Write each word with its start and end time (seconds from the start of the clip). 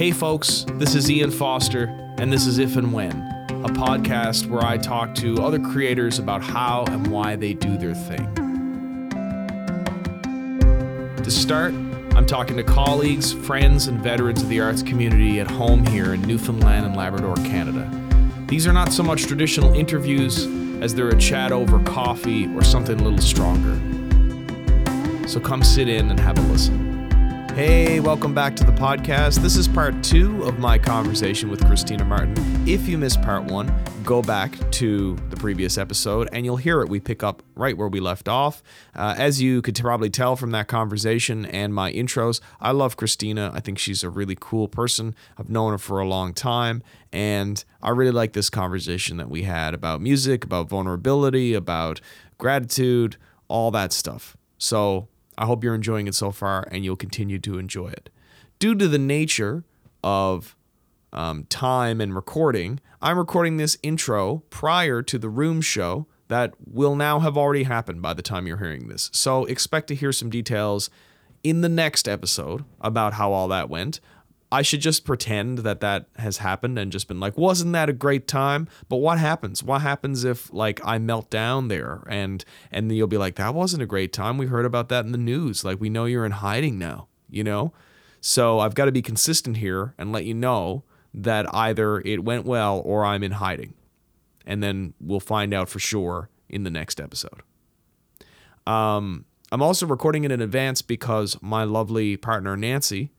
Hey, 0.00 0.12
folks, 0.12 0.64
this 0.76 0.94
is 0.94 1.10
Ian 1.10 1.30
Foster, 1.30 1.84
and 2.16 2.32
this 2.32 2.46
is 2.46 2.56
If 2.56 2.76
and 2.76 2.90
When, 2.90 3.20
a 3.50 3.68
podcast 3.68 4.48
where 4.48 4.64
I 4.64 4.78
talk 4.78 5.14
to 5.16 5.42
other 5.42 5.58
creators 5.58 6.18
about 6.18 6.42
how 6.42 6.86
and 6.88 7.08
why 7.08 7.36
they 7.36 7.52
do 7.52 7.76
their 7.76 7.92
thing. 7.94 8.34
To 11.22 11.30
start, 11.30 11.74
I'm 12.14 12.24
talking 12.24 12.56
to 12.56 12.62
colleagues, 12.62 13.34
friends, 13.34 13.88
and 13.88 14.00
veterans 14.00 14.42
of 14.42 14.48
the 14.48 14.58
arts 14.58 14.82
community 14.82 15.38
at 15.38 15.50
home 15.50 15.84
here 15.84 16.14
in 16.14 16.22
Newfoundland 16.22 16.86
and 16.86 16.96
Labrador, 16.96 17.36
Canada. 17.36 17.86
These 18.46 18.66
are 18.66 18.72
not 18.72 18.94
so 18.94 19.02
much 19.02 19.26
traditional 19.26 19.74
interviews 19.74 20.46
as 20.80 20.94
they're 20.94 21.10
a 21.10 21.18
chat 21.18 21.52
over 21.52 21.78
coffee 21.80 22.46
or 22.56 22.64
something 22.64 22.98
a 22.98 23.02
little 23.04 23.18
stronger. 23.18 23.78
So 25.28 25.40
come 25.40 25.62
sit 25.62 25.90
in 25.90 26.08
and 26.08 26.18
have 26.18 26.38
a 26.38 26.42
listen. 26.50 26.89
Hey, 27.54 27.98
welcome 27.98 28.32
back 28.32 28.54
to 28.56 28.64
the 28.64 28.72
podcast. 28.72 29.42
This 29.42 29.56
is 29.56 29.66
part 29.66 30.02
two 30.04 30.44
of 30.44 30.60
my 30.60 30.78
conversation 30.78 31.50
with 31.50 31.66
Christina 31.66 32.04
Martin. 32.04 32.34
If 32.66 32.88
you 32.88 32.96
missed 32.96 33.20
part 33.22 33.44
one, 33.44 33.74
go 34.04 34.22
back 34.22 34.52
to 34.70 35.16
the 35.28 35.36
previous 35.36 35.76
episode 35.76 36.28
and 36.32 36.46
you'll 36.46 36.56
hear 36.56 36.80
it. 36.80 36.88
We 36.88 37.00
pick 37.00 37.22
up 37.24 37.42
right 37.56 37.76
where 37.76 37.88
we 37.88 37.98
left 37.98 38.28
off. 38.28 38.62
Uh, 38.94 39.14
as 39.18 39.42
you 39.42 39.62
could 39.62 39.74
probably 39.74 40.08
tell 40.08 40.36
from 40.36 40.52
that 40.52 40.68
conversation 40.68 41.44
and 41.44 41.74
my 41.74 41.92
intros, 41.92 42.40
I 42.60 42.70
love 42.70 42.96
Christina. 42.96 43.50
I 43.52 43.60
think 43.60 43.78
she's 43.78 44.04
a 44.04 44.10
really 44.10 44.36
cool 44.40 44.68
person. 44.68 45.14
I've 45.36 45.50
known 45.50 45.72
her 45.72 45.78
for 45.78 45.98
a 45.98 46.06
long 46.06 46.32
time. 46.32 46.82
And 47.12 47.62
I 47.82 47.90
really 47.90 48.12
like 48.12 48.32
this 48.32 48.48
conversation 48.48 49.16
that 49.16 49.28
we 49.28 49.42
had 49.42 49.74
about 49.74 50.00
music, 50.00 50.44
about 50.44 50.68
vulnerability, 50.68 51.54
about 51.54 52.00
gratitude, 52.38 53.16
all 53.48 53.70
that 53.72 53.92
stuff. 53.92 54.36
So 54.56 55.08
I 55.38 55.46
hope 55.46 55.64
you're 55.64 55.74
enjoying 55.74 56.06
it 56.06 56.14
so 56.14 56.30
far 56.30 56.66
and 56.70 56.84
you'll 56.84 56.96
continue 56.96 57.38
to 57.40 57.58
enjoy 57.58 57.88
it. 57.88 58.10
Due 58.58 58.74
to 58.74 58.88
the 58.88 58.98
nature 58.98 59.64
of 60.04 60.56
um, 61.12 61.44
time 61.44 62.00
and 62.00 62.14
recording, 62.14 62.80
I'm 63.00 63.18
recording 63.18 63.56
this 63.56 63.78
intro 63.82 64.42
prior 64.50 65.02
to 65.02 65.18
the 65.18 65.28
room 65.28 65.60
show 65.60 66.06
that 66.28 66.54
will 66.64 66.94
now 66.94 67.18
have 67.20 67.36
already 67.36 67.64
happened 67.64 68.02
by 68.02 68.14
the 68.14 68.22
time 68.22 68.46
you're 68.46 68.58
hearing 68.58 68.88
this. 68.88 69.10
So 69.12 69.46
expect 69.46 69.88
to 69.88 69.94
hear 69.94 70.12
some 70.12 70.30
details 70.30 70.90
in 71.42 71.62
the 71.62 71.68
next 71.68 72.06
episode 72.06 72.64
about 72.80 73.14
how 73.14 73.32
all 73.32 73.48
that 73.48 73.68
went. 73.68 74.00
I 74.52 74.62
should 74.62 74.80
just 74.80 75.04
pretend 75.04 75.58
that 75.58 75.80
that 75.80 76.06
has 76.16 76.38
happened 76.38 76.78
and 76.78 76.90
just 76.90 77.06
been 77.06 77.20
like, 77.20 77.38
wasn't 77.38 77.72
that 77.74 77.88
a 77.88 77.92
great 77.92 78.26
time? 78.26 78.66
But 78.88 78.96
what 78.96 79.18
happens? 79.18 79.62
What 79.62 79.82
happens 79.82 80.24
if 80.24 80.52
like 80.52 80.80
I 80.84 80.98
melt 80.98 81.30
down 81.30 81.68
there 81.68 82.02
and 82.08 82.44
and 82.72 82.90
you'll 82.90 83.06
be 83.06 83.16
like, 83.16 83.36
that 83.36 83.54
wasn't 83.54 83.82
a 83.82 83.86
great 83.86 84.12
time. 84.12 84.38
We 84.38 84.46
heard 84.46 84.64
about 84.64 84.88
that 84.88 85.04
in 85.04 85.12
the 85.12 85.18
news. 85.18 85.64
Like 85.64 85.80
we 85.80 85.88
know 85.88 86.04
you're 86.04 86.26
in 86.26 86.32
hiding 86.32 86.78
now, 86.78 87.06
you 87.28 87.44
know? 87.44 87.72
So 88.20 88.58
I've 88.58 88.74
got 88.74 88.86
to 88.86 88.92
be 88.92 89.02
consistent 89.02 89.58
here 89.58 89.94
and 89.96 90.12
let 90.12 90.24
you 90.24 90.34
know 90.34 90.82
that 91.14 91.52
either 91.54 92.00
it 92.00 92.24
went 92.24 92.44
well 92.44 92.82
or 92.84 93.04
I'm 93.04 93.22
in 93.22 93.32
hiding. 93.32 93.74
And 94.44 94.62
then 94.62 94.94
we'll 95.00 95.20
find 95.20 95.54
out 95.54 95.68
for 95.68 95.78
sure 95.78 96.28
in 96.48 96.64
the 96.64 96.70
next 96.70 97.00
episode. 97.00 97.42
Um, 98.66 99.26
I'm 99.52 99.62
also 99.62 99.86
recording 99.86 100.24
it 100.24 100.32
in 100.32 100.40
advance 100.40 100.82
because 100.82 101.36
my 101.40 101.64
lovely 101.64 102.16
partner 102.16 102.56
Nancy, 102.56 103.10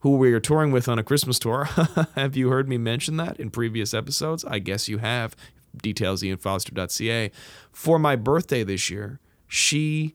who 0.00 0.16
we 0.16 0.32
are 0.32 0.40
touring 0.40 0.70
with 0.70 0.88
on 0.88 0.98
a 0.98 1.02
Christmas 1.02 1.38
tour. 1.38 1.64
have 2.14 2.36
you 2.36 2.50
heard 2.50 2.68
me 2.68 2.78
mention 2.78 3.16
that 3.16 3.38
in 3.40 3.50
previous 3.50 3.92
episodes? 3.92 4.44
I 4.44 4.58
guess 4.58 4.88
you 4.88 4.98
have. 4.98 5.34
Details 5.76 6.22
ianfoster.ca. 6.22 7.30
For 7.72 7.98
my 7.98 8.16
birthday 8.16 8.64
this 8.64 8.90
year, 8.90 9.20
she 9.46 10.14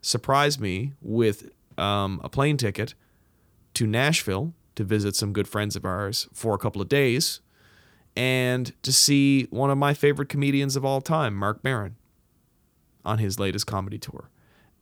surprised 0.00 0.60
me 0.60 0.92
with 1.00 1.50
um, 1.76 2.20
a 2.22 2.28
plane 2.28 2.56
ticket 2.56 2.94
to 3.74 3.86
Nashville 3.86 4.54
to 4.76 4.84
visit 4.84 5.16
some 5.16 5.32
good 5.32 5.48
friends 5.48 5.76
of 5.76 5.84
ours 5.84 6.28
for 6.32 6.54
a 6.54 6.58
couple 6.58 6.80
of 6.80 6.88
days 6.88 7.40
and 8.16 8.72
to 8.82 8.92
see 8.92 9.44
one 9.50 9.70
of 9.70 9.76
my 9.76 9.92
favorite 9.92 10.28
comedians 10.28 10.76
of 10.76 10.84
all 10.84 11.00
time, 11.00 11.34
Marc 11.34 11.62
Maron, 11.62 11.96
on 13.04 13.18
his 13.18 13.38
latest 13.38 13.66
comedy 13.66 13.98
tour. 13.98 14.30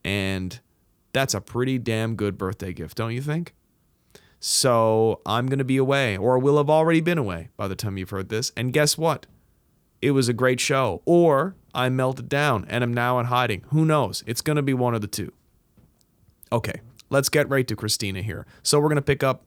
And 0.04 0.60
that's 1.12 1.34
a 1.34 1.40
pretty 1.40 1.78
damn 1.78 2.14
good 2.14 2.38
birthday 2.38 2.72
gift, 2.72 2.96
don't 2.96 3.12
you 3.12 3.22
think? 3.22 3.54
So 4.46 5.22
I'm 5.24 5.46
going 5.46 5.58
to 5.58 5.64
be 5.64 5.78
away, 5.78 6.18
or 6.18 6.38
will 6.38 6.58
have 6.58 6.68
already 6.68 7.00
been 7.00 7.16
away 7.16 7.48
by 7.56 7.66
the 7.66 7.74
time 7.74 7.96
you've 7.96 8.10
heard 8.10 8.28
this. 8.28 8.52
And 8.54 8.74
guess 8.74 8.98
what? 8.98 9.24
It 10.02 10.10
was 10.10 10.28
a 10.28 10.34
great 10.34 10.60
show. 10.60 11.00
Or 11.06 11.56
I 11.74 11.88
melted 11.88 12.28
down 12.28 12.66
and 12.68 12.84
am 12.84 12.92
now 12.92 13.18
in 13.18 13.24
hiding. 13.24 13.64
Who 13.68 13.86
knows? 13.86 14.22
It's 14.26 14.42
going 14.42 14.56
to 14.56 14.62
be 14.62 14.74
one 14.74 14.94
of 14.94 15.00
the 15.00 15.06
two. 15.06 15.32
Okay, 16.52 16.82
let's 17.08 17.30
get 17.30 17.48
right 17.48 17.66
to 17.66 17.74
Christina 17.74 18.20
here. 18.20 18.46
So 18.62 18.78
we're 18.78 18.90
going 18.90 18.96
to 18.96 19.02
pick 19.02 19.22
up 19.22 19.46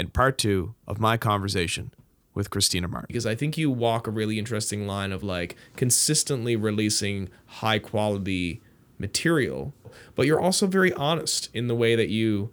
in 0.00 0.08
part 0.08 0.38
two 0.38 0.74
of 0.86 0.98
my 0.98 1.18
conversation 1.18 1.92
with 2.32 2.48
Christina 2.48 2.88
Martin. 2.88 3.08
Because 3.08 3.26
I 3.26 3.34
think 3.34 3.58
you 3.58 3.70
walk 3.70 4.06
a 4.06 4.10
really 4.10 4.38
interesting 4.38 4.86
line 4.86 5.12
of 5.12 5.22
like 5.22 5.56
consistently 5.76 6.56
releasing 6.56 7.28
high 7.44 7.78
quality 7.78 8.62
material, 8.98 9.74
but 10.14 10.24
you're 10.24 10.40
also 10.40 10.66
very 10.66 10.94
honest 10.94 11.50
in 11.52 11.66
the 11.66 11.76
way 11.76 11.94
that 11.94 12.08
you 12.08 12.50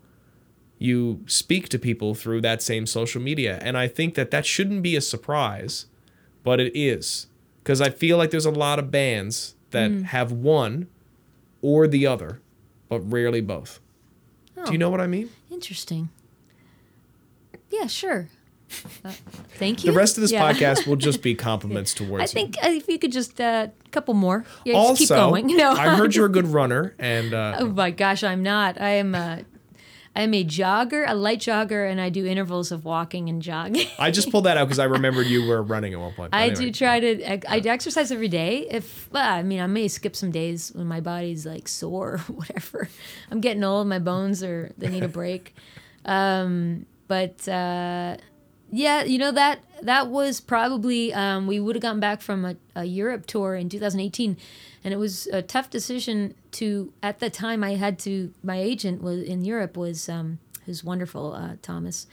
you 0.83 1.23
speak 1.27 1.69
to 1.69 1.79
people 1.79 2.13
through 2.13 2.41
that 2.41 2.61
same 2.61 2.85
social 2.85 3.21
media. 3.21 3.57
And 3.61 3.77
I 3.77 3.87
think 3.87 4.15
that 4.15 4.31
that 4.31 4.45
shouldn't 4.45 4.83
be 4.83 4.97
a 4.97 5.01
surprise, 5.01 5.85
but 6.43 6.59
it 6.59 6.77
is. 6.77 7.27
Because 7.59 7.79
I 7.79 7.89
feel 7.89 8.17
like 8.17 8.31
there's 8.31 8.45
a 8.45 8.51
lot 8.51 8.79
of 8.79 8.91
bands 8.91 9.55
that 9.71 9.89
mm. 9.89 10.03
have 10.03 10.33
one 10.33 10.87
or 11.61 11.87
the 11.87 12.05
other, 12.05 12.41
but 12.89 12.99
rarely 12.99 13.39
both. 13.39 13.79
Oh, 14.57 14.65
Do 14.65 14.73
you 14.73 14.77
know 14.77 14.89
what 14.89 14.99
I 14.99 15.07
mean? 15.07 15.29
Interesting. 15.49 16.09
Yeah, 17.69 17.87
sure. 17.87 18.27
Uh, 19.05 19.11
thank 19.51 19.85
you. 19.85 19.91
The 19.91 19.97
rest 19.97 20.17
of 20.17 20.21
this 20.21 20.33
yeah. 20.33 20.51
podcast 20.51 20.85
will 20.85 20.97
just 20.97 21.21
be 21.21 21.33
compliments 21.49 21.93
towards. 21.93 22.11
You. 22.11 22.41
I 22.41 22.43
think 22.43 22.57
uh, 22.61 22.67
if 22.67 22.89
you 22.89 22.99
could 22.99 23.13
just 23.13 23.39
a 23.39 23.45
uh, 23.45 23.67
couple 23.91 24.15
more. 24.15 24.43
Yeah, 24.65 24.75
also, 24.75 24.95
keep 24.95 25.09
going. 25.09 25.47
No. 25.55 25.71
I 25.71 25.95
heard 25.95 26.13
you're 26.13 26.25
a 26.25 26.29
good 26.29 26.47
runner, 26.47 26.93
and 26.99 27.33
uh, 27.33 27.55
oh 27.59 27.67
my 27.67 27.91
gosh, 27.91 28.21
I'm 28.21 28.43
not. 28.43 28.81
I 28.81 28.89
am. 28.95 29.15
Uh, 29.15 29.37
I'm 30.15 30.33
a 30.35 30.43
jogger, 30.43 31.05
a 31.07 31.15
light 31.15 31.39
jogger, 31.39 31.89
and 31.89 31.99
I 31.99 32.09
do 32.09 32.25
intervals 32.25 32.71
of 32.71 32.85
walking 32.85 33.29
and 33.29 33.41
jogging. 33.41 33.87
I 33.97 34.11
just 34.11 34.29
pulled 34.31 34.45
that 34.45 34.57
out 34.57 34.65
because 34.65 34.77
I 34.77 34.85
remembered 34.85 35.25
you 35.25 35.47
were 35.47 35.63
running 35.63 35.93
at 35.93 35.99
one 35.99 36.13
point. 36.13 36.35
I 36.35 36.47
anyway. 36.47 36.65
do 36.65 36.71
try 36.71 36.99
to. 36.99 37.31
I, 37.31 37.41
I 37.49 37.57
exercise 37.57 38.11
every 38.11 38.27
day. 38.27 38.67
If 38.69 39.11
well, 39.11 39.27
I 39.27 39.41
mean, 39.41 39.59
I 39.59 39.67
may 39.67 39.87
skip 39.87 40.15
some 40.15 40.31
days 40.31 40.71
when 40.75 40.87
my 40.87 40.99
body's 40.99 41.45
like 41.45 41.67
sore 41.67 42.13
or 42.13 42.17
whatever. 42.27 42.89
I'm 43.31 43.41
getting 43.41 43.63
old. 43.63 43.87
My 43.87 43.99
bones 43.99 44.43
are 44.43 44.71
they 44.77 44.89
need 44.89 45.03
a 45.03 45.07
break. 45.07 45.55
Um, 46.05 46.85
but 47.07 47.47
uh, 47.47 48.17
yeah, 48.73 49.03
you 49.03 49.17
know 49.17 49.31
that 49.31 49.59
that 49.83 50.07
was 50.07 50.41
probably 50.41 51.13
um, 51.13 51.47
we 51.47 51.59
would 51.59 51.75
have 51.75 51.81
gotten 51.81 51.99
back 51.99 52.21
from 52.21 52.45
a, 52.45 52.55
a 52.75 52.85
Europe 52.85 53.25
tour 53.25 53.55
in 53.55 53.69
2018 53.69 54.37
and 54.83 54.93
it 54.93 54.97
was 54.97 55.27
a 55.27 55.41
tough 55.41 55.69
decision 55.69 56.33
to 56.51 56.93
at 57.01 57.19
the 57.19 57.29
time 57.29 57.63
i 57.63 57.75
had 57.75 57.97
to 57.97 58.33
my 58.43 58.57
agent 58.57 59.01
was 59.01 59.21
in 59.23 59.43
europe 59.43 59.77
was 59.77 60.09
um, 60.09 60.39
who's 60.65 60.83
wonderful 60.83 61.33
uh, 61.33 61.55
thomas 61.61 62.07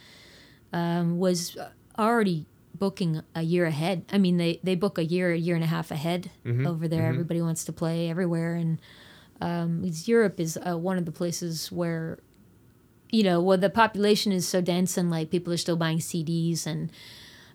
um, 0.73 1.19
was 1.19 1.57
already 1.99 2.47
booking 2.75 3.23
a 3.35 3.43
year 3.43 3.67
ahead 3.67 4.05
i 4.13 4.19
mean 4.19 4.37
they, 4.37 4.61
they 4.63 4.75
book 4.75 4.99
a 4.99 5.05
year 5.05 5.33
a 5.33 5.39
year 5.39 5.55
and 5.55 5.65
a 5.65 5.69
half 5.69 5.91
ahead 5.91 6.31
mm-hmm. 6.45 6.67
over 6.67 6.87
there 6.87 7.03
mm-hmm. 7.03 7.11
everybody 7.13 7.43
wants 7.43 7.65
to 7.65 7.73
play 7.73 8.09
everywhere 8.09 8.55
and 8.55 8.81
um, 9.41 9.83
europe 10.05 10.39
is 10.39 10.59
uh, 10.67 10.77
one 10.77 10.99
of 10.99 11.05
the 11.05 11.13
places 11.13 11.73
where 11.73 12.19
you 13.11 13.23
know 13.23 13.41
well 13.41 13.59
the 13.59 13.71
population 13.71 14.33
is 14.33 14.47
so 14.47 14.61
dense 14.61 14.97
and 14.97 15.11
like 15.11 15.31
people 15.31 15.53
are 15.53 15.57
still 15.59 15.77
buying 15.77 15.99
cds 15.99 16.67
and 16.67 16.91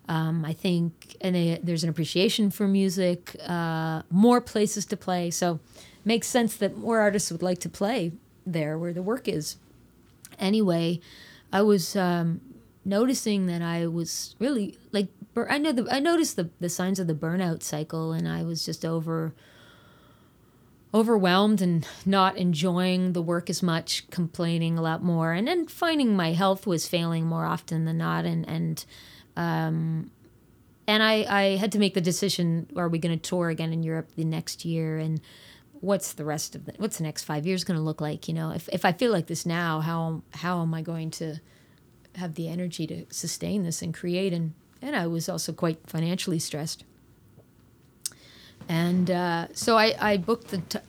um, 0.08 0.46
I 0.46 0.54
think, 0.54 1.18
and 1.20 1.36
they, 1.36 1.60
there's 1.64 1.84
an 1.84 1.90
appreciation 1.90 2.52
for 2.52 2.68
music, 2.68 3.36
uh, 3.48 4.04
more 4.12 4.40
places 4.40 4.86
to 4.88 4.98
play. 4.98 5.32
So, 5.32 5.60
makes 6.04 6.28
sense 6.28 6.56
that 6.58 6.78
more 6.78 7.00
artists 7.00 7.32
would 7.32 7.42
like 7.42 7.58
to 7.60 7.70
play 7.70 8.12
there 8.46 8.78
where 8.78 8.94
the 8.94 9.02
work 9.02 9.28
is. 9.28 9.58
Anyway, 10.38 11.00
I 11.52 11.64
was 11.64 11.96
um, 11.96 12.42
noticing 12.84 13.48
that 13.48 13.64
I 13.64 13.88
was 13.88 14.36
really 14.38 14.78
like 14.92 15.08
I 15.36 15.58
know 15.58 15.72
the 15.72 15.88
I 15.92 16.00
noticed 16.00 16.36
the 16.36 16.50
the 16.60 16.70
signs 16.70 17.00
of 17.00 17.08
the 17.08 17.16
burnout 17.16 17.64
cycle, 17.64 18.12
and 18.12 18.28
I 18.28 18.44
was 18.44 18.64
just 18.64 18.86
over 18.86 19.34
overwhelmed 20.96 21.62
and 21.62 21.86
not 22.06 22.38
enjoying 22.38 23.12
the 23.12 23.22
work 23.22 23.50
as 23.50 23.62
much, 23.62 24.10
complaining 24.10 24.78
a 24.78 24.82
lot 24.82 25.04
more, 25.04 25.34
and 25.34 25.46
then 25.46 25.68
finding 25.68 26.16
my 26.16 26.32
health 26.32 26.66
was 26.66 26.88
failing 26.88 27.26
more 27.26 27.46
often 27.46 27.84
than 27.84 27.98
not, 27.98 28.26
and 28.26 28.48
and 28.48 28.86
um, 29.36 30.10
and 30.88 31.04
I, 31.04 31.26
I 31.30 31.44
had 31.58 31.74
to 31.74 31.80
make 31.80 31.94
the 31.94 32.02
decision: 32.02 32.68
Are 32.78 32.88
we 32.88 32.98
going 32.98 33.20
to 33.20 33.30
tour 33.30 33.50
again 33.50 33.74
in 33.74 33.84
Europe 33.84 34.12
the 34.16 34.24
next 34.24 34.64
year? 34.64 34.98
And 34.98 35.20
what's 35.82 36.14
the 36.14 36.24
rest 36.24 36.56
of 36.56 36.66
the 36.66 36.74
what's 36.78 36.98
the 36.98 37.04
next 37.04 37.24
five 37.24 37.46
years 37.46 37.66
going 37.66 37.78
to 37.78 37.84
look 37.84 38.00
like? 38.00 38.30
You 38.30 38.34
know, 38.34 38.52
if 38.52 38.70
if 38.70 38.86
I 38.86 38.94
feel 38.94 39.12
like 39.12 39.28
this 39.28 39.46
now, 39.46 39.82
how 39.82 40.24
how 40.34 40.62
am 40.62 40.74
I 40.74 40.82
going 40.82 41.12
to 41.12 41.42
have 42.16 42.36
the 42.36 42.48
energy 42.48 42.88
to 42.88 43.06
sustain 43.10 43.64
this 43.64 43.82
and 43.82 43.94
create? 43.94 44.32
And 44.32 44.54
and 44.82 44.96
I 44.96 45.08
was 45.08 45.28
also 45.28 45.52
quite 45.52 45.80
financially 45.88 46.40
stressed. 46.40 46.86
And 48.68 49.12
uh, 49.12 49.48
so 49.54 49.78
I 49.78 49.96
I 50.00 50.18
booked 50.18 50.50
the. 50.50 50.58
T- 50.58 50.80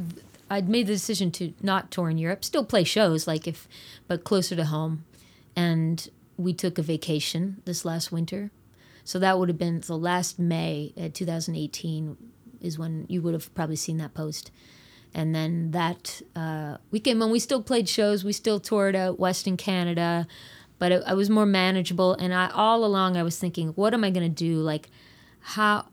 I'd 0.48 0.68
made 0.68 0.86
the 0.86 0.92
decision 0.92 1.32
to 1.32 1.54
not 1.60 1.90
tour 1.90 2.08
in 2.08 2.18
Europe, 2.18 2.44
still 2.44 2.64
play 2.64 2.84
shows, 2.84 3.26
like 3.26 3.48
if, 3.48 3.66
but 4.06 4.22
closer 4.22 4.54
to 4.54 4.64
home, 4.66 5.04
and 5.56 6.08
we 6.36 6.52
took 6.52 6.78
a 6.78 6.82
vacation 6.82 7.62
this 7.64 7.84
last 7.84 8.12
winter. 8.12 8.50
So 9.02 9.18
that 9.18 9.38
would 9.38 9.48
have 9.48 9.58
been 9.58 9.80
the 9.80 9.96
last 9.96 10.38
May 10.38 10.92
uh, 11.00 11.08
2018 11.12 12.16
is 12.60 12.78
when 12.78 13.06
you 13.08 13.22
would 13.22 13.34
have 13.34 13.54
probably 13.54 13.76
seen 13.76 13.98
that 13.98 14.14
post. 14.14 14.50
And 15.14 15.34
then 15.34 15.70
that 15.70 16.20
uh, 16.34 16.76
weekend, 16.90 17.20
when 17.20 17.30
we 17.30 17.38
still 17.38 17.62
played 17.62 17.88
shows, 17.88 18.24
we 18.24 18.32
still 18.32 18.60
toured 18.60 18.94
out 18.94 19.18
west 19.18 19.46
in 19.46 19.56
Canada, 19.56 20.26
but 20.78 20.92
it, 20.92 21.02
I 21.06 21.14
was 21.14 21.30
more 21.30 21.46
manageable. 21.46 22.14
And 22.14 22.34
I 22.34 22.50
all 22.50 22.84
along 22.84 23.16
I 23.16 23.22
was 23.22 23.38
thinking, 23.38 23.68
what 23.70 23.94
am 23.94 24.04
I 24.04 24.10
gonna 24.10 24.28
do? 24.28 24.56
Like, 24.56 24.90
how, 25.40 25.86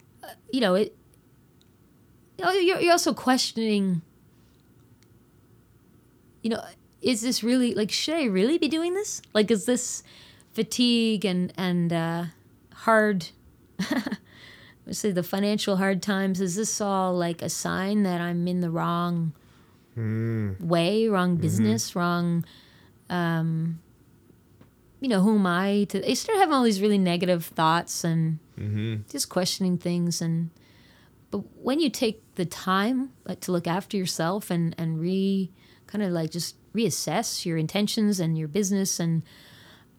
you 0.51 0.59
know, 0.59 0.75
it. 0.75 0.95
Know, 2.39 2.51
You're, 2.51 2.79
you're 2.79 2.91
also 2.91 3.13
questioning. 3.13 4.01
You 6.41 6.51
know, 6.51 6.63
is 7.01 7.21
this 7.21 7.43
really 7.43 7.73
like? 7.73 7.91
Should 7.91 8.15
I 8.15 8.25
really 8.25 8.57
be 8.57 8.67
doing 8.67 8.93
this? 8.93 9.21
Like, 9.33 9.51
is 9.51 9.65
this 9.65 10.03
fatigue 10.53 11.25
and 11.25 11.53
and 11.57 11.93
uh, 11.93 12.25
hard? 12.73 13.27
let's 14.85 14.99
say 14.99 15.11
the 15.11 15.23
financial 15.23 15.77
hard 15.77 16.01
times 16.01 16.41
is 16.41 16.55
this 16.55 16.81
all 16.81 17.13
like 17.15 17.41
a 17.41 17.49
sign 17.49 18.03
that 18.03 18.19
i'm 18.21 18.47
in 18.47 18.61
the 18.61 18.69
wrong 18.69 19.33
way 20.59 21.07
wrong 21.07 21.35
business 21.35 21.95
wrong 21.95 22.43
um 23.09 23.79
you 24.99 25.07
know 25.07 25.21
who 25.21 25.35
am 25.35 25.45
i 25.45 25.85
to 25.89 26.09
i 26.09 26.13
start 26.13 26.37
having 26.37 26.53
all 26.53 26.63
these 26.63 26.81
really 26.81 26.97
negative 26.97 27.45
thoughts 27.45 28.03
and 28.03 28.39
just 29.09 29.29
questioning 29.29 29.77
things 29.77 30.21
and 30.21 30.49
but 31.31 31.39
when 31.61 31.79
you 31.79 31.89
take 31.89 32.22
the 32.35 32.45
time 32.45 33.11
like, 33.25 33.39
to 33.41 33.51
look 33.51 33.67
after 33.67 33.97
yourself 33.97 34.49
and 34.49 34.75
and 34.77 34.99
re 34.99 35.51
kind 35.87 36.03
of 36.03 36.11
like 36.11 36.31
just 36.31 36.55
reassess 36.73 37.45
your 37.45 37.57
intentions 37.57 38.19
and 38.19 38.37
your 38.37 38.47
business 38.47 38.99
and 38.99 39.23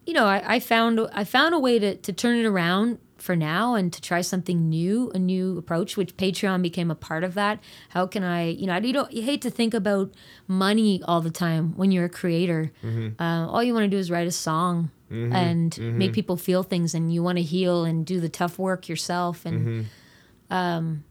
you 0.06 0.12
know, 0.12 0.26
I, 0.26 0.56
I 0.56 0.60
found 0.60 1.00
I 1.12 1.24
found 1.24 1.54
a 1.54 1.58
way 1.58 1.78
to, 1.78 1.96
to 1.96 2.12
turn 2.12 2.36
it 2.38 2.44
around 2.44 2.98
for 3.16 3.34
now 3.34 3.74
and 3.74 3.90
to 3.90 4.02
try 4.02 4.20
something 4.20 4.68
new, 4.68 5.10
a 5.14 5.18
new 5.18 5.56
approach, 5.56 5.96
which 5.96 6.14
Patreon 6.18 6.60
became 6.60 6.90
a 6.90 6.94
part 6.94 7.24
of 7.24 7.32
that. 7.34 7.58
How 7.88 8.06
can 8.06 8.22
I, 8.22 8.48
you 8.48 8.66
know, 8.66 8.76
you 8.76 8.92
don't 8.92 9.10
you 9.12 9.22
hate 9.22 9.40
to 9.42 9.50
think 9.50 9.72
about 9.72 10.12
money 10.46 11.00
all 11.08 11.22
the 11.22 11.30
time 11.30 11.72
when 11.76 11.90
you're 11.90 12.04
a 12.04 12.10
creator. 12.10 12.70
Uh, 13.18 13.46
all 13.48 13.62
you 13.62 13.72
want 13.72 13.84
to 13.84 13.88
do 13.88 13.96
is 13.96 14.10
write 14.10 14.26
a 14.26 14.32
song 14.32 14.90
and 15.32 15.78
make 15.98 16.12
people 16.12 16.36
feel 16.36 16.62
things, 16.62 16.92
and 16.94 17.12
you 17.14 17.22
want 17.22 17.38
to 17.38 17.42
heal 17.42 17.84
and 17.84 18.04
do 18.04 18.20
the 18.20 18.28
tough 18.28 18.58
work 18.58 18.88
yourself. 18.88 19.46
And 19.46 19.86
um, 20.50 21.04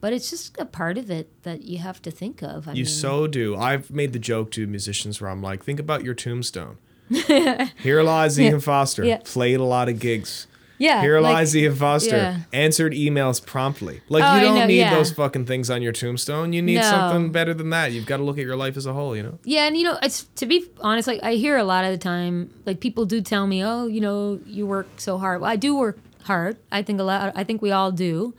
but 0.00 0.12
it's 0.12 0.30
just 0.30 0.56
a 0.58 0.64
part 0.64 0.98
of 0.98 1.10
it 1.10 1.42
that 1.42 1.62
you 1.62 1.78
have 1.78 2.00
to 2.02 2.10
think 2.10 2.42
of. 2.42 2.68
I 2.68 2.72
You 2.72 2.84
mean, 2.84 2.86
so 2.86 3.26
do. 3.26 3.56
I've 3.56 3.90
made 3.90 4.12
the 4.12 4.18
joke 4.18 4.50
to 4.52 4.66
musicians 4.66 5.20
where 5.20 5.30
I'm 5.30 5.42
like, 5.42 5.64
think 5.64 5.80
about 5.80 6.04
your 6.04 6.14
tombstone. 6.14 6.78
Here 7.10 8.02
lies 8.02 8.38
Ian 8.38 8.60
Foster. 8.60 9.04
Yeah. 9.04 9.18
Played 9.24 9.60
a 9.60 9.64
lot 9.64 9.88
of 9.88 9.98
gigs. 10.00 10.46
yeah, 10.78 11.00
Here 11.00 11.20
like- 11.20 11.34
lies 11.34 11.56
Ian 11.56 11.74
Foster. 11.76 12.16
yeah. 12.16 12.38
Answered 12.52 12.92
emails 12.92 13.44
promptly. 13.44 14.00
Like 14.08 14.24
Oh, 14.24 14.34
you 14.36 14.40
don't 14.42 14.54
know, 14.58 14.66
need 14.66 14.78
yeah. 14.80 14.94
those 14.94 15.12
fucking 15.12 15.46
things 15.46 15.70
on 15.70 15.82
your 15.82 15.92
tombstone. 15.92 16.52
You 16.52 16.62
need 16.62 16.76
No. 16.76 16.82
something 16.82 17.30
better 17.32 17.54
than 17.54 17.70
that. 17.70 17.92
You've 17.92 18.06
got 18.06 18.18
to 18.18 18.24
look 18.24 18.38
at 18.38 18.44
your 18.44 18.56
life 18.56 18.76
as 18.76 18.86
a 18.86 18.92
whole. 18.92 19.16
You 19.16 19.22
know. 19.22 19.38
Yeah, 19.44 19.66
and 19.66 19.76
you 19.76 19.84
know, 19.84 19.98
it's 20.02 20.24
to 20.36 20.46
be 20.46 20.64
honest, 20.80 21.06
like 21.08 21.22
I 21.22 21.34
hear 21.34 21.56
a 21.56 21.64
lot 21.64 21.84
of 21.84 21.92
the 21.92 21.98
time, 21.98 22.50
like 22.66 22.80
people 22.80 23.06
do 23.06 23.20
tell 23.20 23.46
me, 23.46 23.64
"Oh, 23.64 23.86
you 23.86 24.00
know, 24.00 24.40
you 24.46 24.66
work 24.66 24.88
so 24.98 25.16
hard." 25.18 25.40
Well, 25.40 25.50
I 25.50 25.56
do 25.56 25.76
work 25.76 25.98
hard. 26.24 26.56
I 26.72 26.82
think 26.82 27.00
a 27.00 27.04
lot. 27.04 27.32
I 27.36 27.44
think 27.44 27.62
we 27.62 27.70
all 27.70 27.92
do. 27.92 28.34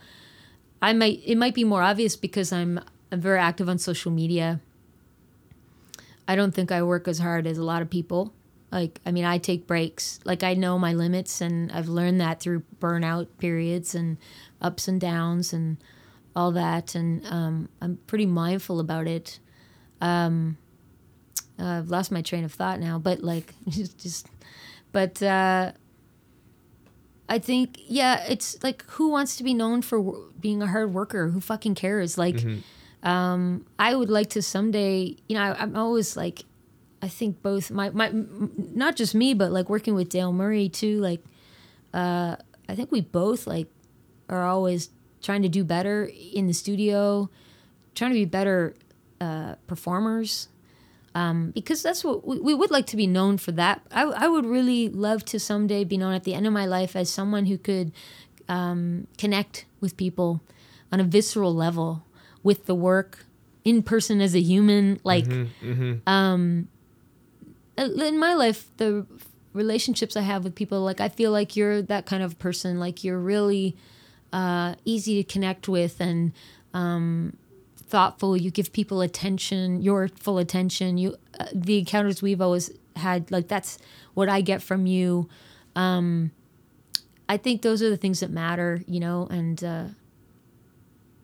I 0.82 0.94
might. 0.94 1.22
It 1.26 1.36
might 1.36 1.56
be 1.56 1.64
more 1.64 1.82
obvious 1.82 2.16
because 2.16 2.52
I'm. 2.52 2.80
I'm 3.12 3.22
very 3.22 3.40
active 3.40 3.70
on 3.70 3.78
social 3.78 4.12
media. 4.12 4.60
I 6.28 6.36
don't 6.36 6.54
think 6.54 6.74
I 6.74 6.84
work 6.84 7.08
as 7.08 7.20
hard 7.20 7.48
as 7.48 7.58
a 7.58 7.64
lot 7.64 7.82
of 7.82 7.90
people. 7.90 8.34
Like, 8.70 9.00
I 9.06 9.12
mean, 9.12 9.24
I 9.24 9.38
take 9.38 9.66
breaks. 9.66 10.20
Like, 10.26 10.44
I 10.44 10.56
know 10.56 10.78
my 10.78 10.94
limits, 10.94 11.40
and 11.40 11.72
I've 11.72 11.88
learned 11.88 12.20
that 12.20 12.42
through 12.42 12.64
burnout 12.82 13.28
periods 13.38 13.96
and 13.96 14.18
ups 14.62 14.90
and 14.90 15.00
downs 15.00 15.54
and 15.54 15.78
all 16.36 16.52
that. 16.52 16.96
And 16.96 17.26
um, 17.28 17.70
I'm 17.82 17.98
pretty 18.08 18.26
mindful 18.26 18.82
about 18.82 19.08
it. 19.08 19.40
Uh, 21.60 21.78
I've 21.78 21.90
lost 21.90 22.12
my 22.12 22.22
train 22.22 22.44
of 22.44 22.54
thought 22.54 22.80
now, 22.80 23.00
but 23.00 23.22
like 23.22 23.54
just, 23.70 23.98
just 23.98 24.28
but 24.92 25.22
uh, 25.24 25.72
I 27.30 27.40
think 27.40 27.80
yeah, 27.88 28.26
it's 28.28 28.62
like 28.64 28.84
who 28.88 29.10
wants 29.10 29.38
to 29.38 29.44
be 29.44 29.54
known 29.54 29.82
for 29.82 30.00
being 30.48 30.62
a 30.64 30.68
hard 30.68 30.94
worker? 30.94 31.28
Who 31.34 31.42
fucking 31.42 31.76
cares? 31.76 32.18
Like, 32.18 32.40
um, 33.04 33.66
I 33.78 33.94
would 34.00 34.10
like 34.10 34.30
to 34.32 34.42
someday. 34.42 35.18
You 35.28 35.36
know, 35.36 35.42
I, 35.42 35.62
I'm 35.62 35.76
always 35.76 36.16
like, 36.16 36.46
I 37.02 37.10
think 37.10 37.42
both 37.42 37.70
my 37.70 37.90
my 37.92 38.10
not 38.14 38.96
just 38.96 39.14
me, 39.14 39.34
but 39.34 39.52
like 39.52 39.68
working 39.70 39.94
with 39.94 40.08
Dale 40.08 40.32
Murray 40.32 40.70
too. 40.70 41.02
Like, 41.02 41.22
uh, 41.94 42.38
I 42.70 42.76
think 42.76 42.92
we 42.92 43.02
both 43.02 43.46
like 43.46 43.68
are 44.30 44.46
always 44.46 44.90
trying 45.22 45.42
to 45.42 45.50
do 45.50 45.64
better 45.66 46.10
in 46.34 46.48
the 46.48 46.54
studio, 46.54 47.30
trying 47.94 48.12
to 48.12 48.20
be 48.24 48.26
better 48.26 48.74
uh, 49.20 49.56
performers 49.68 50.48
um, 51.18 51.50
because 51.50 51.82
that's 51.82 52.04
what 52.04 52.28
we, 52.28 52.40
we 52.40 52.54
would 52.54 52.70
like 52.70 52.86
to 52.88 52.96
be 52.96 53.08
known 53.08 53.40
for 53.40 53.52
that. 53.54 53.82
I, 53.92 54.04
I 54.04 54.28
would 54.28 54.46
really 54.46 54.88
love 54.88 55.26
to 55.26 55.40
someday 55.40 55.84
be 55.84 55.98
known 55.98 56.14
at 56.14 56.24
the 56.26 56.36
end 56.36 56.46
of 56.46 56.54
my 56.54 56.68
life 56.68 56.96
as 56.96 57.10
someone 57.10 57.48
who 57.48 57.58
could 57.58 57.92
um, 58.50 59.08
connect 59.18 59.66
with 59.80 59.98
people 59.98 60.42
on 60.92 61.00
a 61.00 61.04
visceral 61.04 61.54
level 61.54 62.04
with 62.44 62.66
the 62.66 62.76
work 62.76 63.26
in 63.64 63.84
person 63.84 64.22
as 64.22 64.36
a 64.36 64.40
human. 64.42 65.00
Like, 65.04 65.26
um, 66.08 66.68
in 67.78 68.20
my 68.20 68.34
life, 68.34 68.70
the 68.78 69.06
relationships 69.54 70.16
I 70.16 70.22
have 70.22 70.44
with 70.44 70.56
people, 70.56 70.82
like, 70.82 71.02
I 71.02 71.10
feel 71.10 71.32
like 71.32 71.56
you're 71.56 71.82
that 71.84 72.06
kind 72.06 72.24
of 72.24 72.40
person. 72.40 72.80
Like, 72.80 73.04
you're 73.04 73.20
really 73.20 73.76
uh, 74.34 74.76
easy 74.86 75.22
to 75.24 75.32
connect 75.32 75.68
with 75.68 76.00
and 76.00 76.32
um, 76.74 77.36
thoughtful 77.88 78.36
you 78.36 78.52
give 78.52 78.74
people 78.74 79.02
attention 79.02 79.82
your 79.82 80.10
full 80.10 80.38
attention 80.38 80.98
you 80.98 81.16
uh, 81.40 81.46
the 81.54 81.80
encounters 81.80 82.22
we've 82.22 82.42
always 82.42 82.70
had 82.98 83.32
like 83.32 83.48
that's 83.48 83.78
what 84.14 84.28
i 84.28 84.42
get 84.42 84.62
from 84.62 84.86
you 84.86 85.30
um 85.76 86.32
i 87.30 87.38
think 87.38 87.62
those 87.62 87.82
are 87.84 87.90
the 87.90 87.98
things 87.98 88.20
that 88.22 88.30
matter 88.32 88.82
you 88.88 89.00
know 89.00 89.28
and 89.30 89.64
uh 89.64 89.86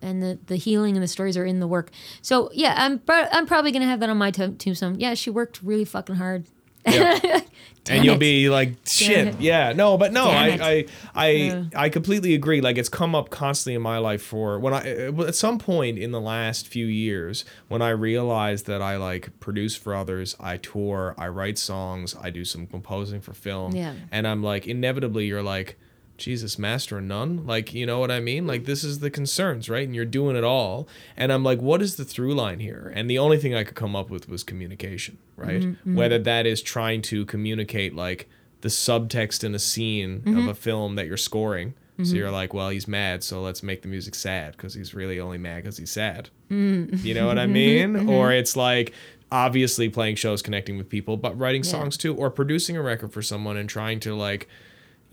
and 0.02 0.22
the, 0.22 0.38
the 0.48 0.58
healing 0.58 0.96
and 0.98 1.04
the 1.04 1.08
stories 1.08 1.38
are 1.38 1.46
in 1.46 1.62
the 1.62 1.68
work. 1.68 1.90
So 2.22 2.50
yeah, 2.54 2.74
I'm 2.78 3.00
pro- 3.00 3.26
I'm 3.32 3.46
probably 3.46 3.72
gonna 3.72 3.86
have 3.86 4.02
that 4.02 4.10
on 4.10 4.18
my 4.18 4.32
to- 4.32 4.50
tombstone. 4.52 5.00
Yeah, 5.00 5.14
she 5.14 5.30
worked 5.30 5.62
really 5.64 5.86
fucking 5.86 6.16
hard. 6.16 6.46
and 6.86 7.44
Damn 7.86 8.04
you'll 8.04 8.16
it. 8.16 8.20
be 8.20 8.50
like 8.50 8.74
shit 8.86 9.40
yeah 9.40 9.72
no 9.72 9.98
but 9.98 10.12
no 10.12 10.26
Damn 10.26 10.62
I, 10.62 10.72
it. 10.72 10.90
I 11.16 11.24
i 11.28 11.30
Yeah. 11.30 11.64
i 11.78 11.88
completely 11.88 12.34
agree 12.34 12.60
like 12.60 12.78
it's 12.78 12.90
come 12.90 13.16
up 13.16 13.30
constantly 13.30 13.76
in 13.76 13.82
my 13.82 14.00
life 14.00 14.22
for 14.22 14.60
when 14.60 14.74
i 14.74 14.82
at 15.26 15.34
some 15.36 15.60
point 15.60 15.98
in 15.98 16.12
the 16.12 16.20
last 16.20 16.68
few 16.68 16.86
years 16.86 17.46
when 17.70 17.82
i 17.82 17.88
realized 17.88 18.66
that 18.66 18.82
i 18.82 18.98
like 18.98 19.30
produce 19.40 19.78
for 19.78 19.96
others 19.96 20.36
i 20.42 20.58
tour 20.58 21.16
i 21.18 21.26
write 21.30 21.58
songs 21.58 22.18
i 22.22 22.30
do 22.30 22.44
some 22.44 22.68
composing 22.68 23.22
for 23.22 23.32
film 23.34 23.74
Yeah. 23.74 23.94
and 24.12 24.28
i'm 24.28 24.44
like 24.44 24.68
inevitably 24.68 25.26
you're 25.28 25.42
like 25.42 25.80
Jesus, 26.18 26.60
master 26.60 27.00
and 27.00 27.08
none. 27.08 27.46
Like, 27.46 27.74
you 27.74 27.86
know 27.86 28.00
what 28.00 28.12
I 28.12 28.20
mean? 28.20 28.46
Like, 28.46 28.66
this 28.66 28.84
is 28.84 29.00
the 29.00 29.10
concerns, 29.10 29.70
right? 29.70 29.86
And 29.86 29.96
you're 29.96 30.06
doing 30.06 30.36
it 30.36 30.44
all. 30.44 30.88
And 31.18 31.32
I'm 31.34 31.44
like, 31.44 31.62
what 31.62 31.82
is 31.82 31.96
the 31.96 32.06
through 32.06 32.36
line 32.36 32.60
here? 32.60 32.92
And 32.96 33.10
the 33.10 33.20
only 33.20 33.38
thing 33.38 33.56
I 33.56 33.64
could 33.64 33.76
come 33.76 33.96
up 33.96 34.10
with 34.10 34.30
was 34.30 34.44
communication, 34.44 35.18
right? 35.36 35.62
Mm-hmm, 35.62 35.72
mm-hmm. 35.72 35.96
Whether 35.96 36.20
that 36.20 36.46
is 36.46 36.62
trying 36.62 37.02
to 37.04 37.26
communicate, 37.26 37.96
like, 37.96 38.30
the 38.62 38.70
subtext 38.70 39.44
in 39.44 39.54
a 39.54 39.60
scene 39.60 40.18
of 40.18 40.22
mm-hmm. 40.24 40.50
a 40.50 40.54
film 40.54 40.96
that 40.96 41.08
you're 41.08 41.18
scoring. 41.18 41.74
So 42.02 42.16
you're 42.16 42.32
like, 42.32 42.56
well, 42.56 42.70
he's 42.70 42.88
mad, 42.88 43.24
so 43.24 43.42
let's 43.42 43.62
make 43.62 43.84
the 43.84 43.88
music 43.88 44.16
sad 44.16 44.54
because 44.54 44.74
he's 44.74 44.96
really 44.96 45.20
only 45.20 45.38
mad 45.38 45.58
because 45.58 45.78
he's 45.78 45.92
sad. 45.92 46.30
You 46.50 47.14
know 47.14 47.28
what 47.28 47.38
I 47.38 47.46
mean? 47.46 48.10
Or 48.10 48.32
it's 48.32 48.56
like, 48.58 48.94
obviously 49.32 49.90
playing 49.90 50.16
shows, 50.16 50.42
connecting 50.42 50.78
with 50.78 50.90
people, 50.90 51.18
but 51.18 51.38
writing 51.38 51.64
Yeah. 51.64 51.70
songs 51.70 51.96
too, 51.96 52.16
or 52.16 52.30
producing 52.32 52.76
a 52.76 52.82
record 52.82 53.14
for 53.14 53.22
someone 53.22 53.58
and 53.58 53.70
trying 53.70 54.00
to, 54.02 54.16
like, 54.16 54.50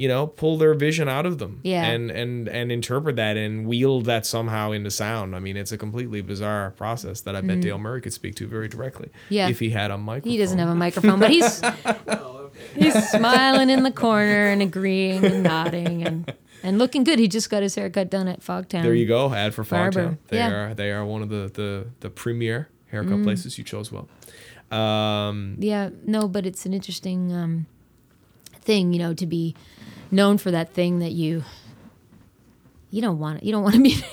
you 0.00 0.08
know 0.08 0.26
pull 0.26 0.56
their 0.56 0.72
vision 0.74 1.08
out 1.08 1.26
of 1.26 1.34
them 1.38 1.60
Yeah. 1.62 1.84
and 1.92 2.10
and 2.10 2.48
and 2.48 2.72
interpret 2.72 3.16
that 3.16 3.36
and 3.36 3.66
wield 3.66 4.06
that 4.06 4.24
somehow 4.24 4.70
into 4.72 4.90
sound 4.90 5.36
i 5.36 5.40
mean 5.40 5.56
it's 5.56 5.72
a 5.72 5.78
completely 5.78 6.20
bizarre 6.22 6.70
process 6.70 7.20
that 7.22 7.34
i 7.36 7.40
bet 7.42 7.60
dale 7.60 7.78
murray 7.78 8.00
could 8.00 8.12
speak 8.14 8.34
to 8.36 8.46
very 8.46 8.68
directly 8.68 9.08
Mm-hmm. 9.08 9.34
Yeah. 9.34 9.48
if 9.50 9.58
he 9.60 9.70
had 9.70 9.90
a 9.90 9.98
microphone 9.98 10.30
He 10.32 10.38
doesn't 10.38 10.58
have 10.58 10.68
a 10.70 10.74
microphone, 10.86 11.18
but 11.20 11.30
he's 11.30 11.60
he's 12.74 13.08
smiling 13.10 13.68
in 13.70 13.82
the 13.82 13.90
corner 13.92 14.46
and 14.52 14.62
agreeing 14.62 15.24
and 15.24 15.42
nodding 15.42 16.06
and 16.06 16.32
and 16.62 16.78
looking 16.78 17.04
good. 17.04 17.18
He 17.18 17.26
just 17.26 17.48
got 17.48 17.62
his 17.62 17.74
haircut 17.74 18.10
done 18.10 18.28
at 18.28 18.40
Fogtown. 18.40 18.82
there 18.82 18.94
you 18.94 19.06
go 19.06 19.32
ad 19.32 19.54
for 19.54 19.64
Barber. 19.64 20.00
Fogtown. 20.00 20.18
they 20.28 20.36
Yeah. 20.38 20.50
are 20.52 20.74
they 20.74 20.90
are 20.92 21.04
one 21.04 21.22
of 21.22 21.28
the 21.28 21.50
the 21.60 21.86
the 22.00 22.10
premier 22.10 22.68
haircut 22.92 23.18
Mm. 23.18 23.24
places 23.24 23.58
you 23.58 23.64
chose 23.64 23.90
well 23.92 24.08
um 24.70 25.56
Yeah, 25.58 25.90
no, 26.06 26.28
but 26.28 26.46
it's 26.46 26.66
an 26.66 26.72
interesting 26.74 27.32
um, 27.32 27.66
thing, 28.60 28.92
you 28.92 28.98
know, 28.98 29.14
to 29.14 29.26
be 29.26 29.54
known 30.10 30.38
for 30.38 30.50
that 30.50 30.72
thing 30.72 30.98
that 31.00 31.12
you 31.12 31.44
you 32.90 33.00
don't 33.00 33.18
want 33.18 33.38
it. 33.38 33.44
You 33.44 33.52
don't 33.52 33.62
want 33.62 33.76
to 33.76 33.82
be. 33.82 33.90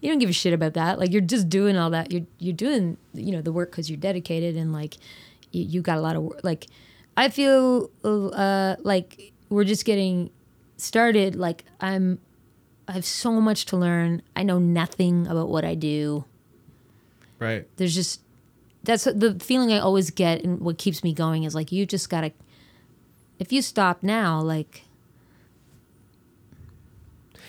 you 0.00 0.08
don't 0.08 0.18
give 0.18 0.30
a 0.30 0.32
shit 0.32 0.52
about 0.52 0.74
that. 0.74 0.98
Like 0.98 1.12
you're 1.12 1.20
just 1.20 1.48
doing 1.48 1.76
all 1.76 1.90
that. 1.90 2.12
You're 2.12 2.26
you're 2.38 2.54
doing 2.54 2.96
you 3.12 3.32
know 3.32 3.42
the 3.42 3.52
work 3.52 3.70
because 3.70 3.90
you're 3.90 3.98
dedicated 3.98 4.56
and 4.56 4.72
like 4.72 4.96
you, 5.52 5.64
you 5.64 5.82
got 5.82 5.98
a 5.98 6.00
lot 6.00 6.16
of 6.16 6.22
work. 6.22 6.40
Like 6.42 6.66
I 7.16 7.28
feel 7.28 7.90
uh, 8.04 8.76
like 8.80 9.32
we're 9.48 9.64
just 9.64 9.84
getting 9.84 10.30
started. 10.76 11.34
Like 11.34 11.64
I'm, 11.80 12.18
I 12.86 12.92
have 12.92 13.04
so 13.04 13.32
much 13.40 13.66
to 13.66 13.76
learn. 13.76 14.22
I 14.34 14.42
know 14.42 14.58
nothing 14.58 15.26
about 15.26 15.48
what 15.48 15.64
I 15.64 15.74
do. 15.74 16.24
Right. 17.38 17.66
There's 17.76 17.94
just 17.94 18.20
that's 18.84 19.04
the 19.04 19.36
feeling 19.40 19.72
I 19.72 19.78
always 19.78 20.10
get, 20.10 20.44
and 20.44 20.60
what 20.60 20.78
keeps 20.78 21.02
me 21.02 21.12
going 21.12 21.44
is 21.44 21.54
like 21.54 21.72
you 21.72 21.86
just 21.86 22.08
gotta. 22.08 22.32
If 23.38 23.52
you 23.52 23.60
stop 23.60 24.02
now, 24.02 24.40
like 24.40 24.85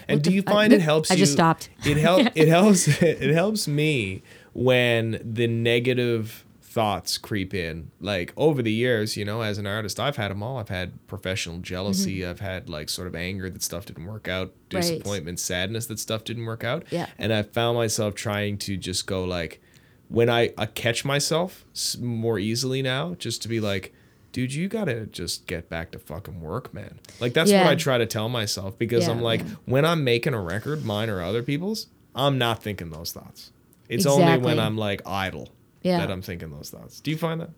And 0.08 0.22
do 0.22 0.32
you 0.32 0.42
find 0.42 0.72
it 0.74 0.82
helps 0.82 1.12
I 1.12 1.16
you? 1.16 1.20
just 1.20 1.34
stopped. 1.34 1.70
It 1.86 1.98
help 1.98 2.28
it 2.36 2.48
helps 2.48 2.88
it 3.02 3.34
helps 3.34 3.68
me 3.68 4.24
when 4.54 5.20
the 5.24 5.48
negative 5.48 6.44
thoughts 6.62 7.18
creep 7.18 7.54
in. 7.54 7.92
Like 8.00 8.34
over 8.38 8.62
the 8.62 8.72
years, 8.72 9.18
you 9.18 9.26
know, 9.26 9.42
as 9.42 9.58
an 9.58 9.66
artist, 9.66 10.00
I've 10.00 10.16
had 10.18 10.30
them 10.32 10.44
all. 10.44 10.58
I've 10.58 10.70
had 10.70 11.06
professional 11.08 11.58
jealousy. 11.60 12.26
I've 12.26 12.40
had 12.40 12.70
like 12.70 12.90
sort 12.90 13.08
of 13.08 13.16
anger 13.16 13.50
that 13.50 13.64
stuff 13.64 13.86
didn't 13.86 14.06
work 14.06 14.28
out, 14.28 14.48
Mm-hmm. 14.70 14.76
Right. 14.78 14.82
disappointment, 14.82 15.40
sadness 15.40 15.86
that 15.88 15.98
stuff 16.00 16.24
didn't 16.24 16.46
work 16.46 16.64
out. 16.64 16.84
Yeah. 16.92 17.08
And 17.18 17.32
I 17.34 17.42
found 17.44 17.78
myself 17.78 18.16
trying 18.16 18.58
to 18.60 18.76
just 18.78 19.08
go 19.08 19.24
like, 19.24 19.62
when 20.10 20.30
I, 20.30 20.54
I 20.58 20.66
catch 20.68 21.04
myself 21.06 21.66
more 22.02 22.38
easily 22.40 22.82
now, 22.82 23.16
just 23.16 23.42
to 23.44 23.48
be 23.48 23.60
like, 23.60 23.94
dude, 24.32 24.54
you 24.54 24.68
gotta 24.68 25.06
just 25.08 25.48
get 25.48 25.70
back 25.70 25.92
to 25.92 26.00
fucking 26.00 26.42
work, 26.42 26.74
man. 26.74 27.00
Like 27.20 27.34
that's 27.34 27.52
what 27.52 27.66
I 27.66 27.76
try 27.76 27.98
to 27.98 28.06
tell 28.06 28.30
myself 28.30 28.78
because 28.78 29.06
Yeah, 29.06 29.12
I'm 29.14 29.22
like, 29.22 29.42
yeah. 29.42 29.56
when 29.66 29.86
I'm 29.86 30.04
making 30.04 30.34
a 30.34 30.42
record, 30.42 30.86
mine 30.86 31.10
or 31.10 31.22
other 31.22 31.42
people's, 31.44 31.88
I'm 32.16 32.38
not 32.38 32.62
thinking 32.64 32.90
those 32.92 33.12
thoughts. 33.12 33.52
It's 33.90 34.06
only 34.06 34.38
when 34.38 34.60
I'm 34.60 34.78
like 34.78 35.02
idle 35.08 35.50
Yeah. 35.82 36.00
that 36.00 36.12
I'm 36.12 36.22
thinking 36.22 36.52
those 36.52 36.70
thoughts. 36.70 37.00
Do 37.00 37.10
you 37.12 37.18
find 37.18 37.40
that? 37.42 37.50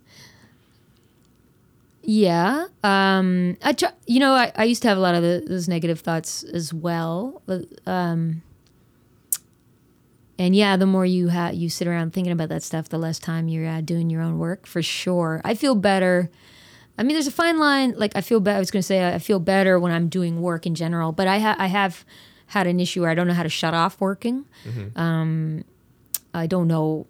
Yeah. 2.01 2.67
Um, 2.83 3.57
I 3.63 3.73
try, 3.73 3.91
you 4.07 4.19
know, 4.19 4.31
I, 4.33 4.51
I 4.55 4.63
used 4.63 4.81
to 4.83 4.87
have 4.87 4.97
a 4.97 5.01
lot 5.01 5.15
of 5.15 5.21
the, 5.21 5.43
those 5.47 5.67
negative 5.67 5.99
thoughts 5.99 6.43
as 6.43 6.73
well. 6.73 7.41
Um, 7.85 8.41
and 10.37 10.55
yeah, 10.55 10.77
the 10.77 10.85
more 10.85 11.05
you 11.05 11.29
ha- 11.29 11.49
you 11.49 11.67
sit 11.69 11.87
around 11.87 12.13
thinking 12.13 12.31
about 12.31 12.49
that 12.49 12.63
stuff, 12.63 12.87
the 12.89 12.97
less 12.97 13.19
time 13.19 13.49
you're 13.49 13.67
uh, 13.67 13.81
doing 13.81 14.09
your 14.09 14.21
own 14.21 14.39
work 14.39 14.65
for 14.65 14.81
sure. 14.81 15.41
I 15.43 15.53
feel 15.53 15.75
better. 15.75 16.29
I 16.99 17.03
mean, 17.03 17.13
there's 17.15 17.27
a 17.27 17.31
fine 17.31 17.57
line. 17.59 17.93
Like 17.97 18.11
I 18.15 18.21
feel 18.21 18.41
better. 18.41 18.57
I 18.57 18.59
was 18.59 18.71
going 18.71 18.81
to 18.81 18.85
say 18.85 19.07
I 19.07 19.19
feel 19.19 19.39
better 19.39 19.79
when 19.79 19.93
I'm 19.93 20.09
doing 20.09 20.41
work 20.41 20.65
in 20.65 20.75
general, 20.75 21.13
but 21.13 21.27
I 21.27 21.39
ha- 21.39 21.55
I 21.57 21.67
have 21.67 22.03
had 22.47 22.67
an 22.67 22.79
issue 22.79 23.01
where 23.01 23.09
I 23.09 23.15
don't 23.15 23.25
know 23.25 23.33
how 23.33 23.43
to 23.43 23.49
shut 23.49 23.73
off 23.73 24.01
working. 24.01 24.45
Um, 24.99 25.63
I 26.33 26.45
don't 26.45 26.67
know. 26.67 27.07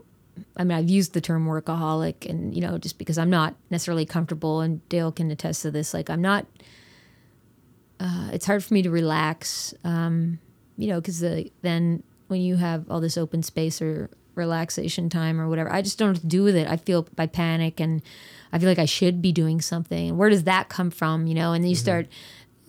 I 0.55 0.63
mean, 0.63 0.77
I've 0.77 0.89
used 0.89 1.13
the 1.13 1.22
term 1.22 1.48
workaholic, 1.48 2.29
and 2.29 2.53
you 2.53 2.62
know, 2.62 2.77
just 2.77 3.00
because 3.00 3.17
I'm 3.17 3.31
not 3.31 3.55
necessarily 3.72 4.05
comfortable, 4.05 4.62
and 4.62 4.88
Dale 4.89 5.12
can 5.12 5.31
attest 5.31 5.63
to 5.63 5.72
this. 5.72 5.91
Like, 5.93 6.10
I'm 6.12 6.22
not. 6.22 6.46
Uh, 8.00 8.29
it's 8.31 8.46
hard 8.46 8.63
for 8.63 8.74
me 8.75 8.84
to 8.84 8.91
relax. 8.91 9.74
Um, 9.84 10.39
you 10.77 10.88
know, 10.88 11.01
because 11.01 11.19
the, 11.19 11.51
then 11.63 12.03
when 12.27 12.41
you 12.41 12.58
have 12.58 12.89
all 12.91 13.01
this 13.01 13.17
open 13.17 13.41
space 13.43 13.81
or 13.81 14.10
relaxation 14.39 15.10
time 15.10 15.39
or 15.39 15.48
whatever, 15.48 15.72
I 15.72 15.81
just 15.81 16.00
don't 16.00 16.27
do 16.27 16.43
with 16.43 16.55
it. 16.55 16.67
I 16.67 16.77
feel 16.77 17.08
I 17.17 17.27
panic, 17.27 17.79
and 17.79 18.01
I 18.51 18.58
feel 18.58 18.69
like 18.69 18.79
I 18.79 18.86
should 18.86 19.22
be 19.22 19.31
doing 19.31 19.62
something. 19.62 20.17
Where 20.17 20.29
does 20.29 20.46
that 20.46 20.69
come 20.69 20.89
from? 20.89 21.27
You 21.27 21.36
know, 21.36 21.53
and 21.53 21.63
then 21.63 21.69
you 21.69 21.75
start 21.75 22.08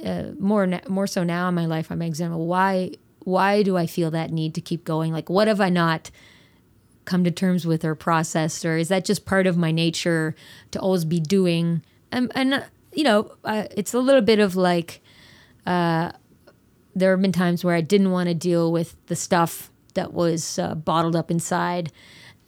uh, 0.05 0.33
more 0.39 0.69
more 0.89 1.07
so 1.07 1.25
now 1.25 1.49
in 1.49 1.55
my 1.55 1.67
life. 1.67 1.91
I'm 1.91 2.03
examining 2.03 2.47
why 2.47 2.93
why 3.21 3.62
do 3.62 3.77
I 3.77 3.87
feel 3.87 4.11
that 4.11 4.31
need 4.31 4.55
to 4.55 4.61
keep 4.61 4.85
going? 4.85 5.12
Like, 5.12 5.31
what 5.31 5.49
have 5.49 5.61
I 5.61 5.71
not? 5.71 6.11
come 7.05 7.25
to 7.25 7.31
terms 7.31 7.67
with 7.67 7.85
or 7.85 7.95
processed 7.95 8.65
or 8.65 8.77
is 8.77 8.89
that 8.89 9.05
just 9.05 9.25
part 9.25 9.47
of 9.47 9.57
my 9.57 9.73
nature 9.73 10.35
to 10.71 10.79
always 10.79 11.05
be 11.05 11.19
doing 11.19 11.83
and, 12.12 12.31
and 12.35 12.55
uh, 12.55 12.62
you 12.93 13.03
know 13.03 13.33
uh, 13.45 13.65
it's 13.77 13.95
a 13.95 13.99
little 13.99 14.21
bit 14.23 14.39
of 14.39 14.55
like 14.55 15.00
uh, 15.67 16.12
there 16.95 17.11
have 17.11 17.21
been 17.21 17.33
times 17.33 17.65
where 17.65 17.75
i 17.75 17.81
didn't 17.81 18.12
want 18.12 18.29
to 18.29 18.35
deal 18.35 18.71
with 18.71 18.95
the 19.07 19.17
stuff 19.17 19.73
that 20.00 20.12
was 20.12 20.59
uh, 20.59 20.75
bottled 20.75 21.14
up 21.14 21.30
inside 21.30 21.92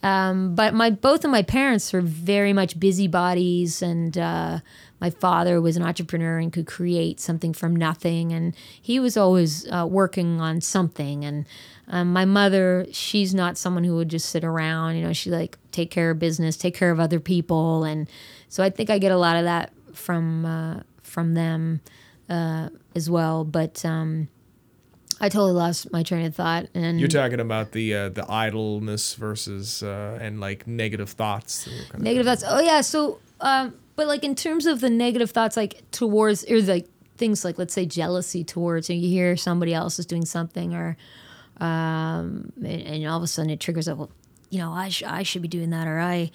um, 0.03 0.55
but 0.57 0.75
my 0.75 0.91
both 0.91 1.25
of 1.25 1.31
my 1.31 1.43
parents 1.43 1.93
were 1.93 2.01
very 2.01 2.53
much 2.53 2.79
busybodies, 2.79 3.83
and 3.83 4.19
uh, 4.19 4.59
my 5.01 5.11
father 5.11 5.61
was 5.61 5.77
an 5.77 5.85
entrepreneur 5.85 6.39
and 6.39 6.53
could 6.53 6.67
create 6.67 7.21
something 7.21 7.53
from 7.53 7.77
nothing, 7.77 8.33
and 8.33 8.57
he 8.81 8.99
was 8.99 9.17
always 9.17 9.71
uh, 9.71 9.87
working 9.89 10.41
on 10.41 10.61
something. 10.61 11.25
And 11.25 11.47
um, 11.87 12.13
my 12.13 12.25
mother, 12.25 12.87
she's 12.91 13.33
not 13.33 13.57
someone 13.57 13.85
who 13.85 13.95
would 13.95 14.09
just 14.09 14.31
sit 14.31 14.43
around. 14.43 14.97
You 14.97 15.05
know, 15.05 15.13
she 15.13 15.31
like 15.31 15.57
take 15.71 15.93
care 15.93 16.11
of 16.11 16.19
business, 16.19 16.57
take 16.57 16.75
care 16.75 16.91
of 16.91 16.99
other 16.99 17.21
people, 17.21 17.85
and 17.85 18.11
so 18.49 18.65
I 18.65 18.71
think 18.71 18.91
I 18.91 18.99
get 18.99 19.13
a 19.13 19.17
lot 19.17 19.37
of 19.37 19.45
that 19.45 19.73
from 19.93 20.45
uh, 20.45 20.81
from 21.05 21.35
them 21.35 21.81
uh, 22.29 22.71
as 22.97 23.09
well. 23.09 23.45
But 23.45 23.85
um, 23.85 24.27
I 25.25 25.29
totally 25.29 25.53
lost 25.53 25.91
my 25.93 26.03
train 26.03 26.27
of 26.27 26.35
thought, 26.35 26.67
and 26.75 26.99
You're 26.99 27.09
talking 27.09 27.39
about 27.39 27.71
the 27.73 27.95
uh, 27.95 28.09
the 28.09 28.29
idleness 28.29 29.15
versus 29.15 29.83
uh, 29.83 30.19
and 30.21 30.41
like 30.41 30.67
negative 30.67 31.11
thoughts. 31.11 31.65
that 31.65 31.71
were 31.71 31.77
kind 31.85 31.95
of- 31.95 32.01
negative 32.03 32.27
thoughts 32.27 32.45
oh 32.47 32.61
yeah 32.61 32.81
so 32.81 33.21
um 33.41 33.73
but 33.95 34.07
like 34.09 34.25
in 34.25 34.35
terms 34.35 34.67
of 34.67 34.81
the 34.81 34.91
negative 34.91 35.31
thoughts 35.31 35.57
like 35.57 35.81
towards 35.93 36.45
or 36.51 36.61
like 36.63 36.89
things 37.19 37.45
like 37.45 37.57
let's 37.57 37.73
say 37.73 37.87
jealousy 37.87 38.43
towards 38.43 38.91
and 38.91 39.01
you 39.01 39.09
hear 39.09 39.37
somebody 39.37 39.73
else 39.73 39.99
is 40.01 40.07
doing 40.07 40.25
something 40.25 40.75
or 40.75 40.97
um 41.61 42.53
and, 42.57 42.83
and 42.83 43.07
all 43.07 43.17
of 43.19 43.23
a 43.23 43.27
sudden 43.27 43.51
it 43.51 43.61
triggers 43.61 43.87
up 43.89 43.99
well 43.99 44.11
you 44.51 44.59
know 44.59 44.73
i, 44.73 44.89
sh- 44.89 45.05
I 45.07 45.23
should 45.23 45.43
be 45.43 45.49
doing 45.49 45.71
that 45.71 45.87
or 45.87 46.01
i 46.01 46.31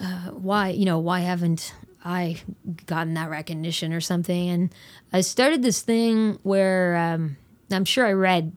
uh, 0.00 0.30
why 0.30 0.70
you 0.70 0.84
know 0.86 0.98
why 0.98 1.20
haven't 1.20 1.74
i 2.04 2.36
gotten 2.86 3.14
that 3.14 3.28
recognition 3.28 3.92
or 3.92 4.00
something 4.00 4.48
and 4.48 4.74
i 5.12 5.20
started 5.20 5.62
this 5.62 5.82
thing 5.82 6.38
where 6.42 6.96
um 6.96 7.36
i'm 7.70 7.84
sure 7.84 8.06
i 8.06 8.12
read 8.12 8.52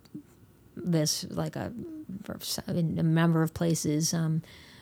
this 0.75 1.25
like 1.29 1.55
a 1.55 1.71
in 2.67 2.97
a 2.99 3.03
number 3.03 3.41
of 3.41 3.53
places 3.53 4.13
um, 4.13 4.41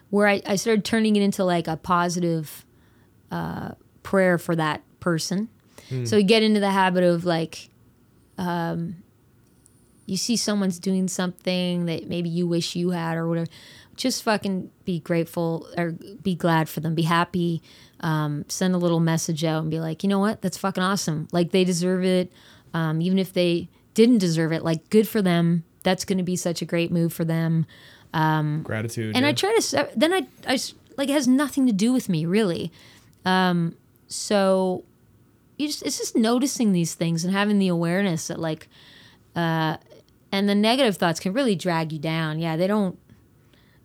where 0.09 0.27
I, 0.27 0.41
I 0.45 0.55
started 0.55 0.83
turning 0.83 1.15
it 1.15 1.21
into 1.21 1.43
like 1.43 1.67
a 1.67 1.77
positive 1.77 2.65
uh, 3.31 3.71
prayer 4.03 4.38
for 4.38 4.55
that 4.55 4.81
person. 5.00 5.50
So 6.05 6.17
you 6.17 6.24
get 6.24 6.43
into 6.43 6.59
the 6.59 6.71
habit 6.71 7.03
of 7.03 7.25
like, 7.25 7.69
um, 8.38 8.98
you 10.05 10.17
see 10.17 10.36
someone's 10.36 10.79
doing 10.79 11.07
something 11.07 11.86
that 11.86 12.07
maybe 12.07 12.29
you 12.29 12.48
wish 12.48 12.75
you 12.75 12.91
had 12.91 13.17
or 13.17 13.27
whatever. 13.27 13.50
Just 13.95 14.24
fucking 14.24 14.71
be 14.86 15.00
grateful 15.00 15.67
or 15.77 15.91
be 15.91 16.36
glad 16.36 16.69
for 16.69 16.79
them. 16.79 16.95
Be 16.95 17.03
happy. 17.03 17.62
Um, 18.01 18.45
send 18.48 18.75
a 18.75 18.77
little 18.77 19.00
message 19.00 19.43
out 19.43 19.62
and 19.62 19.71
be 19.71 19.79
like, 19.79 20.03
you 20.03 20.09
know 20.09 20.19
what? 20.19 20.41
That's 20.41 20.57
fucking 20.57 20.83
awesome. 20.83 21.27
Like 21.31 21.51
they 21.51 21.63
deserve 21.63 22.03
it. 22.03 22.31
Um, 22.74 23.01
even 23.01 23.17
if 23.19 23.33
they 23.33 23.67
didn't 23.99 24.19
deserve 24.19 24.53
it, 24.53 24.63
like 24.63 24.89
good 24.89 25.09
for 25.09 25.21
them. 25.21 25.65
That's 25.83 26.05
going 26.05 26.19
to 26.19 26.23
be 26.23 26.37
such 26.37 26.61
a 26.61 26.65
great 26.65 26.89
move 26.89 27.11
for 27.11 27.25
them. 27.25 27.65
Um, 28.13 28.63
gratitude. 28.63 29.13
And 29.13 29.23
yeah. 29.23 29.29
I 29.29 29.33
try 29.33 29.57
to 29.59 29.89
then 29.93 30.13
I 30.13 30.25
I 30.47 30.57
like 30.95 31.09
it 31.09 31.13
has 31.13 31.27
nothing 31.27 31.67
to 31.67 31.73
do 31.73 31.91
with 31.91 32.07
me 32.07 32.25
really. 32.25 32.71
Um, 33.25 33.75
so 34.07 34.85
you 35.57 35.67
just 35.67 35.83
it's 35.83 35.97
just 35.97 36.15
noticing 36.15 36.71
these 36.71 36.93
things 36.95 37.25
and 37.25 37.33
having 37.33 37.59
the 37.59 37.67
awareness 37.67 38.27
that 38.27 38.39
like, 38.39 38.69
uh, 39.35 39.75
and 40.31 40.47
the 40.47 40.55
negative 40.55 40.95
thoughts 40.95 41.19
can 41.19 41.33
really 41.33 41.57
drag 41.57 41.91
you 41.91 41.99
down. 41.99 42.39
Yeah, 42.39 42.55
they 42.55 42.67
don't. 42.67 42.97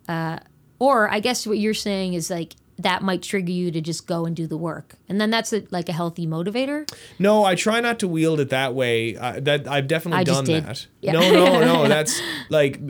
Uh, 0.08 0.38
or 0.78 1.10
I 1.10 1.18
guess 1.18 1.44
what 1.44 1.58
you're 1.58 1.74
saying 1.74 2.14
is 2.14 2.30
like 2.30 2.54
that 2.78 3.02
might 3.02 3.22
trigger 3.22 3.52
you 3.52 3.70
to 3.70 3.80
just 3.80 4.06
go 4.06 4.24
and 4.26 4.34
do 4.34 4.46
the 4.46 4.56
work, 4.56 4.94
and 5.08 5.20
then 5.20 5.30
that's 5.30 5.52
a, 5.52 5.64
like 5.70 5.88
a 5.88 5.92
healthy 5.92 6.26
motivator. 6.26 6.90
No, 7.18 7.44
I 7.44 7.54
try 7.54 7.80
not 7.80 7.98
to 8.00 8.08
wield 8.08 8.40
it 8.40 8.50
that 8.50 8.74
way. 8.74 9.16
Uh, 9.16 9.40
that 9.40 9.68
I've 9.68 9.86
definitely 9.86 10.20
I 10.20 10.24
done 10.24 10.44
that. 10.46 10.86
Yeah. 11.00 11.12
No, 11.12 11.20
no, 11.32 11.60
no. 11.64 11.88
That's 11.94 12.20
like 12.48 12.80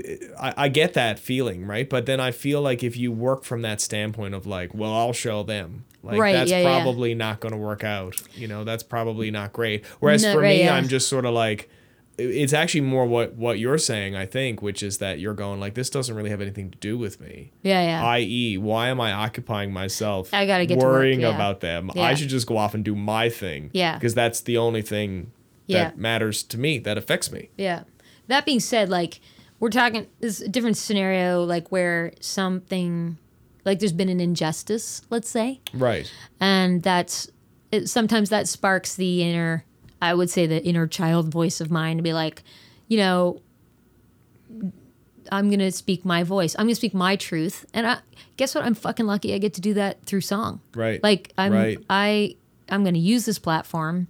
I, 0.40 0.54
I 0.56 0.68
get 0.68 0.94
that 0.94 1.18
feeling, 1.18 1.66
right? 1.66 1.88
But 1.88 2.06
then 2.06 2.20
I 2.20 2.30
feel 2.30 2.62
like 2.62 2.82
if 2.82 2.96
you 2.96 3.12
work 3.12 3.44
from 3.44 3.62
that 3.62 3.80
standpoint 3.80 4.34
of 4.34 4.46
like, 4.46 4.74
well, 4.74 4.92
I'll 4.92 5.12
show 5.12 5.42
them. 5.42 5.84
Like 6.02 6.18
Right, 6.18 6.32
that's 6.32 6.50
yeah, 6.50 6.60
yeah. 6.60 6.82
probably 6.82 7.14
not 7.14 7.40
going 7.40 7.52
to 7.52 7.58
work 7.58 7.82
out. 7.82 8.20
You 8.34 8.46
know, 8.46 8.62
that's 8.64 8.82
probably 8.82 9.30
not 9.30 9.52
great. 9.52 9.86
Whereas 10.00 10.22
No, 10.22 10.34
for 10.34 10.40
right, 10.40 10.58
me, 10.58 10.64
yeah. 10.64 10.74
I'm 10.74 10.86
just 10.86 11.08
sort 11.08 11.24
of 11.24 11.32
like 11.32 11.70
it's 12.16 12.52
actually 12.52 12.82
more 12.82 13.06
what 13.06 13.34
what 13.34 13.58
you're 13.58 13.78
saying, 13.78 14.14
I 14.14 14.26
think, 14.26 14.62
which 14.62 14.82
is 14.82 14.98
that 14.98 15.18
you're 15.18 15.34
going 15.34 15.58
like 15.60 15.74
this 15.74 15.90
doesn't 15.90 16.14
really 16.14 16.30
have 16.30 16.40
anything 16.40 16.70
to 16.70 16.78
do 16.78 16.96
with 16.96 17.20
me. 17.20 17.52
Yeah, 17.62 17.82
yeah. 17.82 18.04
I.e., 18.06 18.56
why 18.58 18.88
am 18.88 19.00
I 19.00 19.12
occupying 19.12 19.72
myself 19.72 20.32
I 20.32 20.46
gotta 20.46 20.66
get 20.66 20.78
to 20.78 20.84
work, 20.86 20.94
worrying 20.94 21.20
yeah. 21.22 21.34
about 21.34 21.60
them? 21.60 21.90
Yeah. 21.94 22.02
I 22.02 22.14
should 22.14 22.28
just 22.28 22.46
go 22.46 22.56
off 22.56 22.74
and 22.74 22.84
do 22.84 22.94
my 22.94 23.28
thing. 23.28 23.70
Yeah. 23.72 23.94
Because 23.94 24.14
that's 24.14 24.40
the 24.42 24.56
only 24.58 24.82
thing 24.82 25.32
Yeah. 25.66 25.84
that 25.84 25.98
matters 25.98 26.42
to 26.44 26.58
me, 26.58 26.78
that 26.80 26.96
affects 26.96 27.32
me. 27.32 27.50
Yeah. 27.56 27.82
That 28.28 28.44
being 28.46 28.60
said, 28.60 28.88
like 28.88 29.20
we're 29.58 29.70
talking 29.70 30.06
this 30.20 30.40
is 30.40 30.46
a 30.46 30.48
different 30.48 30.76
scenario, 30.76 31.42
like 31.42 31.72
where 31.72 32.12
something, 32.20 33.18
like 33.64 33.78
there's 33.80 33.92
been 33.92 34.08
an 34.08 34.20
injustice, 34.20 35.02
let's 35.10 35.28
say, 35.28 35.60
Right. 35.72 36.10
and 36.38 36.82
that's 36.82 37.28
it, 37.72 37.88
sometimes 37.88 38.28
that 38.30 38.46
sparks 38.46 38.94
the 38.94 39.22
inner, 39.22 39.64
I 40.10 40.14
would 40.14 40.30
say 40.30 40.46
the 40.46 40.62
inner 40.64 40.86
child 40.86 41.28
voice 41.28 41.60
of 41.60 41.70
mine 41.70 41.96
to 41.96 42.02
be 42.02 42.12
like, 42.12 42.42
you 42.88 42.98
know, 42.98 43.40
I'm 45.32 45.50
gonna 45.50 45.72
speak 45.72 46.04
my 46.04 46.22
voice. 46.22 46.54
I'm 46.58 46.66
gonna 46.66 46.74
speak 46.74 46.94
my 46.94 47.16
truth, 47.16 47.64
and 47.72 47.86
I 47.86 47.98
guess 48.36 48.54
what? 48.54 48.64
I'm 48.64 48.74
fucking 48.74 49.06
lucky. 49.06 49.34
I 49.34 49.38
get 49.38 49.54
to 49.54 49.60
do 49.60 49.74
that 49.74 50.04
through 50.04 50.20
song. 50.20 50.60
Right. 50.74 51.02
Like 51.02 51.32
I'm, 51.38 51.52
Right. 51.52 51.78
I 51.88 52.36
I'm 52.68 52.82
going 52.82 52.94
to 52.94 53.00
use 53.00 53.24
this 53.26 53.38
platform 53.38 54.08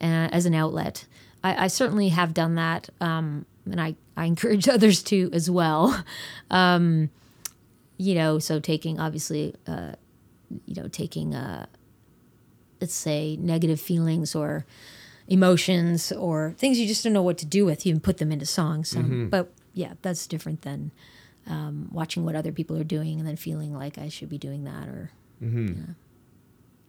uh, 0.00 0.28
as 0.32 0.46
an 0.46 0.54
outlet. 0.54 1.06
I, 1.44 1.64
I 1.64 1.66
certainly 1.68 2.08
have 2.08 2.34
done 2.34 2.56
that, 2.56 2.88
um, 3.00 3.46
and 3.70 3.80
I, 3.80 3.96
I 4.16 4.24
encourage 4.26 4.68
others 4.76 5.02
to 5.04 5.30
as 5.32 5.50
well. 5.50 6.04
Um, 6.50 7.10
you 7.98 8.14
know, 8.14 8.38
so 8.38 8.58
taking 8.58 8.98
obviously, 8.98 9.54
uh, 9.66 9.92
you 10.66 10.82
know, 10.82 10.88
taking 10.88 11.34
uh, 11.34 11.66
let's 12.80 12.94
say 12.94 13.36
negative 13.40 13.80
feelings 13.80 14.34
or 14.34 14.66
emotions 15.32 16.12
or 16.12 16.54
things 16.58 16.78
you 16.78 16.86
just 16.86 17.02
don't 17.04 17.12
know 17.12 17.22
what 17.22 17.38
to 17.38 17.46
do 17.46 17.64
with, 17.64 17.84
you 17.86 17.92
can 17.94 18.00
put 18.00 18.18
them 18.18 18.30
into 18.30 18.46
songs. 18.46 18.94
Um, 18.96 19.28
But 19.30 19.52
yeah, 19.74 19.94
that's 20.02 20.26
different 20.26 20.62
than 20.62 20.90
um, 21.46 21.88
watching 21.90 22.24
what 22.24 22.34
other 22.36 22.52
people 22.52 22.76
are 22.78 22.84
doing 22.98 23.18
and 23.18 23.26
then 23.26 23.36
feeling 23.36 23.72
like 23.74 23.96
I 23.98 24.08
should 24.08 24.28
be 24.28 24.38
doing 24.38 24.64
that 24.64 24.86
or 24.88 25.10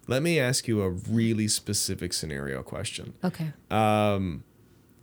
Let 0.08 0.22
me 0.22 0.40
ask 0.40 0.68
you 0.68 0.82
a 0.82 0.90
really 0.90 1.48
specific 1.48 2.12
scenario 2.14 2.62
question. 2.64 3.14
okay. 3.24 3.54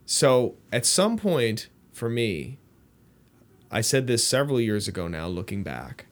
So, 0.07 0.57
at 0.73 0.85
some 0.87 1.17
point 1.17 1.69
for 1.93 2.09
me, 2.09 2.59
I 3.71 3.81
said 3.81 4.07
this 4.09 4.27
several 4.27 4.61
years 4.61 4.89
ago 4.89 5.07
now, 5.07 5.29
looking 5.29 5.63
back, 5.63 6.07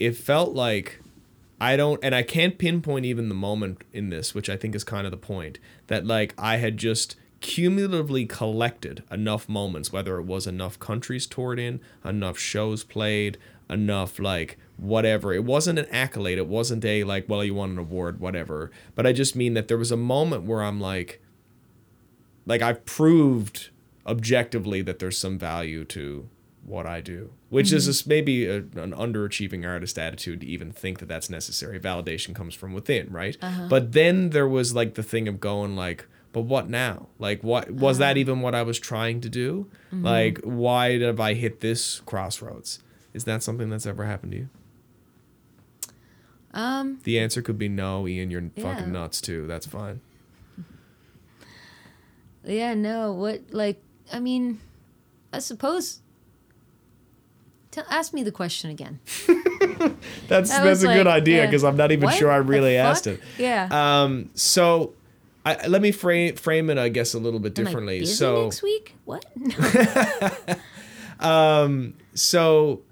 it 0.00 0.16
felt 0.16 0.52
like 0.54 1.00
I 1.60 1.76
don't, 1.76 2.02
and 2.02 2.14
I 2.14 2.22
can't 2.22 2.56
pinpoint 2.56 3.04
even 3.04 3.28
the 3.28 3.34
moment 3.34 3.82
in 3.92 4.08
this, 4.08 4.34
which 4.34 4.48
I 4.48 4.56
think 4.56 4.74
is 4.74 4.82
kind 4.82 5.06
of 5.06 5.10
the 5.10 5.18
point, 5.18 5.58
that 5.88 6.06
like 6.06 6.34
I 6.38 6.56
had 6.56 6.78
just 6.78 7.16
cumulatively 7.40 8.26
collected 8.26 9.02
enough 9.10 9.48
moments, 9.48 9.92
whether 9.92 10.18
it 10.18 10.24
was 10.24 10.46
enough 10.46 10.78
countries 10.78 11.26
toured 11.26 11.58
in, 11.58 11.80
enough 12.04 12.38
shows 12.38 12.84
played, 12.84 13.36
enough 13.68 14.18
like 14.18 14.58
whatever. 14.76 15.32
It 15.32 15.44
wasn't 15.44 15.78
an 15.78 15.86
accolade. 15.90 16.38
It 16.38 16.46
wasn't 16.46 16.84
a 16.84 17.04
like, 17.04 17.28
well, 17.28 17.44
you 17.44 17.54
won 17.54 17.70
an 17.70 17.78
award, 17.78 18.20
whatever. 18.20 18.70
But 18.94 19.06
I 19.06 19.12
just 19.12 19.36
mean 19.36 19.54
that 19.54 19.68
there 19.68 19.78
was 19.78 19.92
a 19.92 19.96
moment 19.96 20.44
where 20.44 20.62
I'm 20.62 20.80
like, 20.80 21.22
like 22.46 22.62
I've 22.62 22.84
proved 22.84 23.70
objectively 24.06 24.82
that 24.82 24.98
there's 24.98 25.18
some 25.18 25.38
value 25.38 25.84
to 25.84 26.28
what 26.70 26.86
I 26.86 27.00
do, 27.00 27.32
which 27.48 27.72
is 27.72 27.84
mm-hmm. 27.84 27.90
just 27.90 28.06
maybe 28.06 28.46
a, 28.46 28.56
an 28.56 28.92
underachieving 28.92 29.68
artist 29.68 29.98
attitude 29.98 30.40
to 30.40 30.46
even 30.46 30.72
think 30.72 31.00
that 31.00 31.08
that's 31.08 31.28
necessary. 31.28 31.78
Validation 31.78 32.34
comes 32.34 32.54
from 32.54 32.72
within, 32.72 33.10
right? 33.10 33.36
Uh-huh. 33.42 33.66
But 33.68 33.92
then 33.92 34.30
there 34.30 34.48
was 34.48 34.74
like 34.74 34.94
the 34.94 35.02
thing 35.02 35.28
of 35.28 35.40
going 35.40 35.76
like, 35.76 36.06
but 36.32 36.42
what 36.42 36.70
now? 36.70 37.08
Like, 37.18 37.42
what 37.42 37.70
was 37.70 37.98
that 37.98 38.12
uh-huh. 38.12 38.18
even 38.18 38.40
what 38.40 38.54
I 38.54 38.62
was 38.62 38.78
trying 38.78 39.20
to 39.22 39.28
do? 39.28 39.68
Mm-hmm. 39.92 40.04
Like, 40.04 40.40
why 40.44 40.98
have 41.00 41.18
I 41.20 41.34
hit 41.34 41.60
this 41.60 42.00
crossroads? 42.00 42.78
Is 43.12 43.24
that 43.24 43.42
something 43.42 43.68
that's 43.68 43.86
ever 43.86 44.04
happened 44.04 44.32
to 44.32 44.38
you? 44.38 44.48
Um, 46.52 47.00
The 47.04 47.18
answer 47.18 47.42
could 47.42 47.58
be 47.58 47.68
no, 47.68 48.06
Ian. 48.06 48.30
You're 48.30 48.50
Yeah. 48.54 48.62
fucking 48.62 48.92
nuts 48.92 49.20
too. 49.20 49.46
That's 49.46 49.66
fine. 49.66 50.00
yeah, 52.44 52.74
no, 52.74 53.12
what, 53.12 53.52
like, 53.52 53.82
I 54.12 54.18
mean, 54.18 54.60
I 55.32 55.38
suppose. 55.38 56.00
Tell, 57.70 57.84
ask 57.88 58.12
me 58.12 58.22
the 58.22 58.32
question 58.32 58.70
again. 58.70 58.98
That's 60.28 60.50
That 60.50 60.64
that's 60.64 60.82
a 60.82 60.88
good 60.88 61.06
like, 61.06 61.22
idea 61.22 61.38
yeah. 61.38 61.46
because 61.46 61.62
I'm 61.62 61.76
not 61.76 61.92
even 61.92 62.06
What 62.06 62.14
sure 62.16 62.30
I 62.30 62.36
really 62.36 62.76
asked 62.76 63.06
it. 63.06 63.20
Yeah. 63.38 63.68
Um, 63.70 64.30
so 64.34 64.94
I, 65.44 65.66
let 65.66 65.80
me 65.80 65.92
frame 65.92 66.36
frame 66.36 66.68
it, 66.70 66.78
I 66.78 66.88
guess, 66.88 67.14
a 67.14 67.18
little 67.18 67.40
bit 67.40 67.54
differently. 67.54 68.04
So 68.06 68.44
next 68.44 68.62
week? 68.62 68.96
What? 69.04 69.24
so 72.14 72.82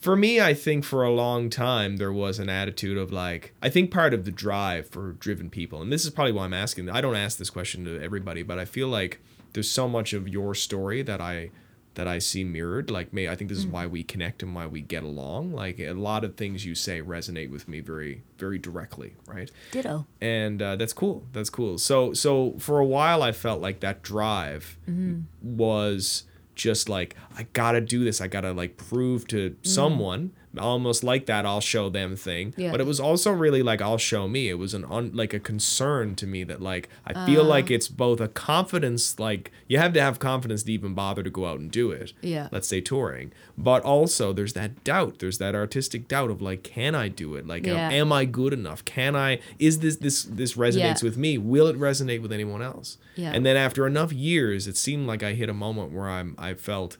for 0.00 0.16
me, 0.16 0.40
I 0.40 0.54
think 0.54 0.84
for 0.84 1.02
a 1.02 1.10
long 1.10 1.50
time 1.50 1.98
there 1.98 2.12
was 2.12 2.38
an 2.38 2.48
attitude 2.48 2.96
of 2.96 3.12
like 3.12 3.54
I 3.62 3.68
think 3.68 3.90
part 3.90 4.14
of 4.14 4.24
the 4.24 4.30
drive 4.30 4.88
for 4.88 5.12
driven 5.12 5.50
people, 5.50 5.82
and 5.82 5.92
this 5.92 6.04
is 6.04 6.10
probably 6.10 6.32
why 6.32 6.44
I'm 6.44 6.54
asking. 6.54 6.88
I 6.88 7.00
don't 7.00 7.16
ask 7.16 7.36
this 7.36 7.50
question 7.50 7.84
to 7.84 8.00
everybody, 8.00 8.42
but 8.42 8.58
I 8.58 8.64
feel 8.64 8.88
like 8.88 9.20
there's 9.52 9.70
so 9.70 9.88
much 9.88 10.12
of 10.12 10.28
your 10.28 10.54
story 10.54 11.02
that 11.02 11.20
I 11.20 11.50
that 11.94 12.06
I 12.06 12.18
see 12.20 12.44
mirrored. 12.44 12.90
Like 12.90 13.12
me, 13.12 13.28
I 13.28 13.34
think 13.34 13.48
this 13.50 13.58
is 13.58 13.66
why 13.66 13.86
we 13.86 14.02
connect 14.04 14.42
and 14.42 14.54
why 14.54 14.66
we 14.66 14.80
get 14.80 15.02
along. 15.02 15.52
Like 15.52 15.78
a 15.80 15.92
lot 15.92 16.24
of 16.24 16.36
things 16.36 16.64
you 16.64 16.74
say 16.74 17.02
resonate 17.02 17.50
with 17.50 17.66
me 17.68 17.80
very 17.80 18.22
very 18.38 18.58
directly, 18.58 19.16
right? 19.26 19.50
Ditto. 19.72 20.06
and 20.20 20.62
uh, 20.62 20.76
that's 20.76 20.92
cool. 20.92 21.26
That's 21.32 21.50
cool. 21.50 21.78
So 21.78 22.12
so 22.14 22.54
for 22.58 22.78
a 22.78 22.84
while, 22.86 23.22
I 23.22 23.32
felt 23.32 23.60
like 23.60 23.80
that 23.80 24.02
drive 24.02 24.78
Mm-hmm. 24.88 25.20
was 25.56 26.24
just 26.54 26.88
like 26.88 27.16
I 27.36 27.44
gotta 27.52 27.80
do 27.80 28.04
this. 28.04 28.20
I 28.20 28.28
gotta 28.28 28.52
like 28.52 28.76
prove 28.76 29.26
to 29.28 29.50
Mm. 29.50 29.66
someone, 29.66 30.32
almost 30.58 31.04
like 31.04 31.26
that 31.26 31.46
I'll 31.46 31.60
show 31.60 31.88
them 31.88 32.16
thing. 32.16 32.54
Yeah. 32.56 32.70
But 32.72 32.80
it 32.80 32.86
was 32.86 32.98
also 32.98 33.30
really 33.30 33.62
like 33.62 33.80
I'll 33.80 33.98
show 33.98 34.26
me. 34.26 34.48
It 34.48 34.54
was 34.58 34.74
an 34.74 34.84
un, 34.86 35.12
like 35.14 35.32
a 35.32 35.38
concern 35.40 36.14
to 36.16 36.26
me 36.26 36.42
that 36.44 36.60
like 36.60 36.88
I 37.06 37.26
feel 37.26 37.42
Uh. 37.42 37.44
like 37.44 37.70
it's 37.70 37.88
both 37.88 38.20
a 38.20 38.28
confidence. 38.28 39.18
Like 39.18 39.52
you 39.68 39.78
have 39.78 39.92
to 39.92 40.00
have 40.00 40.18
confidence 40.18 40.62
to 40.64 40.72
even 40.72 40.94
bother 40.94 41.22
to 41.22 41.30
go 41.30 41.46
out 41.46 41.60
and 41.60 41.70
do 41.70 41.90
it. 41.92 42.12
Yeah. 42.20 42.48
Let's 42.50 42.66
say 42.68 42.80
touring, 42.80 43.32
but 43.56 43.82
also 43.82 44.32
there's 44.32 44.54
that 44.54 44.82
doubt. 44.84 45.18
There's 45.20 45.38
that 45.38 45.54
artistic 45.54 46.08
doubt 46.08 46.30
of 46.30 46.42
like, 46.42 46.62
can 46.62 46.94
I 46.94 47.08
do 47.08 47.34
it? 47.36 47.46
Like, 47.46 47.66
am- 47.66 47.76
Yeah. 47.76 47.90
am 47.90 48.12
I 48.12 48.24
good 48.24 48.52
enough? 48.52 48.84
Can 48.84 49.14
I? 49.14 49.38
Is 49.58 49.78
this 49.78 49.96
this 49.96 50.24
this 50.24 50.54
resonates 50.54 51.02
Yeah. 51.02 51.08
with 51.08 51.16
me? 51.16 51.38
Will 51.38 51.66
it 51.68 51.78
resonate 51.78 52.22
with 52.22 52.32
anyone 52.32 52.62
else? 52.62 52.98
Yeah. 53.16 53.32
And 53.32 53.44
then 53.46 53.56
after 53.56 53.86
enough 53.86 54.12
years, 54.12 54.66
it 54.66 54.76
seemed 54.76 55.06
like 55.06 55.22
I 55.22 55.34
hit 55.34 55.48
a 55.48 55.54
moment 55.54 55.92
where 55.92 56.08
I'm 56.08 56.34
I 56.38 56.54
felt 56.54 56.96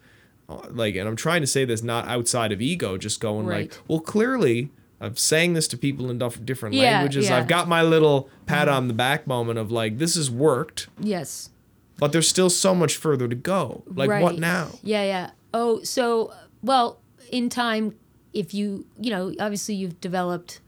like, 0.70 0.94
and 0.96 1.08
I'm 1.08 1.16
trying 1.16 1.40
to 1.40 1.46
say 1.46 1.64
this 1.64 1.82
not 1.82 2.06
outside 2.08 2.52
of 2.52 2.60
ego, 2.60 2.96
just 2.98 3.20
going 3.20 3.46
like, 3.46 3.72
well, 3.88 4.00
clearly. 4.00 4.70
i'm 5.00 5.16
saying 5.16 5.54
this 5.54 5.66
to 5.68 5.78
people 5.78 6.10
in 6.10 6.18
different 6.44 6.74
Yeah, 6.74 6.82
languages. 6.92 7.28
yeah. 7.28 7.38
I've 7.38 7.48
got 7.48 7.68
my 7.68 7.82
little 7.82 8.28
pat 8.46 8.68
on 8.68 8.88
the 8.88 8.94
back 8.94 9.26
moment 9.26 9.58
of 9.58 9.70
like, 9.70 9.98
this 9.98 10.14
has 10.16 10.30
worked, 10.30 10.88
Yes. 11.00 11.50
but 11.98 12.12
there's 12.12 12.28
still 12.28 12.50
so 12.50 12.74
much 12.74 12.96
further 12.96 13.26
to 13.28 13.34
go. 13.36 13.82
Like, 13.86 14.10
what 14.22 14.38
now? 14.38 14.68
Yeah, 14.82 15.04
yeah. 15.04 15.30
Oh, 15.54 15.82
so 15.82 16.32
well, 16.62 16.98
in 17.32 17.48
time, 17.48 17.94
if 18.32 18.52
you 18.54 18.86
you 19.00 19.10
know, 19.10 19.34
obviously 19.40 19.74
you've 19.74 20.00
developed, 20.00 20.60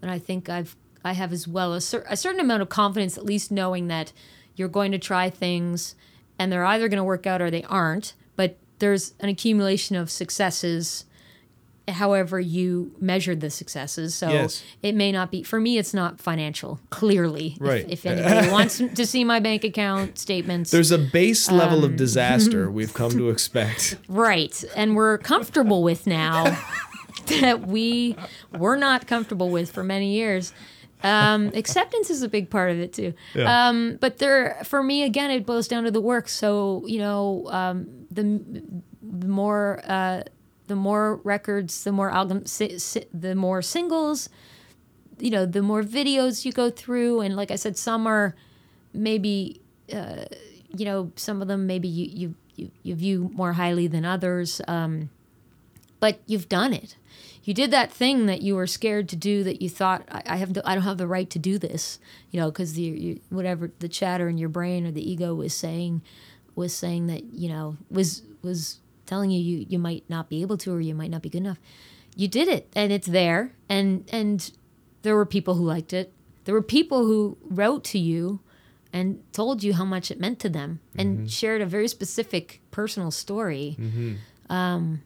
and 0.00 0.10
I 0.10 0.18
think 0.18 0.48
I've 0.48 0.76
I 1.04 1.12
have 1.12 1.32
as 1.32 1.46
well 1.46 1.74
a, 1.74 1.80
cer- 1.80 2.06
a 2.08 2.16
certain 2.16 2.40
amount 2.40 2.62
of 2.62 2.68
confidence, 2.70 3.18
at 3.18 3.24
least 3.24 3.50
knowing 3.50 3.88
that 3.88 4.12
you're 4.56 4.68
going 4.68 4.92
to 4.92 4.98
try 4.98 5.28
things, 5.28 5.94
and 6.38 6.50
they're 6.50 6.64
either 6.64 6.88
going 6.88 6.98
to 6.98 7.04
work 7.04 7.26
out 7.26 7.42
or 7.42 7.50
they 7.50 7.64
aren't. 7.64 8.14
There's 8.78 9.14
an 9.20 9.28
accumulation 9.28 9.96
of 9.96 10.10
successes. 10.10 11.04
However, 11.86 12.40
you 12.40 12.92
measured 12.98 13.40
the 13.42 13.50
successes, 13.50 14.14
so 14.14 14.30
Yes. 14.30 14.62
it 14.82 14.94
may 14.94 15.12
not 15.12 15.30
be 15.30 15.42
for 15.42 15.60
me. 15.60 15.76
It's 15.76 15.92
not 15.92 16.18
financial, 16.18 16.80
clearly. 16.88 17.56
If- 17.56 17.60
Right. 17.60 17.86
If, 17.88 18.06
anybody 18.06 18.48
wants 18.50 18.78
to 18.94 19.06
see 19.06 19.22
my 19.22 19.38
bank 19.38 19.64
account 19.64 20.18
statements, 20.18 20.70
There's 20.70 20.90
a 20.90 20.96
base 20.98 21.50
level 21.50 21.78
Um, 21.80 21.84
of 21.84 21.96
disaster 21.96 22.70
we've 22.78 22.94
come 22.94 23.10
to 23.12 23.28
expect. 23.28 23.96
Right. 24.08 24.64
And 24.74 24.96
we're 24.96 25.18
comfortable 25.18 25.82
with 25.82 26.06
now 26.06 26.56
that 27.40 27.66
we 27.66 28.16
were 28.58 28.76
not 28.76 29.06
comfortable 29.06 29.50
with 29.50 29.70
for 29.70 29.84
many 29.84 30.14
years. 30.14 30.54
Um, 31.04 31.48
acceptance 31.54 32.10
is 32.10 32.22
a 32.22 32.28
big 32.28 32.50
part 32.50 32.70
of 32.72 32.78
it 32.80 32.92
too. 32.92 33.14
Yeah. 33.34 33.68
Um, 33.68 33.98
but 34.00 34.18
there, 34.18 34.60
for 34.64 34.82
me, 34.82 35.04
again, 35.04 35.30
it 35.30 35.46
boils 35.46 35.68
down 35.68 35.84
to 35.84 35.90
the 35.90 36.00
work. 36.00 36.28
So 36.28 36.82
you 36.86 36.98
know, 36.98 37.46
um, 37.50 38.06
the, 38.10 38.22
the 39.02 39.28
more 39.28 39.80
uh, 39.86 40.22
the 40.66 40.76
more 40.76 41.16
records, 41.24 41.84
the 41.84 41.92
more 41.92 42.10
albums, 42.10 42.50
si- 42.50 42.78
si- 42.78 43.06
the 43.12 43.34
more 43.34 43.62
singles. 43.62 44.28
You 45.20 45.30
know, 45.30 45.46
the 45.46 45.62
more 45.62 45.82
videos 45.84 46.44
you 46.44 46.50
go 46.50 46.70
through, 46.70 47.20
and 47.20 47.36
like 47.36 47.52
I 47.52 47.56
said, 47.56 47.76
some 47.76 48.06
are 48.08 48.34
maybe 48.92 49.60
uh, 49.92 50.24
you 50.76 50.84
know 50.84 51.12
some 51.16 51.42
of 51.42 51.48
them 51.48 51.66
maybe 51.66 51.88
you 51.88 52.06
you 52.12 52.34
you, 52.56 52.70
you 52.82 52.94
view 52.94 53.30
more 53.34 53.52
highly 53.54 53.86
than 53.86 54.04
others 54.04 54.60
um, 54.68 55.10
but 56.00 56.20
you've 56.26 56.48
done 56.48 56.72
it 56.72 56.96
you 57.44 57.54
did 57.54 57.70
that 57.70 57.92
thing 57.92 58.26
that 58.26 58.42
you 58.42 58.54
were 58.54 58.66
scared 58.66 59.08
to 59.08 59.16
do 59.16 59.44
that 59.44 59.62
you 59.62 59.68
thought 59.68 60.02
i, 60.10 60.22
I 60.26 60.36
have 60.36 60.54
the, 60.54 60.68
i 60.68 60.74
don't 60.74 60.84
have 60.84 60.98
the 60.98 61.06
right 61.06 61.28
to 61.30 61.38
do 61.38 61.58
this 61.58 61.98
you 62.30 62.40
know 62.40 62.50
because 62.50 62.72
the 62.74 62.82
you, 62.82 63.20
whatever 63.30 63.70
the 63.78 63.88
chatter 63.88 64.28
in 64.28 64.38
your 64.38 64.48
brain 64.48 64.86
or 64.86 64.90
the 64.90 65.08
ego 65.08 65.34
was 65.34 65.54
saying 65.54 66.02
was 66.54 66.74
saying 66.74 67.06
that 67.08 67.24
you 67.32 67.48
know 67.48 67.76
was 67.90 68.22
was 68.42 68.80
telling 69.06 69.30
you 69.30 69.40
you 69.40 69.66
you 69.68 69.78
might 69.78 70.04
not 70.08 70.28
be 70.28 70.42
able 70.42 70.56
to 70.58 70.72
or 70.72 70.80
you 70.80 70.94
might 70.94 71.10
not 71.10 71.22
be 71.22 71.28
good 71.28 71.38
enough. 71.38 71.58
You 72.16 72.28
did 72.28 72.48
it 72.48 72.70
and 72.74 72.92
it's 72.92 73.06
there 73.06 73.52
and 73.68 74.08
and 74.12 74.50
there 75.02 75.16
were 75.16 75.26
people 75.26 75.54
who 75.54 75.64
liked 75.64 75.92
it. 75.92 76.12
There 76.44 76.54
were 76.54 76.62
people 76.62 77.04
who 77.04 77.36
wrote 77.42 77.84
to 77.84 77.98
you 77.98 78.40
and 78.92 79.22
told 79.32 79.62
you 79.62 79.74
how 79.74 79.84
much 79.84 80.10
it 80.10 80.20
meant 80.20 80.38
to 80.40 80.48
them 80.48 80.80
and 80.96 81.30
shared 81.30 81.60
a 81.60 81.66
very 81.66 81.88
specific 81.88 82.60
personal 82.70 83.10
story. 83.10 83.76
Um, 84.48 85.02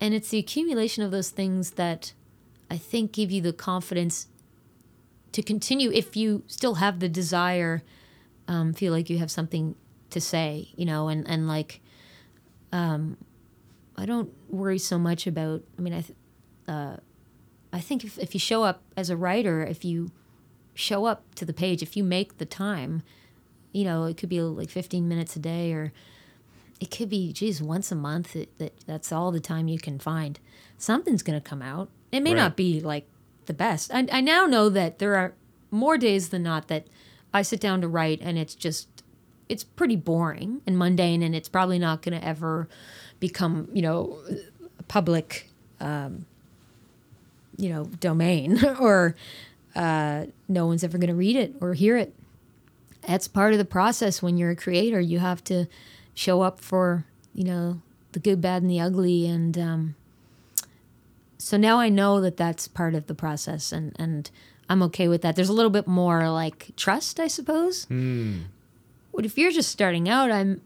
and 0.00 0.14
it's 0.14 0.30
the 0.30 0.38
accumulation 0.38 1.02
of 1.02 1.10
those 1.10 1.30
things 1.30 1.72
that 1.72 2.14
I 2.70 2.76
think 2.78 3.12
give 3.12 3.30
you 3.30 3.42
the 3.42 3.52
confidence 3.52 4.28
to 5.32 5.42
continue 5.42 5.90
if 5.92 6.16
you 6.16 6.42
still 6.46 6.74
have 6.76 7.00
the 7.00 7.08
desire, 7.08 7.82
um, 8.48 8.72
feel 8.72 8.92
like 8.92 9.10
you 9.10 9.18
have 9.18 9.30
something 9.30 9.74
to 10.10 10.20
say, 10.20 10.68
you 10.76 10.84
know, 10.84 11.08
and, 11.08 11.28
and 11.28 11.46
like, 11.46 11.80
um, 12.72 13.16
I 13.96 14.06
don't 14.06 14.32
worry 14.48 14.78
so 14.78 14.98
much 14.98 15.26
about, 15.26 15.62
I 15.78 15.82
mean, 15.82 15.92
I, 15.92 16.00
th- 16.00 16.18
uh, 16.66 16.96
I 17.72 17.80
think 17.80 18.04
if, 18.04 18.18
if 18.18 18.34
you 18.34 18.40
show 18.40 18.64
up 18.64 18.82
as 18.96 19.10
a 19.10 19.16
writer, 19.16 19.62
if 19.62 19.84
you 19.84 20.10
show 20.74 21.04
up 21.04 21.34
to 21.36 21.44
the 21.44 21.52
page, 21.52 21.82
if 21.82 21.96
you 21.96 22.02
make 22.02 22.38
the 22.38 22.46
time, 22.46 23.02
you 23.72 23.84
know, 23.84 24.04
it 24.04 24.16
could 24.16 24.28
be 24.28 24.40
like 24.40 24.70
15 24.70 25.06
minutes 25.06 25.36
a 25.36 25.38
day 25.38 25.72
or 25.72 25.92
it 26.80 26.90
could 26.90 27.08
be, 27.10 27.32
geez, 27.32 27.62
once 27.62 27.92
a 27.92 27.94
month. 27.94 28.34
It, 28.34 28.56
that 28.58 28.72
that's 28.86 29.12
all 29.12 29.30
the 29.30 29.40
time 29.40 29.68
you 29.68 29.78
can 29.78 29.98
find. 29.98 30.38
Something's 30.78 31.22
going 31.22 31.38
to 31.40 31.46
come 31.46 31.60
out. 31.62 31.88
It 32.10 32.22
may 32.22 32.30
Right. 32.32 32.38
not 32.38 32.56
be 32.56 32.80
like 32.80 33.06
the 33.46 33.52
best. 33.52 33.92
I, 33.92 34.06
I 34.10 34.20
now 34.20 34.46
know 34.46 34.68
that 34.70 34.98
there 34.98 35.14
are 35.16 35.34
more 35.70 35.98
days 35.98 36.30
than 36.30 36.42
not 36.42 36.68
that 36.68 36.86
I 37.34 37.42
sit 37.42 37.60
down 37.60 37.80
to 37.82 37.88
write 37.88 38.20
and 38.22 38.38
it's 38.38 38.54
just, 38.54 38.88
it's 39.48 39.62
pretty 39.62 39.94
boring 39.96 40.62
and 40.66 40.78
mundane 40.78 41.22
and 41.22 41.34
it's 41.34 41.48
probably 41.48 41.78
not 41.78 42.02
going 42.02 42.18
to 42.18 42.26
ever 42.26 42.68
become, 43.20 43.68
you 43.72 43.82
know, 43.82 44.18
public, 44.88 45.48
um, 45.80 46.24
you 47.56 47.68
know, 47.68 47.84
domain 48.00 48.64
or 48.80 49.14
uh, 49.76 50.24
no 50.48 50.66
one's 50.66 50.82
ever 50.82 50.98
going 50.98 51.08
to 51.10 51.14
read 51.14 51.36
it 51.36 51.54
or 51.60 51.74
hear 51.74 51.96
it. 51.96 52.14
That's 53.06 53.28
part 53.28 53.52
of 53.52 53.58
the 53.58 53.64
process 53.64 54.22
when 54.22 54.36
you're 54.36 54.50
a 54.50 54.56
creator. 54.56 55.00
You 55.00 55.18
have 55.20 55.44
to 55.44 55.66
show 56.20 56.42
up 56.42 56.60
for, 56.60 57.06
you 57.34 57.44
know, 57.44 57.80
the 58.12 58.18
good, 58.18 58.40
bad, 58.40 58.60
and 58.60 58.70
the 58.70 58.78
ugly. 58.78 59.26
And 59.26 59.56
um, 59.56 59.94
so 61.38 61.56
now 61.56 61.80
I 61.80 61.88
know 61.88 62.20
that 62.20 62.36
that's 62.36 62.68
part 62.68 62.94
of 62.94 63.06
the 63.06 63.14
process 63.14 63.72
and, 63.72 63.96
and 63.98 64.30
I'm 64.68 64.82
okay 64.84 65.08
with 65.08 65.22
that. 65.22 65.34
There's 65.34 65.48
a 65.48 65.54
little 65.54 65.70
bit 65.70 65.86
more 65.86 66.28
like 66.30 66.72
trust, 66.76 67.18
I 67.18 67.26
suppose. 67.26 67.86
But 69.14 69.24
if 69.24 69.38
you're 69.38 69.50
just 69.50 69.70
starting 69.70 70.08
out, 70.08 70.30
I'm, 70.30 70.60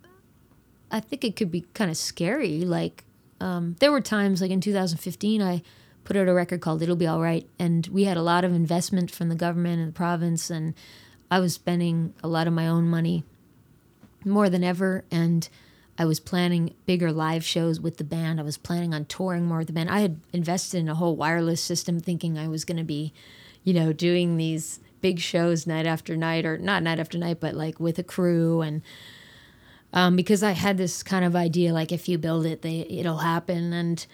I 0.90 1.00
think 1.00 1.24
it 1.24 1.36
could 1.36 1.50
be 1.50 1.62
kind 1.72 1.90
of 1.90 1.96
scary. 1.96 2.60
Like, 2.60 3.04
um, 3.40 3.76
there 3.78 3.92
were 3.92 4.00
times 4.00 4.42
like 4.42 4.50
in 4.50 4.60
2015, 4.60 5.40
I 5.40 5.62
put 6.04 6.16
out 6.16 6.28
a 6.28 6.34
record 6.34 6.60
called 6.60 6.82
"It'll 6.82 6.96
Be 6.96 7.06
All 7.06 7.20
Right," 7.20 7.48
and 7.58 7.86
we 7.88 8.04
had 8.04 8.16
a 8.16 8.22
lot 8.22 8.44
of 8.44 8.52
investment 8.52 9.10
from 9.10 9.28
the 9.28 9.34
government 9.34 9.80
and 9.80 9.88
the 9.88 9.96
province, 9.96 10.50
and 10.50 10.74
I 11.30 11.40
was 11.40 11.54
spending 11.54 12.14
a 12.22 12.28
lot 12.28 12.46
of 12.46 12.52
my 12.52 12.68
own 12.68 12.86
money, 12.86 13.24
more 14.24 14.48
than 14.48 14.64
ever, 14.64 15.04
and 15.10 15.48
I 15.98 16.04
was 16.04 16.20
planning 16.20 16.74
bigger 16.86 17.12
live 17.12 17.44
shows 17.44 17.80
with 17.80 17.98
the 17.98 18.04
band. 18.04 18.40
I 18.40 18.44
was 18.44 18.56
planning 18.56 18.92
on 18.94 19.04
touring 19.04 19.46
more 19.46 19.58
with 19.58 19.68
the 19.68 19.72
band. 19.72 19.90
I 19.90 20.00
had 20.00 20.20
invested 20.32 20.78
in 20.78 20.88
a 20.88 20.94
whole 20.94 21.16
wireless 21.16 21.60
system, 21.60 22.00
thinking 22.00 22.36
I 22.36 22.48
was 22.48 22.64
going 22.64 22.78
to 22.78 22.84
be, 22.84 23.12
you 23.62 23.72
know, 23.72 23.92
doing 23.92 24.36
these 24.36 24.80
big 25.00 25.20
shows 25.20 25.66
night 25.66 25.86
after 25.86 26.16
night, 26.16 26.44
or 26.44 26.58
not 26.58 26.82
night 26.82 26.98
after 26.98 27.18
night, 27.18 27.38
but 27.40 27.54
like 27.54 27.78
with 27.78 27.98
a 27.98 28.04
crew 28.04 28.60
and 28.62 28.82
um, 29.94 30.16
because 30.16 30.42
I 30.42 30.50
had 30.50 30.76
this 30.76 31.04
kind 31.04 31.24
of 31.24 31.36
idea 31.36 31.72
like 31.72 31.92
if 31.92 32.08
you 32.08 32.18
build 32.18 32.44
it, 32.44 32.62
they 32.62 32.80
it'll 32.90 33.18
happen. 33.18 33.72
And 33.72 34.04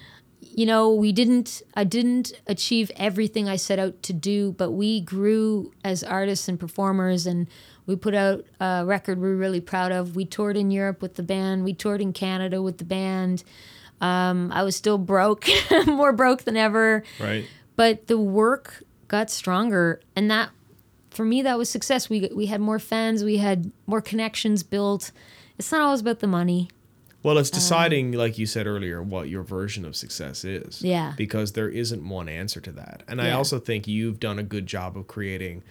you 0.41 0.67
know, 0.67 0.93
we 0.93 1.13
didn't. 1.13 1.63
I 1.75 1.85
didn't 1.85 2.33
achieve 2.47 2.91
everything 2.97 3.49
I 3.49 3.57
set 3.57 3.79
out 3.79 4.03
to 4.05 4.13
do, 4.13 4.53
but 4.53 4.71
we 4.73 5.01
grew 5.01 5.73
as 5.85 6.03
artists 6.03 6.49
and 6.49 6.59
performers, 6.59 7.27
and 7.27 7.47
we 7.87 7.97
put 7.97 8.15
out 8.15 8.45
a 8.61 8.85
record 8.87 9.21
we're 9.21 9.35
really 9.37 9.61
proud 9.61 9.93
of. 9.93 10.17
We 10.17 10.25
toured 10.25 10.57
in 10.57 10.71
Europe 10.71 11.03
with 11.03 11.15
the 11.15 11.23
band. 11.23 11.65
We 11.65 11.75
toured 11.75 12.01
in 12.01 12.13
Canada 12.13 12.63
with 12.63 12.79
the 12.79 12.85
band. 12.85 13.45
Um, 14.01 14.51
I 14.53 14.63
was 14.63 14.77
still 14.77 14.97
broke, 14.99 15.47
more 15.87 16.13
broke 16.13 16.45
than 16.45 16.57
ever 16.57 17.03
Right. 17.21 17.45
but 17.77 18.07
the 18.07 18.17
work 18.19 18.83
got 19.09 19.29
stronger 19.29 20.01
and 20.17 20.31
that 20.31 20.49
for 21.11 21.25
me 21.25 21.43
that 21.43 21.59
was 21.59 21.69
success 21.69 22.09
we 22.09 22.31
we 22.35 22.47
had 22.47 22.61
more 22.63 22.79
fans 22.79 23.23
we 23.25 23.37
had 23.39 23.71
more 23.87 24.01
connections 24.01 24.63
built 24.63 25.11
it's 25.59 25.71
not 25.73 25.81
always 25.83 26.01
about 26.01 26.21
the 26.21 26.27
money 26.29 26.71
Well, 27.23 27.37
it's 27.39 27.51
deciding, 27.51 28.13
like 28.13 28.39
you 28.39 28.47
said 28.47 28.67
earlier, 28.67 29.03
what 29.03 29.29
your 29.29 29.43
version 29.43 29.85
of 29.85 29.95
success 29.95 30.43
is. 30.45 30.81
Yeah. 30.83 31.13
Because 31.17 31.53
there 31.53 31.69
isn't 31.69 32.09
one 32.09 32.29
answer 32.31 32.61
to 32.63 32.73
that. 32.73 33.03
And 33.07 33.21
I 33.21 33.33
also 33.33 33.59
think 33.59 33.87
you've 33.87 34.19
done 34.21 34.39
a 34.39 34.43
good 34.43 34.67
job 34.67 34.97
of 34.97 35.07
creating 35.07 35.63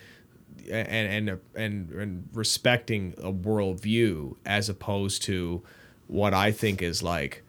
and 0.69 1.27
and 1.29 1.39
and, 1.55 1.89
and 1.91 2.29
respecting 2.33 3.15
a 3.17 3.31
worldview 3.33 4.35
as 4.45 4.69
opposed 4.69 5.23
to 5.23 5.63
what 6.07 6.33
I 6.35 6.51
think 6.51 6.81
is 6.83 7.01
like. 7.01 7.41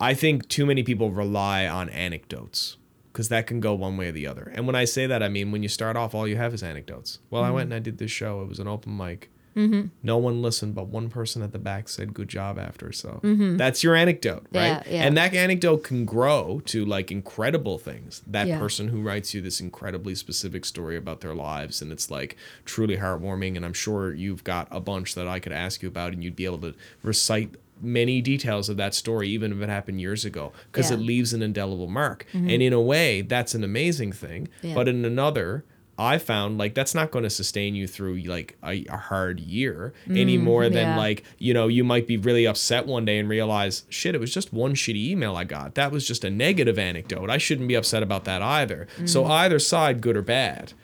I 0.00 0.14
think 0.14 0.48
too 0.48 0.64
many 0.66 0.82
people 0.84 1.10
rely 1.10 1.66
on 1.66 1.88
anecdotes 1.90 2.76
because 3.12 3.28
that 3.30 3.46
can 3.48 3.58
go 3.60 3.74
one 3.74 3.96
way 3.96 4.08
or 4.08 4.12
the 4.12 4.26
other. 4.28 4.50
And 4.54 4.66
when 4.66 4.76
I 4.76 4.84
say 4.84 5.06
that, 5.08 5.22
I 5.22 5.28
mean 5.28 5.50
when 5.52 5.62
you 5.64 5.68
start 5.68 5.96
off, 5.96 6.14
all 6.14 6.26
you 6.28 6.36
have 6.36 6.54
is 6.54 6.62
anecdotes. 6.62 7.18
Well, 7.30 7.42
I 7.42 7.46
Mm-hmm. 7.46 7.54
went 7.54 7.64
and 7.66 7.74
I 7.74 7.78
did 7.80 7.98
this 7.98 8.10
show. 8.12 8.42
It 8.42 8.48
was 8.48 8.58
an 8.60 8.68
open 8.68 8.96
mic. 8.96 9.28
No 9.54 10.16
one 10.18 10.40
listened, 10.42 10.74
but 10.74 10.88
one 10.88 11.08
person 11.10 11.42
at 11.42 11.52
the 11.52 11.58
back 11.58 11.88
said 11.88 12.14
good 12.14 12.28
job 12.28 12.58
after. 12.58 12.92
So 12.92 13.20
that's 13.22 13.82
your 13.84 13.94
anecdote, 13.94 14.46
right? 14.52 14.80
Mm-hmm. 14.80 14.90
Yeah, 14.90 14.96
yeah. 15.00 15.06
And 15.06 15.16
that 15.16 15.34
anecdote 15.34 15.84
can 15.84 16.04
grow 16.04 16.60
to 16.66 16.84
like 16.84 17.10
incredible 17.10 17.78
things. 17.78 18.22
That 18.26 18.46
Yeah. 18.48 18.58
person 18.58 18.88
who 18.88 19.00
writes 19.02 19.34
you 19.34 19.40
this 19.40 19.60
incredibly 19.60 20.14
specific 20.14 20.64
story 20.64 20.96
about 20.96 21.20
their 21.20 21.34
lives, 21.34 21.82
and 21.82 21.92
it's 21.92 22.10
like 22.10 22.36
truly 22.64 22.96
heartwarming. 22.96 23.56
And 23.56 23.64
I'm 23.64 23.72
sure 23.72 24.12
you've 24.14 24.44
got 24.44 24.68
a 24.70 24.80
bunch 24.80 25.14
that 25.14 25.26
I 25.28 25.38
could 25.38 25.52
ask 25.52 25.82
you 25.82 25.88
about, 25.88 26.12
and 26.12 26.22
you'd 26.24 26.36
be 26.36 26.44
able 26.44 26.58
to 26.58 26.74
recite 27.02 27.54
many 27.84 28.20
details 28.20 28.68
of 28.68 28.76
that 28.76 28.94
story, 28.94 29.28
even 29.28 29.50
if 29.52 29.60
it 29.60 29.68
happened 29.68 30.00
years 30.00 30.24
ago, 30.24 30.52
because 30.70 30.90
Yeah. 30.90 30.96
it 30.96 31.00
leaves 31.00 31.32
an 31.32 31.42
indelible 31.42 31.88
mark. 31.88 32.24
And 32.32 32.48
in 32.62 32.72
a 32.72 32.80
way, 32.80 33.22
that's 33.22 33.54
an 33.56 33.64
amazing 33.64 34.12
thing. 34.12 34.46
Yeah. 34.62 34.74
But 34.74 34.86
in 34.88 35.04
another, 35.04 35.64
I 36.02 36.18
found 36.18 36.58
like 36.58 36.74
that's 36.74 36.94
not 36.94 37.10
going 37.10 37.22
to 37.22 37.30
sustain 37.30 37.74
you 37.74 37.86
through 37.86 38.18
like 38.22 38.56
a, 38.62 38.84
a 38.86 38.96
hard 38.96 39.40
year 39.40 39.94
mm, 40.06 40.18
any 40.18 40.36
more 40.36 40.68
than 40.68 40.88
yeah. 40.88 40.96
like 40.96 41.24
you 41.38 41.54
know 41.54 41.68
you 41.68 41.84
might 41.84 42.06
be 42.06 42.16
really 42.16 42.46
upset 42.46 42.86
one 42.86 43.04
day 43.04 43.18
and 43.18 43.28
realize 43.28 43.84
shit 43.88 44.14
it 44.14 44.20
was 44.20 44.32
just 44.32 44.52
one 44.52 44.74
shitty 44.74 45.08
email 45.08 45.36
I 45.36 45.44
got. 45.44 45.74
That 45.76 45.92
was 45.92 46.06
just 46.06 46.24
a 46.24 46.30
negative 46.30 46.78
anecdote. 46.78 47.30
I 47.30 47.38
shouldn't 47.38 47.68
be 47.68 47.74
upset 47.74 48.02
about 48.02 48.24
that 48.24 48.42
either. 48.42 48.86
So 49.06 49.24
mm. 49.24 49.30
either 49.30 49.58
side 49.58 50.00
good 50.00 50.16
or 50.16 50.22
bad 50.22 50.74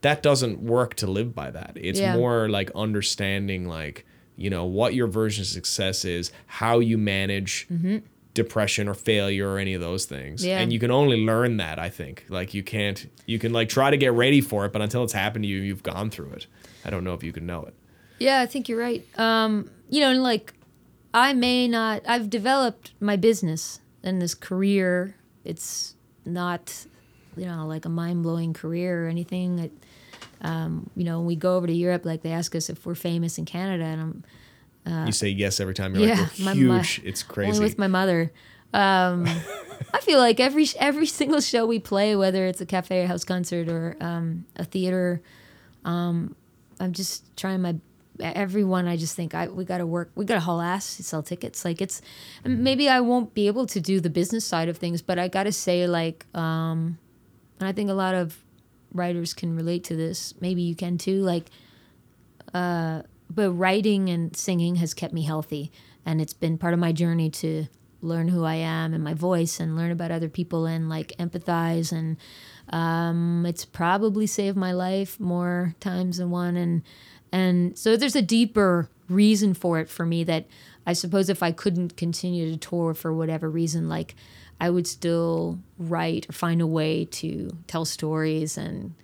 that 0.00 0.22
doesn't 0.22 0.62
work 0.62 0.94
to 0.94 1.06
live 1.06 1.34
by 1.34 1.50
that. 1.50 1.72
It's 1.74 1.98
Yeah. 1.98 2.16
more 2.16 2.48
like 2.48 2.70
understanding 2.74 3.66
like 3.68 4.04
you 4.36 4.50
know 4.50 4.64
what 4.64 4.94
your 4.94 5.08
version 5.08 5.42
of 5.42 5.48
success 5.48 6.04
is 6.04 6.30
how 6.46 6.78
you 6.78 6.96
manage 6.96 7.66
mm-hmm. 7.70 7.98
Depression 8.42 8.88
or 8.88 8.94
failure 8.94 9.48
or 9.52 9.58
any 9.58 9.74
of 9.74 9.80
those 9.80 10.04
things. 10.06 10.44
Yeah. 10.44 10.58
and 10.60 10.72
you 10.72 10.78
can 10.78 10.90
only 10.90 11.18
learn 11.30 11.56
that 11.58 11.78
i 11.78 11.88
think. 11.90 12.24
Like 12.28 12.54
you 12.54 12.62
can't 12.62 13.00
you 13.26 13.38
can 13.38 13.52
like 13.52 13.68
try 13.68 13.90
to 13.90 13.96
get 13.96 14.12
ready 14.12 14.40
for 14.40 14.64
it 14.66 14.72
but 14.72 14.80
until 14.80 15.02
it's 15.04 15.12
happened 15.12 15.44
to 15.44 15.48
you 15.48 15.58
you've 15.68 15.82
gone 15.82 16.08
through 16.10 16.32
it. 16.38 16.46
I 16.84 16.90
don't 16.90 17.04
know 17.04 17.14
if 17.14 17.22
you 17.22 17.32
can 17.32 17.44
know 17.46 17.62
it. 17.68 17.74
Yeah 18.18 18.40
i 18.40 18.46
think 18.46 18.68
you're 18.68 18.78
right. 18.88 19.02
Um 19.18 19.70
you 19.90 20.00
know 20.00 20.10
and 20.10 20.22
like 20.22 20.54
i 21.12 21.32
may 21.32 21.66
not 21.68 22.02
i've 22.06 22.28
developed 22.30 22.92
my 23.00 23.16
business 23.16 23.80
and 24.02 24.22
this 24.22 24.34
career. 24.34 25.14
It's 25.44 25.94
not 26.24 26.86
you 27.36 27.46
know 27.46 27.66
like 27.66 27.84
a 27.84 27.88
mind-blowing 28.02 28.52
career 28.54 29.04
or 29.04 29.08
anything. 29.08 29.58
It, 29.58 29.72
um, 30.40 30.88
you 30.94 31.04
know 31.04 31.18
when 31.18 31.26
we 31.26 31.36
go 31.36 31.56
over 31.56 31.66
to 31.66 31.72
europe 31.72 32.04
like 32.04 32.22
they 32.22 32.30
ask 32.30 32.54
us 32.54 32.70
if 32.70 32.86
we're 32.86 32.94
famous 32.94 33.38
in 33.38 33.44
canada 33.44 33.82
and 33.84 34.00
i'm 34.00 34.24
you 35.06 35.12
say 35.12 35.28
yes 35.28 35.60
every 35.60 35.74
time 35.74 35.94
you're 35.94 36.04
Uh, 36.04 36.14
yeah, 36.16 36.20
like 36.22 36.38
my- 36.40 36.52
we're 36.54 36.82
huge 36.82 37.00
it's 37.04 37.22
Only 37.22 37.34
crazy 37.34 37.60
with 37.62 37.78
my 37.78 37.88
mother. 37.88 38.32
Um, 38.72 39.26
I 39.94 40.00
feel 40.00 40.18
like 40.18 40.40
every 40.40 40.66
every 40.78 41.06
single 41.06 41.40
show 41.40 41.66
we 41.66 41.78
play, 41.78 42.16
whether 42.16 42.46
it's 42.46 42.60
a 42.60 42.66
cafe 42.66 43.02
or 43.04 43.06
house 43.06 43.24
concert 43.24 43.68
or 43.68 43.96
um, 44.00 44.44
a 44.56 44.64
theater, 44.64 45.22
um, 45.84 46.34
I'm 46.80 46.92
just 46.92 47.34
trying 47.36 47.62
my 47.62 47.76
everyone. 48.20 48.86
I 48.88 48.96
just 48.96 49.14
think 49.16 49.34
I 49.34 49.48
we 49.48 49.64
got 49.64 49.78
to 49.78 49.86
work. 49.86 50.10
We 50.14 50.24
got 50.24 50.34
to 50.34 50.40
haul 50.40 50.60
ass 50.60 50.96
to 50.96 51.02
sell 51.02 51.22
tickets. 51.22 51.64
Like 51.64 51.80
it's 51.80 52.02
maybe 52.44 52.88
I 52.88 53.00
won't 53.00 53.32
be 53.34 53.46
able 53.46 53.66
to 53.66 53.80
do 53.80 54.00
the 54.00 54.10
business 54.10 54.44
side 54.44 54.68
of 54.68 54.76
things, 54.76 55.00
but 55.02 55.18
I 55.18 55.28
got 55.28 55.44
to 55.44 55.52
say 55.52 55.86
like, 55.86 56.26
um, 56.34 56.98
and 57.60 57.68
I 57.68 57.72
think 57.72 57.88
a 57.90 57.94
lot 57.94 58.14
of 58.14 58.36
writers 58.92 59.32
can 59.34 59.54
relate 59.56 59.84
to 59.84 59.96
this. 59.96 60.34
Maybe 60.40 60.62
you 60.62 60.74
can 60.74 60.98
too. 60.98 61.20
Like 61.22 61.46
but 63.30 63.50
writing 63.52 64.08
and 64.08 64.36
singing 64.36 64.76
has 64.76 64.94
kept 64.94 65.12
me 65.12 65.22
healthy 65.22 65.70
and 66.04 66.20
it's 66.20 66.32
been 66.32 66.58
part 66.58 66.74
of 66.74 66.80
my 66.80 66.92
journey 66.92 67.30
to 67.30 67.66
learn 68.00 68.28
who 68.28 68.44
i 68.44 68.54
am 68.54 68.94
and 68.94 69.02
my 69.02 69.14
voice 69.14 69.58
and 69.60 69.76
learn 69.76 69.90
about 69.90 70.10
other 70.10 70.28
people 70.28 70.66
and 70.66 70.88
like 70.88 71.12
empathize 71.18 71.92
and 71.92 72.16
um, 72.70 73.46
it's 73.46 73.64
probably 73.64 74.26
saved 74.26 74.56
my 74.56 74.72
life 74.72 75.18
more 75.18 75.74
times 75.80 76.18
than 76.18 76.30
one 76.30 76.56
and 76.56 76.82
and 77.32 77.76
so 77.78 77.96
there's 77.96 78.16
a 78.16 78.22
deeper 78.22 78.88
reason 79.08 79.54
for 79.54 79.78
it 79.78 79.88
for 79.88 80.06
me 80.06 80.22
that 80.22 80.46
i 80.86 80.92
suppose 80.92 81.28
if 81.28 81.42
i 81.42 81.50
couldn't 81.50 81.96
continue 81.96 82.50
to 82.50 82.56
tour 82.56 82.94
for 82.94 83.12
whatever 83.12 83.50
reason 83.50 83.88
like 83.88 84.14
i 84.60 84.70
would 84.70 84.86
still 84.86 85.58
write 85.78 86.28
or 86.28 86.32
find 86.32 86.60
a 86.60 86.66
way 86.66 87.04
to 87.06 87.50
tell 87.66 87.84
stories 87.84 88.56
and 88.56 88.94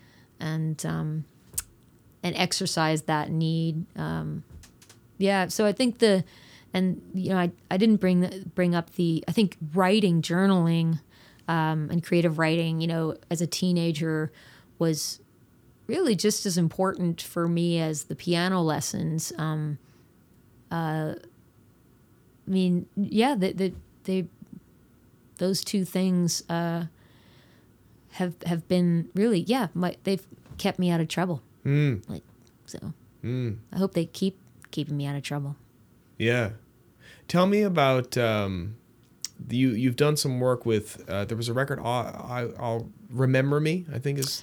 and 0.41 0.85
um, 0.85 1.25
and 2.25 2.35
exercise 2.37 3.03
that 3.03 3.31
need. 3.31 3.85
Um, 3.95 4.43
yeah, 5.19 5.47
so 5.47 5.67
I 5.67 5.73
think 5.73 5.99
the 5.99 6.25
and 6.73 7.01
you 7.15 7.29
know 7.29 7.39
I, 7.39 7.53
I 7.71 7.77
didn't 7.77 7.97
bring 7.97 8.21
the, 8.21 8.45
bring 8.55 8.75
up 8.75 8.95
the 8.95 9.23
I 9.29 9.33
think 9.33 9.57
writing, 9.75 10.23
journaling, 10.23 11.01
um, 11.47 11.89
and 11.91 12.03
creative 12.03 12.39
writing. 12.39 12.81
You 12.81 12.89
know, 12.89 13.17
as 13.31 13.41
a 13.41 13.47
teenager, 13.47 14.33
was 14.79 15.21
really 15.87 16.17
just 16.17 16.47
as 16.47 16.57
important 16.57 17.21
for 17.21 17.47
me 17.47 17.79
as 17.79 18.05
the 18.05 18.17
piano 18.17 18.63
lessons. 18.63 19.33
Um, 19.37 19.79
uh, 20.73 21.15
I 22.47 22.51
mean, 22.51 22.87
yeah, 22.97 23.35
the, 23.35 23.53
the, 23.53 23.75
they 24.05 24.27
those 25.37 25.63
two 25.63 25.85
things 25.85 26.43
uh, 26.49 26.87
have 28.13 28.35
have 28.47 28.67
been 28.67 29.11
really 29.15 29.41
yeah 29.41 29.69
my 29.75 29.97
they've 30.05 30.27
kept 30.57 30.79
me 30.79 30.91
out 30.91 31.01
of 31.01 31.09
trouble. 31.09 31.43
Mm. 31.64 32.09
Like 32.09 32.22
so, 32.66 32.79
Mm. 33.22 33.57
I 33.72 33.79
hope 33.79 33.94
they 33.94 34.05
keep 34.07 34.38
keeping 34.70 34.96
me 34.96 35.07
out 35.07 35.16
of 35.16 35.22
trouble. 35.22 35.57
Yeah. 36.18 36.50
Tell 37.27 37.46
me 37.46 37.62
about 37.62 38.18
um, 38.18 38.77
you. 39.48 39.70
You've 39.70 39.96
done 39.96 40.16
some 40.16 40.40
work 40.40 40.66
with. 40.66 41.03
Uh, 41.09 41.24
there 41.24 41.37
was 41.37 41.48
a 41.48 41.55
record. 41.55 41.79
I'll, 41.81 41.87
I, 41.87 42.48
I'll 42.59 42.88
remember 43.11 43.61
me. 43.61 43.87
I 43.92 43.98
think 43.98 44.18
is. 44.18 44.42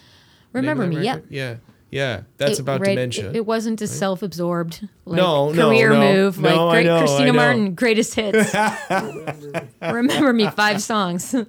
the 0.52 0.62
name 0.62 0.72
of 0.72 0.78
Remember 0.80 1.00
me? 1.00 1.06
Yeah. 1.06 1.14
record? 1.16 1.32
Yeah. 1.32 1.56
Yeah. 1.92 2.22
That's 2.38 2.54
It- 2.54 2.62
about 2.62 2.80
right, 2.82 2.90
dementia. 2.96 3.30
It, 3.30 3.36
it 3.38 3.46
wasn't 3.46 3.82
a 3.82 3.88
self-absorbed 3.88 4.88
like, 5.06 5.18
No, 5.18 5.52
no, 5.52 5.68
career 5.70 5.90
no. 5.92 6.00
move 6.14 6.40
like 6.40 6.72
great 6.72 6.86
know, 6.86 7.00
Christina. 7.00 7.34
Martin 7.34 7.76
greatest 7.76 8.16
hits. 8.16 8.54
Remember 9.82 10.34
me 10.34 10.50
five 10.50 10.82
songs. 10.82 11.36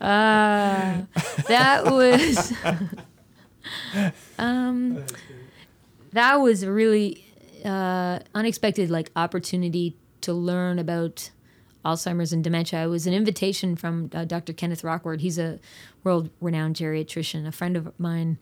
Uh, 0.00 1.02
that 1.46 1.84
was 1.84 2.52
um, 4.42 5.04
that 6.12 6.36
was 6.36 6.62
a 6.62 6.72
really 6.72 7.24
uh, 7.64 8.18
unexpected 8.34 8.90
like 8.90 9.10
opportunity 9.16 9.96
to 10.22 10.32
learn 10.32 10.78
about 10.78 11.30
Alzheimer's 11.84 12.32
and 12.32 12.44
dementia. 12.44 12.84
It 12.84 12.86
was 12.86 13.06
an 13.06 13.14
invitation 13.14 13.76
from 13.76 14.10
uh, 14.14 14.24
Dr. 14.24 14.52
Kenneth 14.52 14.84
Rockwood. 14.84 15.20
He's 15.20 15.38
a 15.38 15.58
world-renowned 16.04 16.76
geriatrician, 16.76 17.46
a 17.46 17.52
friend 17.52 17.76
of 17.76 17.98
mine, 17.98 18.38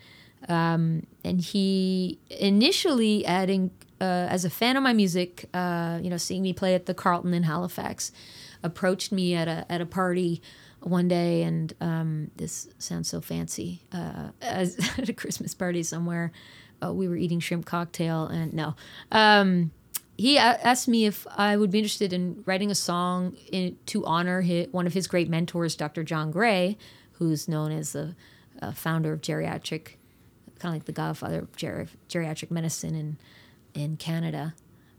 um, 0.48 1.06
and 1.24 1.40
he 1.40 2.18
initially 2.30 3.24
adding 3.24 3.70
uh, 4.00 4.26
as 4.30 4.44
a 4.44 4.50
fan 4.50 4.76
of 4.76 4.82
my 4.82 4.92
music, 4.92 5.46
uh, 5.52 5.98
you 6.02 6.08
know, 6.08 6.16
seeing 6.16 6.42
me 6.42 6.52
play 6.52 6.74
at 6.74 6.86
the 6.86 6.94
Carleton 6.94 7.34
in 7.34 7.42
Halifax, 7.42 8.12
approached 8.62 9.12
me 9.12 9.34
at 9.34 9.48
a 9.48 9.66
at 9.70 9.80
a 9.80 9.86
party 9.86 10.40
one 10.80 11.08
day, 11.08 11.42
and 11.42 11.72
um, 11.80 12.30
this 12.36 12.68
sounds 12.78 13.08
so 13.08 13.20
fancy, 13.20 13.82
uh, 13.92 14.30
as 14.42 14.78
at 14.98 15.08
a 15.08 15.12
Christmas 15.12 15.54
party 15.54 15.82
somewhere. 15.82 16.32
Uh, 16.82 16.92
we 16.92 17.08
were 17.08 17.16
eating 17.16 17.40
shrimp 17.40 17.66
cocktail, 17.66 18.26
and 18.26 18.52
no. 18.54 18.74
Um, 19.12 19.70
he 20.16 20.36
asked 20.36 20.86
me 20.86 21.06
if 21.06 21.26
I 21.34 21.56
would 21.56 21.70
be 21.70 21.78
interested 21.78 22.12
in 22.12 22.42
writing 22.44 22.70
a 22.70 22.74
song 22.74 23.36
in, 23.50 23.78
to 23.86 24.04
honor 24.04 24.42
his, 24.42 24.68
one 24.70 24.86
of 24.86 24.92
his 24.92 25.06
great 25.06 25.30
mentors, 25.30 25.74
Dr. 25.76 26.02
John 26.02 26.30
Gray, 26.30 26.76
who's 27.12 27.48
known 27.48 27.72
as 27.72 27.92
the 27.92 28.14
uh, 28.60 28.72
founder 28.72 29.14
of 29.14 29.22
geriatric, 29.22 29.96
kind 30.58 30.64
of 30.64 30.72
like 30.72 30.84
the 30.84 30.92
godfather 30.92 31.40
of 31.40 31.56
geri- 31.56 31.88
geriatric 32.08 32.50
medicine 32.50 32.94
in 32.94 33.18
in 33.74 33.96
Canada. 33.96 34.54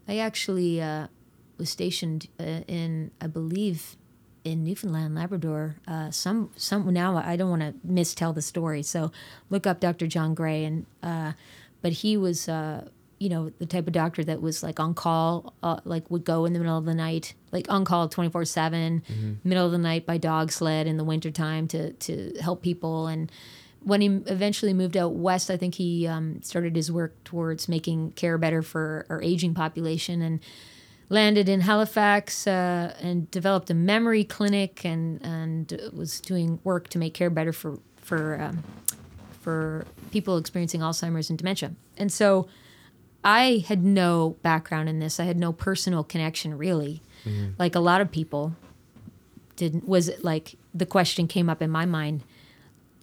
I 0.07 0.17
actually 0.17 0.81
uh, 0.81 1.07
was 1.57 1.69
stationed 1.69 2.27
uh, 2.39 2.61
in, 2.67 3.11
I 3.19 3.27
believe, 3.27 3.95
in 4.43 4.63
Newfoundland, 4.63 5.15
Labrador. 5.15 5.75
Uh, 5.87 6.11
some 6.11 6.49
some 6.55 6.91
now 6.93 7.17
I 7.17 7.35
don't 7.35 7.49
want 7.49 7.61
to 7.61 7.73
mistell 7.87 8.33
the 8.33 8.41
story, 8.41 8.83
so 8.83 9.11
look 9.49 9.67
up 9.67 9.79
Dr. 9.79 10.07
John 10.07 10.33
Gray 10.33 10.65
and 10.65 10.85
uh, 11.03 11.33
but 11.81 11.91
he 11.93 12.17
was 12.17 12.47
uh, 12.49 12.87
you 13.19 13.29
know 13.29 13.51
the 13.59 13.65
type 13.65 13.87
of 13.87 13.93
doctor 13.93 14.23
that 14.23 14.41
was 14.41 14.63
like 14.63 14.79
on 14.79 14.93
call, 14.93 15.53
uh, 15.61 15.79
like 15.85 16.09
would 16.09 16.25
go 16.25 16.45
in 16.45 16.53
the 16.53 16.59
middle 16.59 16.77
of 16.77 16.85
the 16.85 16.95
night, 16.95 17.33
like 17.51 17.69
on 17.69 17.85
call 17.85 18.09
twenty 18.09 18.29
four 18.29 18.45
seven, 18.45 19.03
middle 19.43 19.65
of 19.65 19.71
the 19.71 19.77
night 19.77 20.05
by 20.05 20.17
dog 20.17 20.51
sled 20.51 20.87
in 20.87 20.97
the 20.97 21.03
wintertime 21.03 21.67
to 21.69 21.93
to 21.93 22.33
help 22.41 22.61
people 22.61 23.07
and. 23.07 23.31
When 23.83 24.01
he 24.01 24.09
eventually 24.27 24.73
moved 24.75 24.95
out 24.95 25.13
west, 25.15 25.49
I 25.49 25.57
think 25.57 25.73
he 25.73 26.05
um, 26.05 26.43
started 26.43 26.75
his 26.75 26.91
work 26.91 27.15
towards 27.23 27.67
making 27.67 28.11
care 28.11 28.37
better 28.37 28.61
for 28.61 29.07
our 29.09 29.19
aging 29.23 29.55
population, 29.55 30.21
and 30.21 30.39
landed 31.11 31.49
in 31.49 31.59
Halifax 31.59 32.47
uh, 32.47 32.95
and 33.01 33.29
developed 33.31 33.69
a 33.69 33.73
memory 33.73 34.23
clinic 34.23 34.85
and 34.85 35.23
and 35.23 35.79
was 35.93 36.21
doing 36.21 36.59
work 36.63 36.87
to 36.89 36.97
make 36.97 37.13
care 37.13 37.29
better 37.29 37.53
for 37.53 37.77
for 37.97 38.41
um, 38.41 38.63
for 39.41 39.85
people 40.11 40.37
experiencing 40.37 40.81
Alzheimer's 40.81 41.29
and 41.29 41.37
dementia. 41.37 41.73
And 41.97 42.11
so 42.11 42.47
I 43.23 43.63
had 43.67 43.83
no 43.83 44.37
background 44.41 44.87
in 44.89 44.99
this. 44.99 45.19
I 45.19 45.25
had 45.25 45.37
no 45.37 45.51
personal 45.51 46.03
connection 46.03 46.57
really. 46.57 47.01
Like 47.59 47.75
a 47.75 47.79
lot 47.79 48.01
of 48.01 48.09
people 48.09 48.55
didn't 49.57 49.87
was 49.87 50.07
it 50.07 50.23
like 50.23 50.55
the 50.73 50.85
question 50.85 51.27
came 51.27 51.49
up 51.49 51.61
in 51.61 51.69
my 51.69 51.85
mind, 51.85 52.23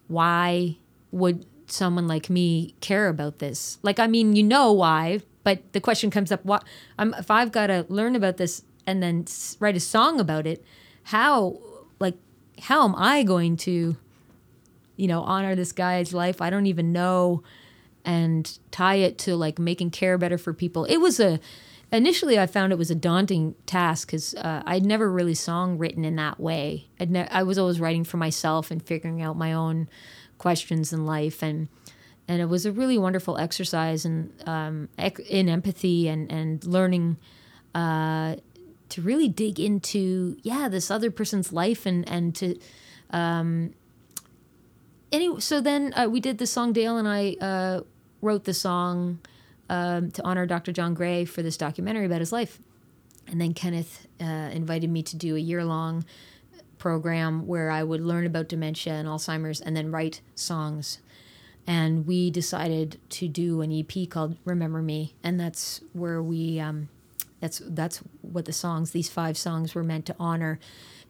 why 0.07 0.77
would 1.11 1.45
someone 1.67 2.07
like 2.07 2.29
me 2.29 2.73
care 2.81 3.07
about 3.07 3.37
this? 3.37 3.77
Like 3.83 3.99
I 3.99 4.07
mean, 4.07 4.35
you 4.35 4.43
know 4.43 4.71
why, 4.73 5.21
but 5.43 5.73
the 5.73 5.81
question 5.81 6.09
comes 6.11 6.31
up 6.31 6.43
what 6.45 6.63
if 6.99 7.31
I've 7.31 7.51
got 7.51 7.67
to 7.67 7.85
learn 7.89 8.15
about 8.15 8.37
this 8.37 8.63
and 8.85 9.01
then 9.01 9.25
write 9.59 9.75
a 9.75 9.79
song 9.79 10.19
about 10.19 10.47
it, 10.47 10.63
how 11.03 11.59
like 11.99 12.15
how 12.61 12.83
am 12.83 12.95
I 12.95 13.23
going 13.23 13.57
to 13.57 13.95
you 14.95 15.07
know 15.07 15.21
honor 15.21 15.55
this 15.55 15.71
guy's 15.71 16.13
life? 16.13 16.41
I 16.41 16.49
don't 16.49 16.65
even 16.65 16.91
know 16.91 17.43
and 18.05 18.57
tie 18.71 18.95
it 18.95 19.17
to 19.19 19.35
like 19.35 19.59
making 19.59 19.91
care 19.91 20.17
better 20.17 20.37
for 20.37 20.53
people. 20.53 20.85
It 20.85 20.97
was 20.97 21.19
a 21.19 21.39
initially 21.91 22.39
I 22.39 22.47
found 22.47 22.71
it 22.71 22.77
was 22.77 22.91
a 22.91 22.95
daunting 22.95 23.55
task 23.65 24.07
because 24.07 24.35
uh, 24.35 24.63
I'd 24.65 24.85
never 24.85 25.11
really 25.11 25.35
song 25.35 25.77
written 25.77 26.05
in 26.05 26.15
that 26.17 26.39
way. 26.39 26.87
I'd 26.99 27.11
ne- 27.11 27.27
I 27.29 27.43
was 27.43 27.57
always 27.57 27.79
writing 27.79 28.03
for 28.03 28.17
myself 28.17 28.71
and 28.71 28.81
figuring 28.81 29.21
out 29.21 29.37
my 29.37 29.53
own 29.53 29.89
questions 30.37 30.93
in 30.93 31.05
life 31.05 31.43
and 31.43 31.67
and 32.29 32.41
it 32.41 32.45
was 32.45 32.65
a 32.65 32.71
really 32.71 32.97
wonderful 32.97 33.37
exercise 33.37 34.05
in 34.05 34.31
um, 34.45 34.87
in 35.29 35.49
empathy 35.49 36.07
and 36.07 36.31
and 36.31 36.63
learning 36.65 37.17
uh, 37.75 38.37
to 38.89 39.01
really 39.01 39.27
dig 39.27 39.59
into 39.59 40.37
yeah 40.43 40.69
this 40.69 40.89
other 40.89 41.11
person's 41.11 41.51
life 41.51 41.85
and 41.85 42.07
and 42.07 42.35
to 42.35 42.57
anyway, 45.11 45.39
so 45.39 45.61
then 45.61 45.93
uh, 45.93 46.07
we 46.09 46.19
did 46.19 46.37
the 46.37 46.47
song. 46.47 46.73
Dale 46.73 46.97
and 46.97 47.07
I 47.07 47.35
uh, 47.41 47.81
wrote 48.21 48.45
the 48.45 48.53
song 48.53 49.19
um, 49.69 50.11
to 50.11 50.23
honor 50.23 50.45
Dr. 50.45 50.71
John 50.71 50.93
Gray 50.93 51.25
for 51.25 51.41
this 51.41 51.57
documentary 51.57 52.05
about 52.05 52.19
his 52.19 52.31
life. 52.31 52.59
And 53.27 53.39
then 53.39 53.53
Kenneth 53.53 54.07
uh, 54.19 54.25
invited 54.25 54.89
me 54.89 55.03
to 55.03 55.15
do 55.15 55.35
a 55.35 55.39
year 55.39 55.63
long 55.63 56.05
program 56.77 57.45
where 57.45 57.69
I 57.69 57.83
would 57.83 58.01
learn 58.01 58.25
about 58.25 58.47
dementia 58.47 58.93
and 58.93 59.07
Alzheimer's 59.07 59.61
and 59.61 59.75
then 59.75 59.91
write 59.91 60.21
songs. 60.35 60.99
And 61.69 62.07
we 62.07 62.31
decided 62.31 62.99
to 63.09 63.27
do 63.27 63.61
an 63.61 63.71
EP 63.71 64.09
called 64.09 64.37
Remember 64.43 64.81
Me. 64.81 65.13
And 65.23 65.39
that's 65.39 65.81
where 65.93 66.21
we. 66.21 66.59
Um, 66.59 66.89
that's 67.39 67.61
that's 67.65 67.97
what 68.21 68.45
the 68.45 68.53
songs 68.53 68.91
these 68.91 69.09
five 69.09 69.37
songs 69.37 69.73
were 69.73 69.83
meant 69.83 70.05
to 70.05 70.15
honor 70.19 70.59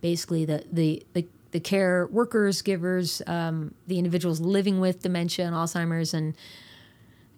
basically 0.02 0.45
the 0.45 0.63
the 0.72 1.04
the, 1.13 1.26
the 1.52 1.60
care 1.60 2.08
workers 2.08 2.62
givers 2.62 3.22
um, 3.28 3.74
the 3.88 3.98
individuals 3.98 4.39
living 4.39 4.80
with 4.80 5.02
dementia 5.02 5.45
and 5.45 5.56
alzheimer's 5.56 6.13
and 6.13 6.36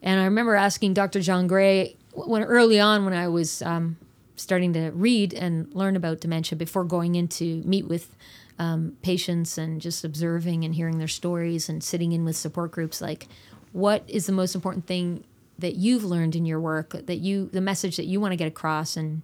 and 0.01 0.19
i 0.19 0.25
remember 0.25 0.55
asking 0.55 0.93
dr 0.93 1.19
john 1.21 1.47
gray 1.47 1.95
when 2.13 2.43
early 2.43 2.79
on 2.79 3.05
when 3.05 3.13
i 3.13 3.27
was 3.27 3.61
um, 3.61 3.97
starting 4.35 4.73
to 4.73 4.89
read 4.91 5.33
and 5.33 5.73
learn 5.73 5.95
about 5.95 6.19
dementia 6.19 6.57
before 6.57 6.83
going 6.83 7.15
in 7.15 7.27
to 7.27 7.61
meet 7.63 7.87
with 7.87 8.15
um, 8.59 8.97
patients 9.01 9.57
and 9.57 9.81
just 9.81 10.03
observing 10.03 10.63
and 10.63 10.75
hearing 10.75 10.97
their 10.97 11.07
stories 11.07 11.69
and 11.69 11.83
sitting 11.83 12.11
in 12.11 12.25
with 12.25 12.35
support 12.35 12.71
groups 12.71 13.01
like 13.01 13.27
what 13.71 14.03
is 14.07 14.25
the 14.25 14.33
most 14.33 14.55
important 14.55 14.85
thing 14.85 15.23
that 15.57 15.75
you've 15.75 16.03
learned 16.03 16.35
in 16.35 16.45
your 16.45 16.59
work 16.59 16.91
that 17.05 17.17
you 17.17 17.49
the 17.53 17.61
message 17.61 17.97
that 17.97 18.05
you 18.05 18.19
want 18.19 18.31
to 18.31 18.37
get 18.37 18.47
across? 18.47 18.97
And 18.97 19.21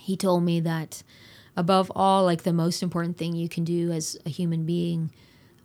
he 0.00 0.16
told 0.16 0.42
me 0.42 0.60
that 0.60 1.02
above 1.56 1.92
all 1.94 2.24
like 2.24 2.44
the 2.44 2.52
most 2.52 2.82
important 2.82 3.18
thing 3.18 3.34
you 3.34 3.48
can 3.48 3.64
do 3.64 3.92
as 3.92 4.16
a 4.24 4.30
human 4.30 4.64
being 4.64 5.12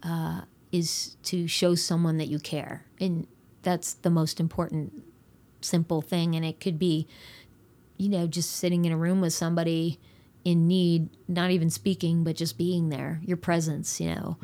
uh, 0.03 0.41
is 0.71 1.15
to 1.23 1.47
show 1.47 1.75
someone 1.75 2.17
that 2.17 2.27
you 2.27 2.39
care. 2.39 2.85
And 2.99 3.25
that's 3.61 3.93
the 3.93 4.09
most 4.09 4.39
important 4.39 5.03
simple 5.61 6.01
thing. 6.01 6.35
And 6.35 6.45
it 6.45 6.59
could 6.59 6.77
be 6.77 7.07
you 7.97 8.09
know 8.09 8.27
just 8.27 8.51
sitting 8.51 8.85
in 8.85 8.91
a 8.91 8.97
room 8.97 9.21
with 9.21 9.33
somebody 9.33 9.99
in 10.47 10.67
need 10.67 11.09
not 11.27 11.51
even 11.51 11.69
speaking 11.69 12.23
but 12.23 12.35
just 12.35 12.57
being 12.57 12.89
there 12.89 13.19
your 13.23 13.37
presence 13.37 13.99
you 13.99 14.13
know. 14.13 14.37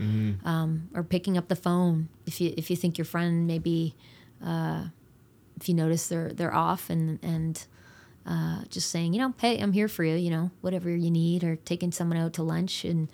Um, 0.43 0.89
or 0.93 1.03
picking 1.03 1.37
up 1.37 1.47
the 1.47 1.55
phone 1.55 2.09
if 2.25 2.41
you 2.41 2.53
if 2.57 2.69
you 2.69 2.75
think 2.75 2.97
your 2.97 3.05
friend 3.05 3.47
maybe 3.47 3.95
uh, 4.43 4.85
if 5.59 5.69
you 5.69 5.75
notice 5.75 6.07
they're 6.07 6.31
they're 6.33 6.53
off 6.53 6.89
and 6.89 7.19
and 7.23 7.65
uh, 8.25 8.63
just 8.69 8.89
saying 8.89 9.13
you 9.13 9.19
know 9.19 9.33
hey 9.37 9.59
I'm 9.59 9.71
here 9.71 9.87
for 9.87 10.03
you 10.03 10.15
you 10.15 10.31
know 10.31 10.51
whatever 10.61 10.89
you 10.89 11.11
need 11.11 11.43
or 11.43 11.55
taking 11.55 11.91
someone 11.91 12.17
out 12.17 12.33
to 12.33 12.43
lunch 12.43 12.83
and 12.83 13.09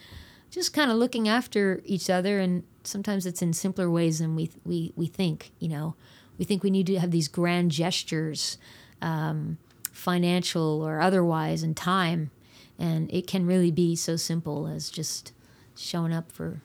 just 0.52 0.73
kind 0.73 0.89
of 0.91 0.97
looking 0.97 1.28
after 1.28 1.82
each 1.86 2.10
other. 2.10 2.39
And 2.39 2.63
sometimes 2.84 3.25
it's 3.25 3.41
in 3.41 3.54
simpler 3.54 3.89
ways 3.89 4.19
than 4.19 4.36
we 4.36 4.49
we 4.65 4.93
we 4.95 5.08
think 5.08 5.52
you 5.60 5.69
know. 5.69 5.95
We 6.38 6.45
think 6.45 6.63
we 6.63 6.71
need 6.71 6.88
to 6.88 6.99
have 6.99 7.12
these 7.12 7.28
grand 7.28 7.71
gestures 7.71 8.58
um, 9.02 9.58
financial 9.91 10.82
or 10.82 11.02
otherwise 11.02 11.63
and 11.63 11.75
time 11.75 12.32
and 12.80 13.12
it 13.13 13.28
can 13.28 13.46
really 13.46 13.70
be 13.72 13.96
so 13.96 14.15
simple 14.15 14.65
as 14.65 14.89
just 14.89 15.34
showing 15.76 16.13
up 16.13 16.32
for 16.32 16.62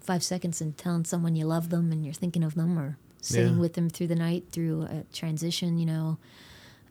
five 0.00 0.22
seconds 0.22 0.60
and 0.60 0.76
telling 0.76 1.04
someone 1.04 1.34
you 1.36 1.46
love 1.46 1.70
them 1.70 1.90
and 1.92 2.04
you're 2.04 2.12
thinking 2.14 2.42
of 2.44 2.54
them 2.56 2.78
or 2.78 2.98
sitting 3.20 3.54
Yeah. 3.54 3.60
with 3.60 3.72
them 3.74 3.88
through 3.88 4.08
the 4.08 4.14
night 4.16 4.44
through 4.52 4.82
a 4.82 5.04
transition 5.12 5.78
you 5.78 5.86
know 5.86 6.18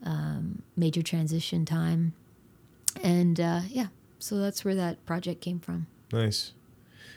um, 0.02 0.62
major 0.76 1.02
transition 1.02 1.64
time 1.64 2.12
and 3.02 3.38
uh, 3.40 3.60
yeah 3.68 3.86
so 4.18 4.38
that's 4.38 4.64
where 4.64 4.74
that 4.74 5.04
project 5.06 5.40
came 5.40 5.58
from 5.60 5.86
Nice. 6.12 6.52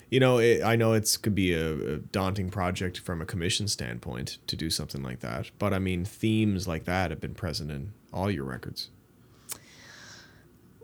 you 0.09 0.19
know, 0.19 0.39
it, 0.39 0.63
I 0.63 0.75
know 0.75 0.93
it's 0.93 1.15
could 1.17 1.35
be 1.35 1.53
a, 1.53 1.73
a 1.93 1.97
daunting 1.97 2.49
project 2.49 2.99
from 2.99 3.21
a 3.21 3.25
commission 3.25 3.67
standpoint 3.67 4.37
to 4.47 4.55
do 4.55 4.69
something 4.71 5.03
like 5.03 5.19
that, 5.19 5.51
but 5.59 5.73
I 5.73 5.79
mean, 5.79 6.03
themes 6.05 6.67
like 6.67 6.85
that 6.85 7.11
have 7.11 7.19
been 7.21 7.35
present 7.35 7.69
in 7.69 7.91
all 8.11 8.31
your 8.31 8.45
records. 8.45 8.89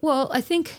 Well, 0.05 0.29
I 0.31 0.39
think 0.39 0.75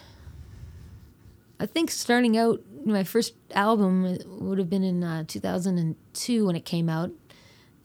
I 1.58 1.66
think 1.66 1.90
starting 1.90 2.38
out 2.38 2.62
my 2.84 3.02
first 3.02 3.34
album 3.50 4.16
would 4.24 4.56
have 4.58 4.70
been 4.70 4.84
in 4.84 5.02
uh, 5.02 5.24
2002 5.26 6.46
when 6.46 6.54
it 6.54 6.64
came 6.64 6.88
out, 6.88 7.10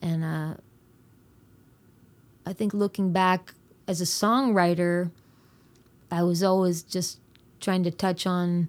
and 0.00 0.22
uh, 0.22 0.54
I 2.46 2.52
think 2.52 2.72
looking 2.72 3.10
back 3.10 3.54
as 3.88 4.00
a 4.00 4.04
songwriter, 4.04 5.10
I 6.12 6.22
was 6.22 6.44
always 6.44 6.84
just 6.84 7.18
trying 7.58 7.82
to 7.82 7.90
touch 7.90 8.24
on, 8.24 8.68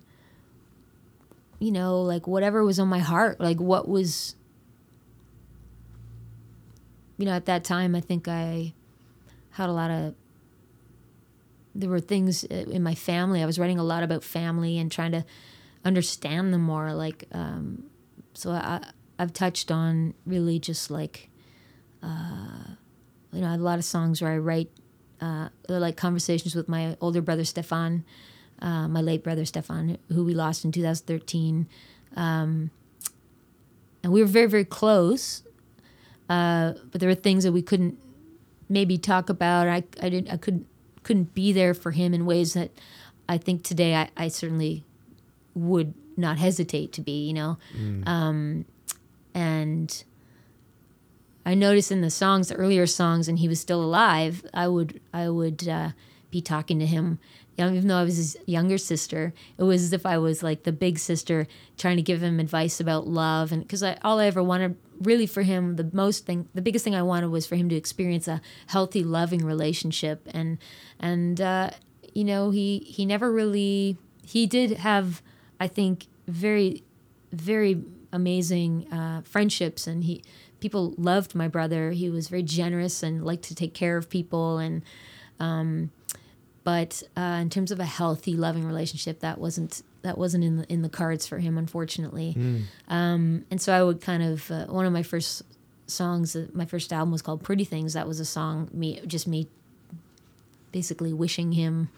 you 1.59 1.71
know, 1.71 2.01
like 2.01 2.25
whatever 2.25 2.63
was 2.63 2.79
on 2.79 2.87
my 2.87 2.97
heart, 2.97 3.39
like 3.39 3.59
what 3.59 3.87
was, 3.87 4.33
you 7.19 7.27
know, 7.27 7.33
at 7.33 7.45
that 7.45 7.63
time, 7.63 7.93
I 7.93 8.01
think 8.01 8.27
I 8.27 8.73
had 9.51 9.69
a 9.69 9.73
lot 9.73 9.91
of 9.91 10.15
there 11.75 11.89
were 11.89 11.99
things 11.99 12.45
uh, 12.45 12.55
in 12.55 12.83
my 12.83 12.95
family. 12.95 13.41
I 13.41 13.45
was 13.45 13.59
writing 13.59 13.79
a 13.79 13.83
lot 13.83 14.03
about 14.03 14.23
family 14.23 14.77
and 14.77 14.91
trying 14.91 15.11
to 15.11 15.25
understand 15.83 16.53
them 16.53 16.61
more. 16.61 16.93
Like, 16.93 17.25
um, 17.31 17.83
so 18.33 18.51
I, 18.51 18.85
I've 19.17 19.33
touched 19.33 19.71
on 19.71 20.13
really 20.25 20.59
just 20.59 20.91
like, 20.91 21.29
uh, 22.01 22.75
you 23.31 23.41
know, 23.41 23.53
a 23.53 23.57
lot 23.57 23.79
of 23.79 23.85
songs 23.85 24.21
where 24.21 24.31
I 24.31 24.37
write 24.37 24.69
uh, 25.21 25.49
like 25.67 25.97
conversations 25.97 26.55
with 26.55 26.67
my 26.67 26.97
older 27.01 27.21
brother 27.21 27.45
Stefan, 27.45 28.03
uh, 28.61 28.87
my 28.87 29.01
late 29.01 29.23
brother 29.23 29.45
Stefan, 29.45 29.97
who 30.09 30.23
we 30.23 30.33
lost 30.33 30.65
in 30.65 30.71
2013. 30.71 31.67
Um, 32.15 32.71
and 34.03 34.11
we 34.11 34.21
were 34.21 34.27
very, 34.27 34.47
very 34.47 34.65
close. 34.65 35.43
Uh, 36.29 36.73
but 36.91 36.99
there 36.99 37.09
were 37.09 37.15
things 37.15 37.43
that 37.43 37.51
we 37.51 37.61
couldn't 37.61 37.97
maybe 38.69 38.97
talk 38.97 39.29
about. 39.29 39.67
I, 39.67 39.83
I 40.01 40.09
didn't, 40.09 40.31
I 40.31 40.37
couldn't 40.37 40.67
couldn't 41.03 41.33
be 41.33 41.53
there 41.53 41.73
for 41.73 41.91
him 41.91 42.13
in 42.13 42.25
ways 42.25 42.53
that 42.53 42.71
I 43.27 43.37
think 43.37 43.63
today 43.63 43.95
I, 43.95 44.09
I 44.17 44.27
certainly 44.27 44.83
would 45.53 45.93
not 46.17 46.37
hesitate 46.37 46.91
to 46.93 47.01
be, 47.01 47.27
you 47.27 47.33
know. 47.33 47.57
Mm. 47.77 48.07
Um, 48.07 48.65
and 49.33 50.03
I 51.45 51.55
noticed 51.55 51.91
in 51.91 52.01
the 52.01 52.09
songs, 52.09 52.49
the 52.49 52.55
earlier 52.55 52.87
songs, 52.87 53.27
and 53.27 53.39
he 53.39 53.47
was 53.47 53.59
still 53.59 53.83
alive, 53.83 54.45
I 54.53 54.67
would 54.67 55.01
I 55.13 55.29
would 55.29 55.67
uh, 55.67 55.89
be 56.33 56.41
talking 56.41 56.79
to 56.79 56.85
him 56.85 57.19
even 57.57 57.87
though 57.87 57.97
I 57.97 58.03
was 58.03 58.17
his 58.17 58.37
younger 58.45 58.77
sister, 58.77 59.33
it 59.57 59.63
was 59.63 59.83
as 59.83 59.93
if 59.93 60.05
I 60.05 60.17
was 60.17 60.41
like 60.41 60.63
the 60.63 60.71
big 60.71 60.97
sister 60.97 61.47
trying 61.77 61.97
to 61.97 62.01
give 62.01 62.23
him 62.23 62.39
advice 62.39 62.79
about 62.79 63.07
love. 63.07 63.51
And 63.51 63.61
because 63.61 63.83
I 63.83 63.97
all 64.03 64.19
I 64.19 64.25
ever 64.25 64.41
wanted 64.41 64.75
really 64.99 65.27
for 65.27 65.43
him, 65.43 65.75
the 65.75 65.89
most 65.93 66.25
thing, 66.25 66.47
the 66.53 66.61
biggest 66.61 66.83
thing 66.83 66.95
I 66.95 67.03
wanted 67.03 67.29
was 67.29 67.45
for 67.45 67.55
him 67.55 67.69
to 67.69 67.75
experience 67.75 68.27
a 68.27 68.41
healthy, 68.67 69.03
loving 69.03 69.45
relationship. 69.45 70.27
And, 70.33 70.57
and, 70.99 71.39
uh, 71.39 71.71
you 72.13 72.23
know, 72.23 72.49
he, 72.49 72.79
he 72.79 73.05
never 73.05 73.31
really, 73.31 73.97
he 74.25 74.47
did 74.47 74.71
have, 74.77 75.21
I 75.59 75.67
think, 75.67 76.07
very, 76.27 76.83
very 77.31 77.83
amazing 78.11 78.91
uh, 78.91 79.21
friendships. 79.23 79.85
And 79.85 80.03
he, 80.03 80.23
people 80.59 80.95
loved 80.97 81.35
my 81.35 81.47
brother. 81.47 81.91
He 81.91 82.09
was 82.09 82.29
very 82.29 82.43
generous 82.43 83.03
and 83.03 83.23
liked 83.23 83.43
to 83.45 83.55
take 83.55 83.73
care 83.73 83.97
of 83.97 84.09
people. 84.09 84.57
And, 84.57 84.81
um, 85.39 85.91
but 86.63 87.03
uh, 87.17 87.39
in 87.41 87.49
terms 87.49 87.71
of 87.71 87.79
a 87.79 87.85
healthy, 87.85 88.35
loving 88.35 88.65
relationship, 88.65 89.19
that 89.19 89.37
wasn't 89.37 89.81
that 90.01 90.17
wasn't 90.17 90.43
in 90.43 90.57
the 90.57 90.71
in 90.71 90.81
the 90.81 90.89
cards 90.89 91.27
for 91.27 91.39
him, 91.39 91.57
unfortunately. 91.57 92.35
Mm. 92.37 92.61
Um, 92.87 93.45
and 93.51 93.61
so 93.61 93.73
I 93.73 93.83
would 93.83 94.01
kind 94.01 94.23
of 94.23 94.49
uh, 94.49 94.65
one 94.65 94.85
of 94.85 94.93
my 94.93 95.03
first 95.03 95.43
songs, 95.87 96.35
uh, 96.35 96.47
my 96.53 96.65
first 96.65 96.93
album 96.93 97.11
was 97.11 97.21
called 97.21 97.43
"Pretty 97.43 97.65
Things." 97.65 97.93
That 97.93 98.07
was 98.07 98.19
a 98.19 98.25
song 98.25 98.69
me 98.71 99.01
just 99.05 99.27
me 99.27 99.47
basically 100.71 101.13
wishing 101.13 101.51
him 101.51 101.89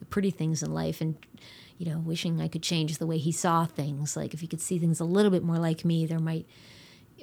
the 0.00 0.04
pretty 0.06 0.30
things 0.30 0.62
in 0.62 0.74
life 0.74 1.00
and 1.00 1.14
you 1.78 1.86
know 1.86 1.98
wishing 1.98 2.40
I 2.40 2.48
could 2.48 2.62
change 2.62 2.98
the 2.98 3.06
way 3.06 3.18
he 3.18 3.32
saw 3.32 3.66
things. 3.66 4.16
Like 4.16 4.32
if 4.32 4.40
he 4.40 4.46
could 4.46 4.62
see 4.62 4.78
things 4.78 4.98
a 4.98 5.04
little 5.04 5.30
bit 5.30 5.42
more 5.42 5.58
like 5.58 5.84
me, 5.84 6.06
there 6.06 6.18
might 6.18 6.46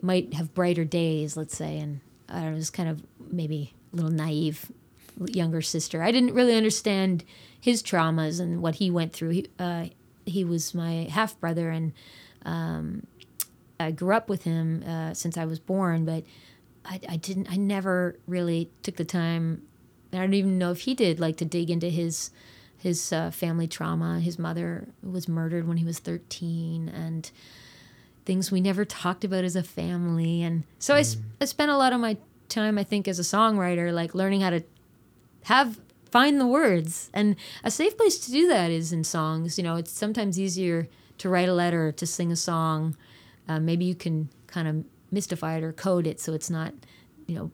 might 0.03 0.35
have 0.35 0.53
brighter 0.53 0.85
days. 0.85 1.35
Let's 1.35 1.57
say, 1.57 1.79
and 1.79 2.01
I 2.29 2.41
don't 2.41 2.51
know, 2.51 2.57
was 2.57 2.69
kind 2.69 2.89
of 2.89 3.03
maybe 3.31 3.73
a 3.93 3.95
little 3.95 4.11
naive 4.11 4.71
younger 5.25 5.62
sister. 5.62 6.03
I 6.03 6.12
didn't 6.12 6.34
really 6.34 6.56
understand 6.56 7.23
his 7.60 7.82
traumas 7.82 8.39
and 8.39 8.62
what 8.62 8.75
he 8.75 8.91
went 8.91 9.13
through. 9.13 9.30
He, 9.30 9.47
uh, 9.60 9.86
he 10.25 10.43
was 10.43 10.73
my 10.73 11.08
half 11.10 11.39
brother, 11.39 11.69
and 11.69 11.93
um, 12.45 13.08
I 13.80 13.91
grew 13.91 14.13
up 14.13 14.30
with 14.30 14.43
him 14.43 14.84
uh, 14.84 15.13
since 15.13 15.38
I 15.38 15.45
was 15.45 15.60
born. 15.60 16.06
But 16.06 16.23
I, 16.86 16.99
I, 17.10 17.15
didn't. 17.17 17.51
I 17.51 17.56
never 17.56 18.19
really 18.27 18.69
took 18.84 18.95
the 18.95 19.06
time. 19.06 19.63
And 20.12 20.21
I 20.21 20.25
don't 20.25 20.34
even 20.34 20.58
know 20.58 20.71
if 20.71 20.82
he 20.82 20.93
did 20.93 21.19
like 21.19 21.38
to 21.38 21.45
dig 21.45 21.69
into 21.69 21.89
his 21.89 22.32
his 22.77 23.12
uh, 23.12 23.32
family 23.32 23.67
trauma. 23.67 24.19
His 24.19 24.38
mother 24.38 24.88
was 25.01 25.27
murdered 25.27 25.67
when 25.67 25.77
he 25.77 25.86
was 25.86 25.99
thirteen, 25.99 26.89
and 26.89 27.30
things 28.25 28.51
we 28.51 28.62
never 28.62 28.86
talked 28.86 29.23
about 29.23 29.45
as 29.45 29.56
a 29.56 29.63
family. 29.63 30.43
And 30.43 30.63
so 30.80 30.93
mm. 30.93 30.97
I, 30.97 31.43
I 31.43 31.45
spent 31.45 31.71
a 31.71 31.77
lot 31.77 31.93
of 31.93 31.99
my 32.01 32.17
time, 32.49 32.77
I 32.77 32.84
think, 32.84 33.08
as 33.08 33.19
a 33.19 33.23
songwriter, 33.23 33.93
like 33.93 34.13
learning 34.13 34.41
how 34.41 34.49
to 34.51 34.63
have 35.47 35.79
find 36.12 36.39
the 36.39 36.47
words. 36.47 37.10
And 37.13 37.36
a 37.63 37.71
safe 37.71 37.97
place 37.97 38.17
to 38.19 38.31
do 38.31 38.47
that 38.47 38.71
is 38.71 38.93
in 38.93 39.03
songs. 39.03 39.57
You 39.57 39.63
know 39.63 39.75
it's 39.75 39.91
sometimes 39.91 40.39
easier 40.39 40.88
to 41.17 41.29
write 41.29 41.49
a 41.49 41.53
letter 41.53 41.91
to 41.91 42.05
sing 42.05 42.31
a 42.31 42.36
song. 42.36 42.95
Uh, 43.47 43.60
maybe 43.60 43.86
you 43.86 43.95
can 43.95 44.29
kind 44.47 44.67
of 44.67 44.86
mystify 45.12 45.57
it 45.57 45.63
or 45.63 45.71
code 45.71 46.05
it 46.05 46.19
so 46.19 46.33
it's 46.33 46.49
not 46.49 46.73
you 47.27 47.36
know 47.36 47.51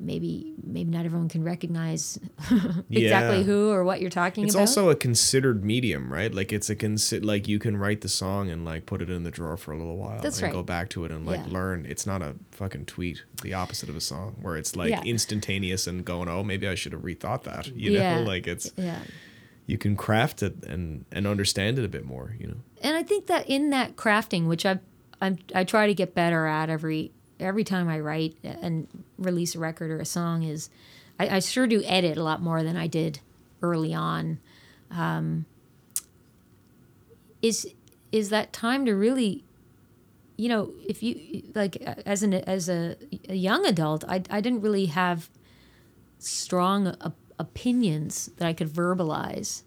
maybe 0.00 0.54
maybe 0.62 0.90
not 0.90 1.04
everyone 1.04 1.28
can 1.28 1.42
recognize 1.42 2.18
exactly 2.90 3.38
yeah. 3.38 3.42
who 3.42 3.70
or 3.70 3.84
what 3.84 4.00
you're 4.00 4.10
talking 4.10 4.44
it's 4.44 4.54
about. 4.54 4.64
It's 4.64 4.76
also 4.76 4.90
a 4.90 4.94
considered 4.94 5.64
medium, 5.64 6.12
right? 6.12 6.32
Like 6.32 6.52
it's 6.52 6.70
a 6.70 6.76
consi- 6.76 7.24
like 7.24 7.48
you 7.48 7.58
can 7.58 7.76
write 7.76 8.02
the 8.02 8.08
song 8.08 8.48
and 8.50 8.64
like 8.64 8.86
put 8.86 9.02
it 9.02 9.10
in 9.10 9.24
the 9.24 9.30
drawer 9.30 9.56
for 9.56 9.72
a 9.72 9.78
little 9.78 9.96
while 9.96 10.20
That's 10.20 10.38
and 10.38 10.44
right. 10.44 10.52
go 10.52 10.62
back 10.62 10.90
to 10.90 11.04
it 11.04 11.10
and 11.10 11.26
like 11.26 11.40
yeah. 11.46 11.52
learn. 11.52 11.86
It's 11.86 12.06
not 12.06 12.22
a 12.22 12.36
fucking 12.52 12.86
tweet, 12.86 13.24
the 13.42 13.54
opposite 13.54 13.88
of 13.88 13.96
a 13.96 14.00
song 14.00 14.36
where 14.40 14.56
it's 14.56 14.76
like 14.76 14.90
yeah. 14.90 15.02
instantaneous 15.02 15.86
and 15.86 16.04
going, 16.04 16.28
"Oh, 16.28 16.42
maybe 16.42 16.68
I 16.68 16.74
should 16.74 16.92
have 16.92 17.02
rethought 17.02 17.42
that." 17.44 17.68
You 17.78 17.98
know, 17.98 18.22
like 18.22 18.46
it's 18.46 18.72
Yeah. 18.76 18.98
You 19.66 19.78
can 19.78 19.94
craft 19.94 20.42
it 20.42 20.64
and 20.64 21.04
and 21.12 21.26
understand 21.26 21.78
it 21.78 21.84
a 21.84 21.88
bit 21.88 22.04
more, 22.04 22.34
you 22.38 22.46
know. 22.46 22.56
And 22.82 22.96
I 22.96 23.02
think 23.02 23.26
that 23.26 23.48
in 23.48 23.70
that 23.70 23.96
crafting, 23.96 24.46
which 24.46 24.66
I 24.66 24.80
I 25.20 25.36
I 25.54 25.64
try 25.64 25.86
to 25.86 25.94
get 25.94 26.14
better 26.14 26.46
at 26.46 26.70
every 26.70 27.12
every 27.40 27.64
time 27.64 27.88
I 27.88 28.00
write 28.00 28.36
and 28.42 28.88
release 29.18 29.54
a 29.54 29.58
record 29.58 29.90
or 29.90 30.00
a 30.00 30.04
song 30.04 30.42
is 30.42 30.70
I, 31.18 31.36
I 31.36 31.38
sure 31.40 31.66
do 31.66 31.82
edit 31.84 32.16
a 32.16 32.22
lot 32.22 32.42
more 32.42 32.62
than 32.62 32.76
I 32.76 32.86
did 32.86 33.20
early 33.62 33.94
on. 33.94 34.38
Um, 34.90 35.46
is 37.42 37.68
is 38.10 38.30
that 38.30 38.52
time 38.52 38.86
to 38.86 38.94
really 38.94 39.44
you 40.36 40.48
know 40.48 40.72
if 40.86 41.02
you 41.02 41.42
like 41.54 41.76
as 42.06 42.22
an 42.22 42.34
as 42.34 42.68
a, 42.68 42.96
a 43.28 43.34
young 43.34 43.66
adult 43.66 44.04
I, 44.08 44.22
I 44.30 44.40
didn't 44.40 44.62
really 44.62 44.86
have 44.86 45.28
strong 46.18 46.94
opinions 47.38 48.30
that 48.38 48.46
i 48.46 48.52
could 48.52 48.68
verbalize 48.68 49.62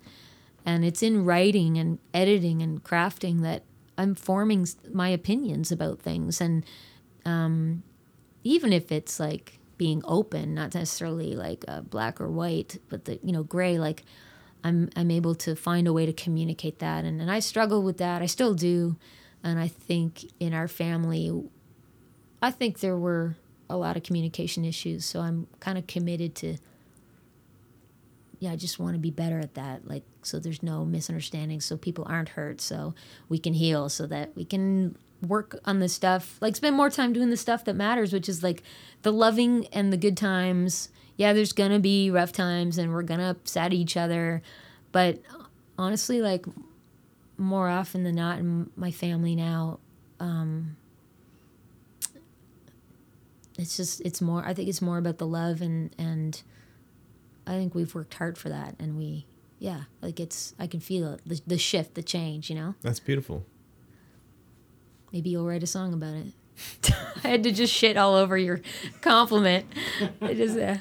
and 0.65 0.83
it's 0.83 1.01
in 1.01 1.23
writing 1.23 1.77
and 1.77 1.99
editing 2.13 2.61
and 2.61 2.83
crafting 2.83 3.41
that 3.41 3.63
i'm 3.97 4.15
forming 4.15 4.67
my 4.91 5.09
opinions 5.09 5.71
about 5.71 5.99
things 5.99 6.41
and 6.41 6.65
um, 7.25 7.83
even 8.43 8.73
if 8.73 8.91
it's 8.91 9.19
like 9.19 9.59
being 9.77 10.01
open, 10.05 10.53
not 10.53 10.73
necessarily 10.73 11.35
like 11.35 11.65
uh, 11.67 11.81
black 11.81 12.21
or 12.21 12.29
white, 12.29 12.79
but 12.89 13.05
the 13.05 13.19
you 13.23 13.31
know 13.31 13.43
gray. 13.43 13.79
Like 13.79 14.03
I'm 14.63 14.89
I'm 14.95 15.11
able 15.11 15.35
to 15.35 15.55
find 15.55 15.87
a 15.87 15.93
way 15.93 16.05
to 16.05 16.13
communicate 16.13 16.79
that, 16.79 17.03
and 17.03 17.21
and 17.21 17.31
I 17.31 17.39
struggle 17.39 17.81
with 17.83 17.97
that. 17.97 18.21
I 18.21 18.25
still 18.27 18.53
do, 18.53 18.95
and 19.43 19.59
I 19.59 19.67
think 19.67 20.25
in 20.39 20.53
our 20.53 20.67
family, 20.67 21.31
I 22.41 22.51
think 22.51 22.79
there 22.79 22.97
were 22.97 23.35
a 23.69 23.77
lot 23.77 23.97
of 23.97 24.03
communication 24.03 24.65
issues. 24.65 25.05
So 25.05 25.21
I'm 25.21 25.47
kind 25.59 25.77
of 25.77 25.87
committed 25.87 26.35
to. 26.35 26.57
Yeah, 28.39 28.51
I 28.51 28.55
just 28.55 28.79
want 28.79 28.95
to 28.95 28.99
be 28.99 29.11
better 29.11 29.37
at 29.39 29.53
that. 29.53 29.87
Like, 29.87 30.03
so 30.23 30.39
there's 30.39 30.63
no 30.63 30.83
misunderstandings, 30.83 31.63
so 31.63 31.77
people 31.77 32.05
aren't 32.09 32.29
hurt, 32.29 32.59
so 32.59 32.95
we 33.29 33.37
can 33.37 33.53
heal, 33.53 33.87
so 33.87 34.07
that 34.07 34.35
we 34.35 34.45
can 34.45 34.95
work 35.21 35.59
on 35.65 35.79
the 35.79 35.89
stuff, 35.89 36.37
like 36.41 36.55
spend 36.55 36.75
more 36.75 36.89
time 36.89 37.13
doing 37.13 37.29
the 37.29 37.37
stuff 37.37 37.65
that 37.65 37.75
matters, 37.75 38.11
which 38.13 38.27
is 38.27 38.43
like 38.43 38.63
the 39.03 39.11
loving 39.11 39.67
and 39.67 39.91
the 39.91 39.97
good 39.97 40.17
times. 40.17 40.89
Yeah, 41.15 41.33
there's 41.33 41.53
gonna 41.53 41.79
be 41.79 42.09
rough 42.09 42.31
times 42.31 42.77
and 42.77 42.91
we're 42.91 43.03
gonna 43.03 43.29
upset 43.29 43.73
each 43.73 43.95
other, 43.95 44.41
but 44.91 45.19
honestly, 45.77 46.21
like 46.21 46.45
more 47.37 47.69
often 47.69 48.03
than 48.03 48.15
not 48.15 48.39
in 48.39 48.69
my 48.75 48.91
family 48.91 49.35
now, 49.35 49.79
um, 50.19 50.75
it's 53.57 53.77
just 53.77 54.01
it's 54.01 54.21
more. 54.21 54.43
I 54.45 54.53
think 54.53 54.69
it's 54.69 54.81
more 54.81 54.97
about 54.97 55.17
the 55.17 55.27
love 55.27 55.61
and 55.61 55.93
and 55.97 56.41
I 57.45 57.51
think 57.51 57.75
we've 57.75 57.93
worked 57.93 58.13
hard 58.15 58.37
for 58.37 58.49
that, 58.49 58.75
and 58.79 58.97
we 58.97 59.25
yeah, 59.59 59.83
like 60.01 60.19
it's 60.19 60.55
I 60.57 60.67
can 60.67 60.79
feel 60.79 61.13
it 61.13 61.21
the, 61.25 61.41
the 61.45 61.57
shift, 61.57 61.93
the 61.93 62.03
change, 62.03 62.49
you 62.49 62.55
know. 62.55 62.75
That's 62.81 62.99
beautiful. 62.99 63.45
Maybe 65.11 65.29
you'll 65.29 65.47
write 65.47 65.63
a 65.63 65.67
song 65.67 65.93
about 65.93 66.15
it. 66.15 66.27
I 67.23 67.27
had 67.27 67.43
to 67.43 67.51
just 67.51 67.73
shit 67.73 67.97
all 67.97 68.13
over 68.15 68.37
your 68.37 68.61
compliment. 69.01 69.65
I 70.21 70.35
just 70.35 70.57
uh, 70.59 70.75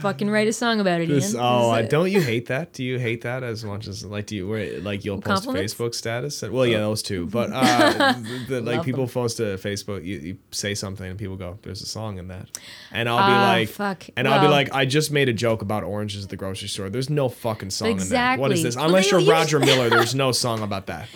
fucking 0.00 0.30
write 0.30 0.48
a 0.48 0.52
song 0.52 0.80
about 0.80 1.02
it. 1.02 1.08
This, 1.08 1.34
Ian. 1.34 1.42
oh, 1.44 1.76
This, 1.76 1.84
uh, 1.84 1.88
don't 1.88 2.10
you 2.10 2.20
hate 2.32 2.46
that? 2.46 2.72
Do 2.72 2.82
you 2.82 2.98
hate 2.98 3.20
that 3.22 3.42
as 3.42 3.62
much 3.62 3.86
as 3.86 4.02
like 4.02 4.26
do 4.26 4.36
you 4.36 4.48
where 4.48 4.80
like 4.80 5.04
you'll 5.04 5.20
post 5.20 5.44
Compliments? 5.44 5.74
Facebook 5.74 5.94
status? 5.94 6.40
Well, 6.42 6.64
yeah, 6.64 6.78
those 6.78 7.02
two. 7.02 7.26
But 7.26 7.50
uh, 7.52 8.12
the, 8.14 8.44
the- 8.48 8.60
like 8.62 8.76
Love 8.78 8.84
people 8.86 9.04
them. 9.06 9.12
post 9.12 9.36
to 9.38 9.42
Facebook, 9.58 10.04
you, 10.06 10.16
you 10.18 10.38
say 10.52 10.74
something 10.74 11.06
and 11.10 11.18
people 11.18 11.36
go, 11.36 11.58
"There's 11.62 11.82
a 11.82 11.86
song 11.86 12.16
in 12.18 12.28
that," 12.28 12.48
and 12.90 13.06
I'll 13.06 13.18
be 13.18 13.32
Ah, 13.34 13.48
like, 13.52 13.68
fuck. 13.68 14.04
and 14.16 14.26
I'll 14.26 14.40
be 14.40 14.48
like, 14.48 14.72
I 14.74 14.86
just 14.86 15.10
made 15.12 15.28
a 15.28 15.34
joke 15.34 15.60
about 15.60 15.84
oranges 15.84 16.24
at 16.24 16.30
the 16.30 16.36
grocery 16.36 16.68
store. 16.68 16.88
There's 16.88 17.10
no 17.10 17.28
fucking 17.28 17.70
song 17.70 18.00
in 18.00 18.08
that. 18.08 18.38
What 18.38 18.52
is 18.52 18.60
Exactly. 18.60 18.62
this? 18.62 18.76
Well, 18.76 18.86
Unless 18.86 19.04
they 19.06 19.10
you're 19.10 19.20
use- 19.20 19.28
Roger 19.28 19.58
Miller, 19.60 19.90
there's 19.90 20.14
no 20.14 20.32
song 20.32 20.62
about 20.62 20.86
that. 20.86 21.08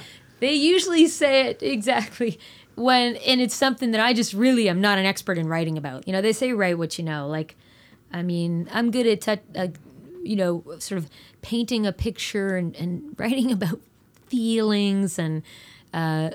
They 0.45 0.53
usually 0.53 1.07
say 1.07 1.47
it 1.47 1.63
exactly 1.63 2.39
when, 2.75 3.17
and 3.17 3.41
it's 3.41 3.55
something 3.55 3.93
that 3.93 4.01
I 4.01 4.13
just 4.13 4.35
really 4.35 4.69
am 4.69 4.79
not 4.79 4.99
an 4.99 5.07
expert 5.07 5.39
in 5.39 5.49
writing 5.49 5.79
about. 5.79 6.07
You 6.07 6.13
know, 6.13 6.21
they 6.21 6.35
say 6.35 6.53
write 6.53 6.77
what 6.77 6.99
you 6.99 7.05
know. 7.05 7.27
Like, 7.27 7.57
I 8.13 8.21
mean, 8.23 8.69
I'm 8.71 8.91
good 8.91 9.07
at, 9.07 9.41
uh, 9.57 9.69
you 10.23 10.37
know, 10.37 10.63
sort 10.81 10.99
of 10.99 11.09
painting 11.41 11.87
a 11.87 11.93
picture 11.93 12.57
and, 12.57 12.77
and 12.77 13.15
writing 13.19 13.53
about 13.53 13.81
feelings 14.27 15.19
and, 15.19 15.43
uh, 15.95 16.33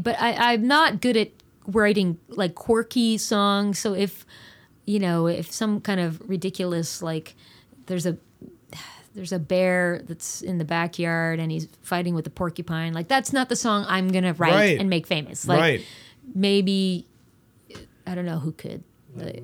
but 0.00 0.20
I, 0.20 0.52
I'm 0.52 0.68
not 0.68 1.00
good 1.00 1.16
at 1.16 1.32
writing 1.66 2.18
like 2.28 2.54
quirky 2.54 3.18
songs. 3.18 3.80
So 3.80 3.94
if, 3.94 4.24
you 4.84 5.00
know, 5.00 5.26
if 5.26 5.50
some 5.50 5.80
kind 5.80 5.98
of 5.98 6.20
ridiculous 6.28 7.02
like, 7.02 7.34
there's 7.86 8.06
a 8.06 8.16
there's 9.18 9.32
a 9.32 9.38
bear 9.40 10.00
that's 10.04 10.42
in 10.42 10.58
the 10.58 10.64
backyard 10.64 11.40
and 11.40 11.50
he's 11.50 11.66
fighting 11.82 12.14
with 12.14 12.24
a 12.28 12.30
porcupine. 12.30 12.92
Like 12.92 13.08
that's 13.08 13.32
not 13.32 13.48
the 13.48 13.56
song 13.56 13.84
I'm 13.88 14.06
gonna 14.12 14.32
write 14.34 14.52
Right. 14.54 14.78
and 14.78 14.88
make 14.88 15.08
famous. 15.08 15.44
Like 15.44 15.58
right. 15.58 15.80
maybe 16.36 17.04
I 18.06 18.14
don't 18.14 18.24
know 18.24 18.38
who 18.38 18.52
could. 18.52 18.84
Like, 19.16 19.42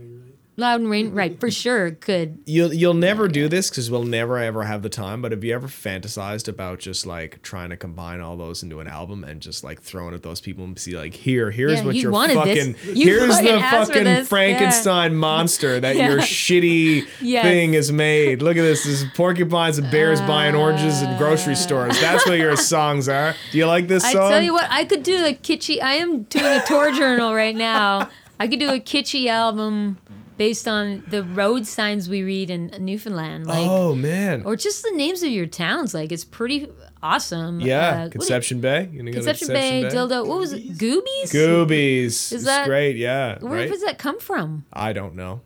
Loudon 0.57 0.89
Wainwright? 0.89 1.41
For 1.41 1.51
sure, 1.51 1.91
could. 1.93 2.39
You'll 2.47 2.73
you'll 2.73 2.95
never 2.95 3.27
do 3.27 3.49
this 3.49 3.71
because 3.71 3.91
we'll 3.91 4.05
never 4.05 4.39
ever 4.39 4.63
have 4.63 4.83
the 4.83 4.89
time. 4.89 5.21
But 5.21 5.33
have 5.33 5.43
you 5.43 5.53
ever 5.53 5.67
fantasized 5.67 6.47
about 6.47 6.79
just 6.79 7.07
like 7.07 7.43
trying 7.43 7.71
to 7.71 7.77
combine 7.77 8.21
all 8.21 8.37
those 8.37 8.63
into 8.63 8.79
an 8.79 8.87
album 8.87 9.25
and 9.25 9.41
just 9.41 9.65
like 9.65 9.83
throwing 9.83 10.15
at 10.15 10.23
those 10.23 10.41
people 10.41 10.63
and 10.65 10.79
see 10.79 10.97
like 10.97 11.13
here 11.15 11.51
here's 11.51 11.81
Yeah, 11.81 11.85
what 11.85 11.95
you 11.97 12.03
your 12.03 12.13
wanted 12.13 12.35
fucking. 12.35 12.77
You 12.97 13.07
here's 13.07 13.35
fucking 13.35 13.55
the 13.55 13.61
fucking. 13.61 14.25
Frankenstein 14.27 15.17
monster 15.17 15.81
that 15.81 15.97
your 16.11 16.19
shitty 16.19 17.09
Yes. 17.21 17.45
thing 17.45 17.75
is 17.75 17.91
made. 17.91 18.41
Look 18.41 18.57
at 18.57 18.63
this. 18.63 18.85
This 18.85 19.03
is 19.03 19.09
porcupines 19.15 19.79
and 19.79 19.91
bears 19.91 20.21
buying 20.21 20.55
oranges 20.55 21.03
in 21.03 21.17
grocery 21.19 21.55
uh. 21.55 21.57
stores. 21.57 22.01
That's 22.01 22.27
what 22.27 22.39
your 22.39 22.57
songs 22.57 23.09
are. 23.09 23.35
Do 23.51 23.59
you 23.59 23.67
like 23.67 23.89
this 23.89 24.05
song? 24.05 24.27
I 24.27 24.31
tell 24.31 24.43
you 24.43 24.53
what, 24.53 24.67
I 24.71 24.85
could 24.85 25.03
do 25.03 25.25
a 25.25 25.35
kitschy. 25.35 25.83
I 25.83 25.95
am 25.95 26.23
doing 26.25 26.45
a 26.45 26.63
tour 26.65 26.93
journal 26.93 27.35
right 27.35 27.57
now. 27.57 28.09
I 28.39 28.47
could 28.49 28.61
do 28.61 28.69
a 28.71 28.81
kitschy 28.81 29.27
album 29.29 29.99
based 30.37 30.67
on 30.67 31.05
the 31.09 31.23
road 31.23 31.67
signs 31.67 32.09
we 32.09 32.23
read 32.23 32.51
in 32.51 32.73
Newfoundland, 32.81 33.47
like, 33.47 33.69
oh 33.69 33.95
man. 33.95 34.43
or 34.45 34.57
just 34.57 34.83
the 34.83 34.91
names 34.93 35.23
of 35.23 35.31
your 35.31 35.47
towns. 35.47 35.95
Like, 35.95 36.11
it's 36.13 36.25
pretty 36.25 36.69
awesome. 37.03 37.61
yeah, 37.61 37.77
Uh, 37.77 37.93
what 37.93 37.99
do 37.99 38.05
you- 38.05 38.11
Conception 38.11 38.61
Bay. 38.61 38.89
You 38.91 38.99
gonna 38.99 39.11
go 39.13 39.21
to 39.21 39.25
Conception 39.27 39.49
Bay, 39.49 39.85
Dildo. 39.85 40.27
What 40.27 40.39
was 40.39 40.53
it? 40.53 40.77
Goobies? 40.79 41.31
Goobies. 41.33 42.33
It's 42.33 42.45
that- 42.45 42.67
great. 42.67 42.97
Yeah. 42.97 43.39
Where 43.41 43.53
right? 43.61 43.69
does 43.71 43.83
that 43.83 43.99
come 43.99 44.19
from? 44.19 44.65
I 44.73 44.93
don't 44.93 45.15
know. 45.15 45.43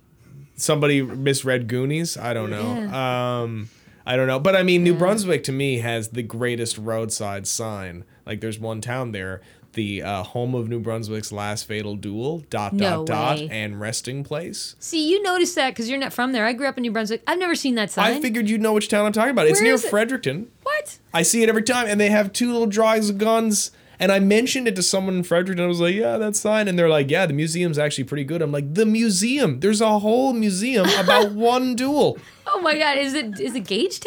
Somebody 0.57 1.03
misread 1.03 1.68
Goonies. 1.68 2.16
I 2.16 2.34
don't 2.34 2.51
know. 2.51 2.66
Um, 2.97 3.68
I 4.05 4.16
don't 4.16 4.26
know. 4.26 4.41
But 4.41 4.57
I 4.57 4.62
mean, 4.62 4.82
New 4.82 4.95
Brunswick 4.95 5.45
to 5.45 5.53
me 5.53 5.78
has 5.78 6.09
the 6.09 6.22
greatest 6.22 6.78
roadside 6.78 7.47
sign. 7.47 8.05
Like, 8.26 8.41
there's 8.41 8.59
one 8.59 8.80
town 8.80 9.12
there, 9.12 9.41
the 9.74 10.02
uh, 10.02 10.22
home 10.22 10.54
of 10.54 10.68
New 10.68 10.80
Brunswick's 10.80 11.30
last 11.30 11.66
fatal 11.66 11.94
duel. 11.96 12.40
Dot 12.50 12.72
No 12.72 13.04
dot 13.04 13.38
dot 13.38 13.50
and 13.50 13.80
resting 13.80 14.24
place. 14.24 14.74
See, 14.78 15.08
you 15.10 15.22
noticed 15.22 15.54
that 15.54 15.70
because 15.70 15.88
you're 15.88 15.98
not 15.98 16.12
from 16.12 16.32
there. 16.32 16.44
I 16.46 16.52
grew 16.52 16.66
up 16.66 16.76
in 16.78 16.82
New 16.82 16.90
Brunswick. 16.92 17.22
I've 17.26 17.38
never 17.38 17.54
seen 17.54 17.74
that 17.76 17.90
sign. 17.90 18.14
I 18.14 18.20
figured 18.20 18.48
you'd 18.48 18.60
know 18.60 18.72
which 18.72 18.88
town 18.88 19.06
I'm 19.06 19.12
talking 19.12 19.30
about. 19.30 19.46
It's 19.46 19.60
near 19.60 19.74
it? 19.74 19.80
Fredericton. 19.80 20.50
what? 20.62 20.98
I 21.14 21.22
see 21.22 21.42
it 21.42 21.48
every 21.48 21.62
time, 21.62 21.86
and 21.86 22.00
they 22.00 22.10
have 22.10 22.32
two 22.32 22.50
little 22.52 22.66
drawings 22.66 23.10
of 23.10 23.18
guns. 23.18 23.70
And 24.00 24.12
I 24.12 24.20
mentioned 24.20 24.68
it 24.68 24.76
to 24.76 24.82
someone 24.82 25.16
in 25.16 25.22
Fredericton. 25.24 25.64
I 25.64 25.68
was 25.68 25.80
like, 25.80 25.94
"Yeah, 25.94 26.18
that's 26.18 26.40
fine." 26.40 26.68
And 26.68 26.78
they're 26.78 26.88
like, 26.88 27.10
"Yeah, 27.10 27.26
the 27.26 27.32
museum's 27.32 27.78
actually 27.78 28.04
pretty 28.04 28.22
good." 28.22 28.40
I'm 28.42 28.52
like, 28.52 28.74
"The 28.74 28.86
museum? 28.86 29.58
There's 29.58 29.80
a 29.80 29.98
whole 29.98 30.32
museum 30.32 30.86
about 31.00 31.32
one 31.32 31.74
duel." 31.74 32.16
Oh 32.46 32.60
my 32.60 32.78
God! 32.78 32.96
Is 32.96 33.14
it 33.14 33.40
is 33.40 33.56
it 33.56 33.64
Gagetown? 33.64 34.06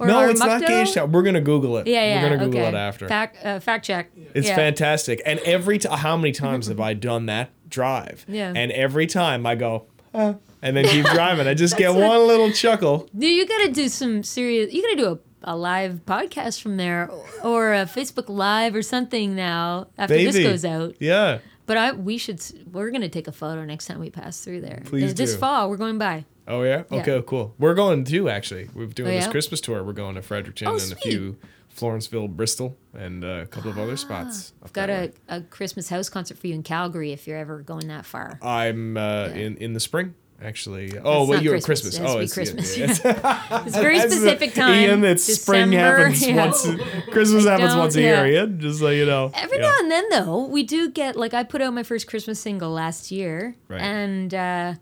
Or 0.00 0.06
No, 0.06 0.26
it's 0.30 0.40
not 0.40 0.62
Oromocto? 0.62 0.66
Gagetown. 0.66 1.10
We're 1.10 1.22
gonna 1.22 1.42
Google 1.42 1.76
it. 1.76 1.86
Yeah, 1.86 2.02
yeah. 2.02 2.22
We're 2.22 2.30
gonna 2.30 2.44
Google 2.46 2.60
okay. 2.60 2.68
it 2.70 2.74
after. 2.74 3.06
Fact, 3.06 3.44
uh, 3.44 3.60
fact 3.60 3.84
check. 3.84 4.10
it's 4.32 4.48
yeah. 4.48 4.56
fantastic. 4.56 5.20
And 5.26 5.38
every 5.40 5.78
time, 5.78 5.98
how 5.98 6.16
many 6.16 6.32
times 6.46 6.68
have 6.68 6.80
I 6.80 6.94
done 6.94 7.26
that 7.26 7.50
drive? 7.68 8.24
Yeah. 8.26 8.50
And 8.56 8.72
every 8.72 9.06
time 9.06 9.44
I 9.44 9.56
go, 9.56 9.86
huh, 10.14 10.34
and 10.62 10.74
then 10.74 10.86
keep 10.86 11.04
driving. 11.12 11.46
I 11.46 11.52
just 11.52 11.76
get 11.76 11.94
one 11.94 12.26
little 12.26 12.50
chuckle. 12.50 13.10
Dude, 13.16 13.30
you 13.30 13.46
gotta 13.46 13.72
do 13.72 13.90
some 13.90 14.22
serious. 14.22 14.72
You 14.72 14.80
gotta 14.80 14.96
do 14.96 15.20
a, 15.44 15.52
a 15.52 15.56
live 15.56 16.00
podcast 16.06 16.62
from 16.62 16.78
there, 16.78 17.10
or 17.44 17.74
a 17.74 17.84
Facebook 17.84 18.30
Live 18.30 18.74
or 18.74 18.82
something 18.82 19.36
now 19.36 19.88
after 19.98 20.14
this 20.14 20.38
goes 20.38 20.64
out. 20.64 20.94
Yeah. 20.98 21.40
But 21.66 21.76
I 21.76 21.92
we 21.92 22.16
should. 22.16 22.42
We're 22.72 22.90
gonna 22.90 23.10
take 23.10 23.28
a 23.28 23.32
photo 23.32 23.66
next 23.66 23.84
time 23.84 24.00
we 24.00 24.08
pass 24.08 24.40
through 24.40 24.62
there. 24.62 24.82
Please 24.86 25.14
This 25.14 25.34
do. 25.34 25.38
fall, 25.38 25.68
we're 25.68 25.76
going 25.76 25.98
by. 25.98 26.24
Oh 26.50 26.62
yeah. 26.62 26.82
Yeah. 26.90 27.00
Okay. 27.00 27.22
Cool. 27.26 27.54
We're 27.58 27.74
going 27.74 28.04
too. 28.04 28.28
Actually, 28.28 28.68
we're 28.74 28.86
doing 28.86 29.12
Oh, 29.12 29.20
this? 29.20 29.28
Christmas 29.28 29.60
tour. 29.60 29.82
We're 29.84 29.92
going 29.92 30.16
to 30.16 30.22
Fredericton 30.22 30.68
Oh, 30.68 30.76
and 30.76 30.92
a 30.92 30.96
few 30.96 31.36
Florenceville, 31.74 32.28
Bristol, 32.28 32.76
and 32.92 33.24
uh, 33.24 33.28
a 33.42 33.46
couple 33.46 33.70
of 33.70 33.78
other 33.78 33.96
spots. 33.96 34.52
I've 34.62 34.72
got 34.72 34.90
a, 34.90 35.12
a 35.28 35.40
Christmas 35.42 35.88
house 35.88 36.08
concert 36.08 36.36
for 36.38 36.48
you 36.48 36.54
in 36.54 36.62
Calgary 36.62 37.12
if 37.12 37.26
you're 37.26 37.38
ever 37.38 37.60
going 37.60 37.88
that 37.88 38.04
far. 38.04 38.38
I'm 38.42 38.96
uh, 38.96 39.26
in 39.28 39.56
in 39.58 39.72
the 39.72 39.80
spring. 39.80 40.14
Actually. 40.42 40.98
Oh, 40.98 41.26
well, 41.28 41.42
you're 41.42 41.54
at 41.54 41.62
Christmas. 41.64 41.98
Christmas. 41.98 42.10
It 42.12 42.16
Oh, 42.16 42.18
it's 42.20 42.32
Christmas. 42.32 42.78
yeah, 42.78 42.84
it's- 42.90 43.66
It's 43.66 43.76
a 43.76 43.80
very 43.82 44.00
specific 44.00 44.54
time. 44.54 44.72
Ian, 44.74 45.04
it's 45.04 45.22
spring 45.24 45.70
happens 45.72 46.26
yeah. 46.26 46.34
once. 46.46 46.66
Christmas 47.10 47.44
happens 47.46 47.76
once 47.76 47.94
a 47.96 48.00
year, 48.00 48.26
Ian. 48.26 48.58
Just 48.58 48.78
so 48.78 48.88
you 48.88 49.04
know. 49.04 49.30
Every 49.34 49.58
Yeah. 49.58 49.64
now 49.68 49.74
and 49.80 49.90
then, 49.90 50.08
though, 50.08 50.46
we 50.46 50.62
do 50.62 50.90
get 50.90 51.14
like 51.14 51.34
I 51.34 51.44
put 51.44 51.60
out 51.60 51.74
my 51.74 51.82
first 51.82 52.06
Christmas 52.06 52.40
single 52.40 52.70
last 52.70 53.10
year, 53.10 53.54
Right. 53.68 53.82
and 53.82 54.32
uh, 54.32 54.74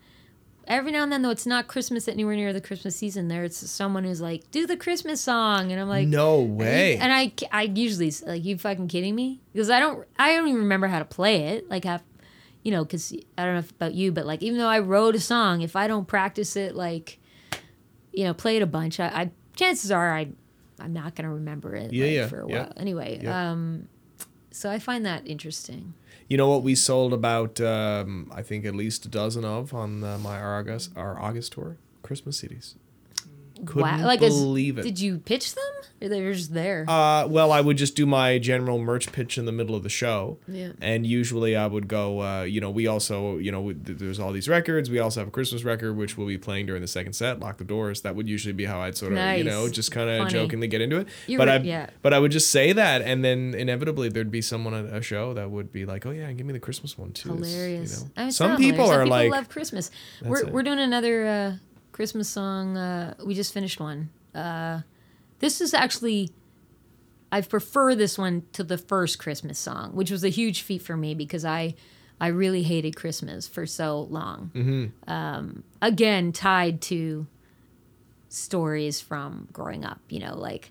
every 0.68 0.92
now 0.92 1.02
and 1.02 1.10
then, 1.10 1.22
though, 1.22 1.30
it's 1.30 1.46
not 1.46 1.66
Christmas 1.66 2.06
anywhere 2.06 2.36
near 2.36 2.52
the 2.52 2.60
Christmas 2.60 2.94
season. 2.94 3.26
There, 3.28 3.42
it's 3.42 3.56
someone 3.70 4.04
who's 4.04 4.20
like, 4.20 4.48
"Do 4.52 4.66
the 4.66 4.76
Christmas 4.76 5.20
song," 5.20 5.72
and 5.72 5.80
I'm 5.80 5.88
like, 5.88 6.06
No 6.06 6.40
way. 6.40 6.96
And 6.96 7.12
I, 7.12 7.32
I 7.50 7.62
usually 7.62 8.12
like, 8.24 8.44
"You 8.44 8.56
fucking 8.58 8.88
kidding 8.88 9.14
me?" 9.14 9.40
Because 9.52 9.70
I 9.70 9.80
don't, 9.80 10.06
I 10.18 10.34
don't 10.36 10.46
even 10.48 10.60
remember 10.60 10.86
how 10.86 11.00
to 11.00 11.04
play 11.04 11.48
it. 11.48 11.68
Like, 11.68 11.84
have, 11.84 12.02
you 12.62 12.70
know, 12.70 12.84
because 12.84 13.12
I 13.36 13.44
don't 13.44 13.54
know 13.54 13.64
about 13.70 13.94
you, 13.94 14.12
but 14.12 14.26
like, 14.26 14.42
even 14.42 14.58
though 14.58 14.68
I 14.68 14.78
wrote 14.78 15.14
a 15.16 15.20
song, 15.20 15.62
if 15.62 15.74
I 15.74 15.88
don't 15.88 16.06
practice 16.06 16.54
it, 16.54 16.76
like, 16.76 17.18
you 18.12 18.24
know, 18.24 18.34
play 18.34 18.56
it 18.56 18.62
a 18.62 18.66
bunch, 18.66 19.00
I, 19.00 19.06
I 19.06 19.30
chances 19.56 19.90
are 19.90 20.14
I, 20.14 20.28
I'm 20.78 20.92
not 20.92 21.14
gonna 21.14 21.32
remember 21.32 21.74
it. 21.74 21.92
Yeah, 21.92 22.04
like, 22.04 22.14
yeah, 22.14 22.26
For 22.28 22.42
a 22.42 22.48
yeah. 22.48 22.58
while, 22.62 22.72
anyway. 22.76 23.20
Yeah. 23.22 23.50
Um, 23.50 23.88
so 24.50 24.70
I 24.70 24.78
find 24.78 25.06
that 25.06 25.26
interesting. 25.26 25.94
You 26.28 26.36
know 26.36 26.48
what 26.48 26.62
we 26.62 26.74
sold 26.74 27.14
about 27.14 27.58
um, 27.58 28.30
I 28.34 28.42
think 28.42 28.66
at 28.66 28.74
least 28.74 29.06
a 29.06 29.08
dozen 29.08 29.46
of 29.46 29.72
on 29.72 30.04
uh, 30.04 30.18
my 30.18 30.40
August 30.40 30.92
our 30.94 31.18
August 31.18 31.52
tour 31.52 31.78
Christmas 32.02 32.42
CDs. 32.42 32.74
Couldn't 33.66 34.02
Like, 34.02 34.22
as- 34.22 34.34
believe 34.38 34.78
it. 34.78 34.82
Did 34.82 35.00
you 35.00 35.18
pitch 35.18 35.54
them? 35.54 35.64
Or 36.00 36.08
they 36.08 36.22
were 36.22 36.32
just 36.32 36.54
there? 36.54 36.84
Uh, 36.88 37.26
well, 37.26 37.50
I 37.50 37.60
would 37.60 37.76
just 37.76 37.96
do 37.96 38.06
my 38.06 38.38
general 38.38 38.78
merch 38.78 39.10
pitch 39.10 39.36
in 39.36 39.46
the 39.46 39.52
middle 39.52 39.74
of 39.74 39.82
the 39.82 39.88
show. 39.88 40.38
Yeah. 40.46 40.70
And 40.80 41.04
usually 41.04 41.56
I 41.56 41.66
would 41.66 41.88
go, 41.88 42.22
uh, 42.22 42.42
you 42.42 42.60
know, 42.60 42.70
we 42.70 42.86
also, 42.86 43.38
you 43.38 43.50
know, 43.50 43.60
we, 43.60 43.72
there's 43.74 44.20
all 44.20 44.30
these 44.30 44.48
records. 44.48 44.90
We 44.90 45.00
also 45.00 45.20
have 45.20 45.28
a 45.28 45.30
Christmas 45.32 45.64
record, 45.64 45.96
which 45.96 46.16
we'll 46.16 46.28
be 46.28 46.38
playing 46.38 46.66
during 46.66 46.82
the 46.82 46.88
second 46.88 47.14
set, 47.14 47.40
Lock 47.40 47.58
the 47.58 47.64
Doors. 47.64 48.02
That 48.02 48.14
would 48.14 48.28
usually 48.28 48.52
be 48.52 48.64
how 48.64 48.80
I'd 48.80 48.96
sort 48.96 49.12
of, 49.12 49.38
you 49.38 49.42
know, 49.44 49.68
just 49.68 49.90
kind 49.90 50.08
of 50.08 50.28
jokingly 50.28 50.68
get 50.68 50.80
into 50.80 50.98
it. 50.98 51.08
You're 51.26 51.38
but 51.38 51.48
I, 51.48 51.56
yeah. 51.56 51.90
but 52.00 52.14
I 52.14 52.20
would 52.20 52.30
just 52.30 52.50
say 52.50 52.72
that. 52.72 53.02
And 53.02 53.24
then 53.24 53.54
inevitably 53.54 54.08
there'd 54.08 54.30
be 54.30 54.40
someone 54.42 54.74
at 54.74 54.94
a 54.94 55.02
show 55.02 55.34
that 55.34 55.50
would 55.50 55.72
be 55.72 55.84
like, 55.84 56.06
oh, 56.06 56.10
yeah, 56.12 56.30
give 56.30 56.46
me 56.46 56.52
the 56.52 56.60
Christmas 56.60 56.96
one 56.96 57.12
too. 57.12 57.34
It's, 57.38 57.48
you 57.50 57.56
hilarious. 57.56 58.02
know. 58.04 58.10
I 58.16 58.22
mean, 58.22 58.30
Some 58.32 58.56
people 58.56 58.84
hilarious. 58.84 58.90
are 58.90 58.92
Some 58.92 59.04
people 59.04 59.16
like, 59.16 59.30
love 59.32 59.48
Christmas. 59.48 59.90
We're 60.22 60.46
it. 60.46 60.52
we're 60.52 60.62
doing 60.62 60.78
another 60.78 61.26
uh, 61.26 61.52
Christmas 61.98 62.28
song. 62.28 62.76
Uh, 62.76 63.14
we 63.26 63.34
just 63.34 63.52
finished 63.52 63.80
one. 63.80 64.10
Uh, 64.32 64.82
this 65.40 65.60
is 65.60 65.74
actually. 65.74 66.30
I 67.32 67.40
prefer 67.40 67.96
this 67.96 68.16
one 68.16 68.44
to 68.52 68.62
the 68.62 68.78
first 68.78 69.18
Christmas 69.18 69.58
song, 69.58 69.96
which 69.96 70.12
was 70.12 70.22
a 70.22 70.28
huge 70.28 70.62
feat 70.62 70.80
for 70.80 70.96
me 70.96 71.16
because 71.16 71.44
I, 71.44 71.74
I 72.20 72.28
really 72.28 72.62
hated 72.62 72.94
Christmas 72.94 73.48
for 73.48 73.66
so 73.66 74.02
long. 74.02 74.52
Mm-hmm. 74.54 75.10
Um, 75.10 75.64
again, 75.82 76.30
tied 76.30 76.80
to 76.82 77.26
stories 78.28 79.00
from 79.00 79.48
growing 79.52 79.84
up, 79.84 80.00
you 80.08 80.20
know, 80.20 80.36
like, 80.36 80.70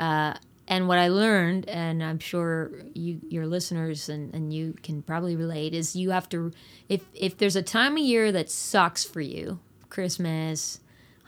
uh, 0.00 0.32
and 0.66 0.88
what 0.88 0.96
I 0.96 1.08
learned, 1.08 1.68
and 1.68 2.02
I'm 2.02 2.18
sure 2.18 2.70
you, 2.94 3.20
your 3.28 3.46
listeners 3.46 4.08
and, 4.08 4.34
and 4.34 4.54
you 4.54 4.74
can 4.82 5.02
probably 5.02 5.36
relate, 5.36 5.74
is 5.74 5.94
you 5.94 6.12
have 6.12 6.30
to, 6.30 6.50
if 6.88 7.02
if 7.12 7.36
there's 7.36 7.56
a 7.56 7.62
time 7.62 7.92
of 7.92 8.02
year 8.02 8.32
that 8.32 8.48
sucks 8.48 9.04
for 9.04 9.20
you, 9.20 9.60
Christmas, 9.92 10.80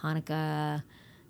Hanukkah, 0.03 0.83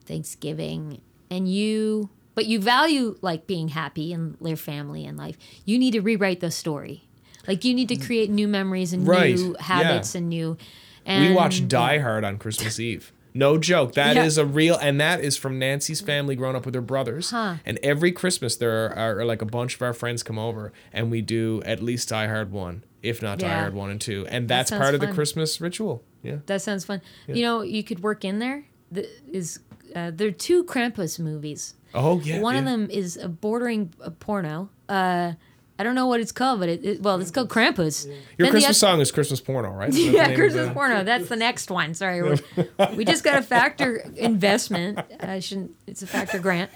Thanksgiving, 0.06 1.00
and 1.30 1.52
you 1.52 2.10
but 2.34 2.46
you 2.46 2.60
value 2.60 3.16
like 3.22 3.46
being 3.46 3.68
happy 3.68 4.12
and 4.12 4.36
their 4.40 4.56
family 4.56 5.04
and 5.04 5.18
life, 5.18 5.36
you 5.64 5.78
need 5.78 5.92
to 5.92 6.00
rewrite 6.00 6.40
the 6.40 6.50
story. 6.50 7.04
Like 7.46 7.64
you 7.64 7.74
need 7.74 7.88
to 7.88 7.96
mm. 7.96 8.06
create 8.06 8.30
new 8.30 8.48
memories 8.48 8.92
and 8.92 9.06
Right, 9.06 9.34
new 9.34 9.54
habits 9.58 10.14
yeah. 10.14 10.18
and 10.18 10.28
new. 10.28 10.56
And 11.04 11.28
we 11.28 11.34
watched 11.34 11.68
Die 11.68 11.98
Hard 11.98 12.24
on 12.24 12.38
Christmas 12.38 12.80
Eve. 12.80 13.12
No 13.34 13.58
joke. 13.58 13.94
That 13.94 14.16
is 14.16 14.36
Yeah. 14.36 14.44
a 14.44 14.46
real, 14.46 14.76
and 14.76 15.00
that 15.00 15.20
is 15.20 15.36
from 15.36 15.58
Nancy's 15.58 16.00
family 16.00 16.36
growing 16.36 16.54
up 16.54 16.64
with 16.64 16.74
her 16.74 16.80
brothers. 16.80 17.30
Huh. 17.30 17.56
And 17.66 17.78
every 17.82 18.12
Christmas, 18.12 18.56
there 18.56 18.96
are, 18.96 19.20
are 19.20 19.24
like 19.24 19.42
a 19.42 19.46
bunch 19.46 19.74
of 19.74 19.82
our 19.82 19.92
friends 19.92 20.22
come 20.22 20.38
over, 20.38 20.72
and 20.92 21.10
we 21.10 21.20
do 21.20 21.60
at 21.66 21.82
least 21.82 22.08
Die 22.10 22.26
Hard 22.28 22.52
one, 22.52 22.84
if 23.04 23.22
not 23.22 23.38
Die 23.38 23.46
Yeah. 23.46 23.60
Hard 23.60 23.74
one 23.74 23.90
and 23.90 24.00
two, 24.00 24.26
and 24.28 24.48
that's 24.48 24.70
sounds 24.70 24.80
part 24.80 24.94
of 24.94 25.00
the. 25.00 25.12
Christmas 25.12 25.60
ritual. 25.60 26.02
Yeah. 26.22 26.38
That 26.46 26.62
sounds 26.62 26.84
fun. 26.84 27.02
You 27.26 27.42
know, 27.42 27.62
you 27.62 27.84
could 27.84 28.02
work 28.02 28.24
in 28.24 28.38
there. 28.38 28.64
The, 28.90 29.08
is 29.30 29.60
uh, 29.94 30.10
there 30.14 30.28
are 30.28 30.32
two 30.32 30.64
Krampus 30.64 31.18
movies. 31.18 31.74
Oh 31.94 32.20
yeah. 32.20 32.40
One 32.40 32.56
of 32.56 32.64
them 32.64 32.90
is 32.90 33.16
a 33.16 33.28
bordering 33.28 33.92
a 34.00 34.10
porno. 34.10 34.70
Uh, 34.88 35.32
I 35.78 35.82
don't 35.82 35.96
know 35.96 36.06
what 36.06 36.20
it's 36.20 36.32
called, 36.32 36.60
but 36.60 36.68
it, 36.68 36.84
it 36.84 37.02
well, 37.02 37.20
it's 37.20 37.30
called 37.30 37.48
Krampus. 37.48 38.06
Your 38.06 38.16
Then 38.38 38.50
Christmas 38.50 38.78
song 38.78 39.00
is 39.00 39.10
Christmas 39.10 39.40
porno, 39.40 39.70
right? 39.70 39.92
Yeah, 39.94 40.34
Christmas 40.34 40.72
porno. 40.72 41.02
That's 41.04 41.28
the 41.28 41.36
next 41.36 41.70
one. 41.70 41.94
Sorry, 41.94 42.22
we 42.96 43.04
just 43.04 43.24
got 43.24 43.38
a 43.38 43.42
FACTOR 43.42 44.16
investment. 44.16 45.00
I 45.20 45.40
shouldn't. 45.40 45.72
It's 45.86 46.02
a 46.02 46.06
FACTOR 46.06 46.40
grant, 46.40 46.70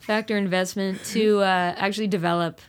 FACTOR 0.00 0.36
investment 0.36 1.04
to 1.06 1.40
uh, 1.40 1.74
actually 1.76 2.06
develop 2.06 2.60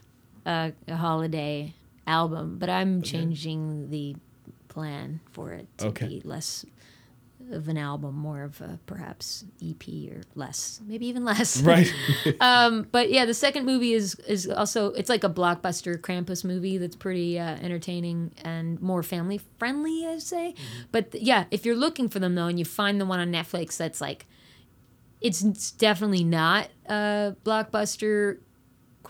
a, 0.44 0.72
a 0.88 0.96
holiday 0.96 1.74
album. 2.08 2.58
But 2.58 2.70
I'm 2.70 3.02
changing 3.02 3.90
the 3.90 4.16
plan 4.68 5.20
for 5.32 5.52
it 5.52 5.66
to 5.78 5.86
Okay. 5.88 6.06
be 6.08 6.20
less 6.24 6.64
of 7.50 7.68
an 7.68 7.78
album, 7.78 8.14
more 8.14 8.42
of 8.42 8.60
a 8.60 8.78
perhaps 8.84 9.44
EP 9.64 9.82
or 10.10 10.20
less, 10.34 10.82
maybe 10.86 11.06
even 11.06 11.24
less. 11.24 11.62
Right. 11.62 11.90
But 12.92 13.10
yeah, 13.10 13.24
the 13.24 13.32
second 13.32 13.64
movie 13.64 13.92
is 13.94 14.16
is 14.26 14.48
also 14.48 14.90
it's 14.92 15.08
like 15.08 15.24
a 15.24 15.30
blockbuster 15.30 15.96
Krampus 15.98 16.44
movie 16.44 16.76
that's 16.78 16.96
pretty 16.96 17.38
uh, 17.38 17.56
entertaining 17.62 18.32
and 18.44 18.80
more 18.82 19.02
family 19.02 19.40
friendly, 19.58 20.06
I'd 20.06 20.20
say. 20.22 20.54
But 20.92 21.12
th- 21.12 21.24
yeah, 21.24 21.44
if 21.50 21.64
you're 21.64 21.76
looking 21.76 22.08
for 22.10 22.18
them 22.18 22.34
though, 22.34 22.46
and 22.48 22.58
you 22.58 22.64
find 22.66 23.00
the 23.00 23.06
one 23.06 23.18
on 23.20 23.32
Netflix 23.32 23.76
that's 23.78 24.00
like, 24.00 24.26
it's, 25.20 25.42
it's 25.42 25.70
definitely 25.70 26.24
not 26.24 26.68
a 26.86 27.34
blockbuster 27.44 28.38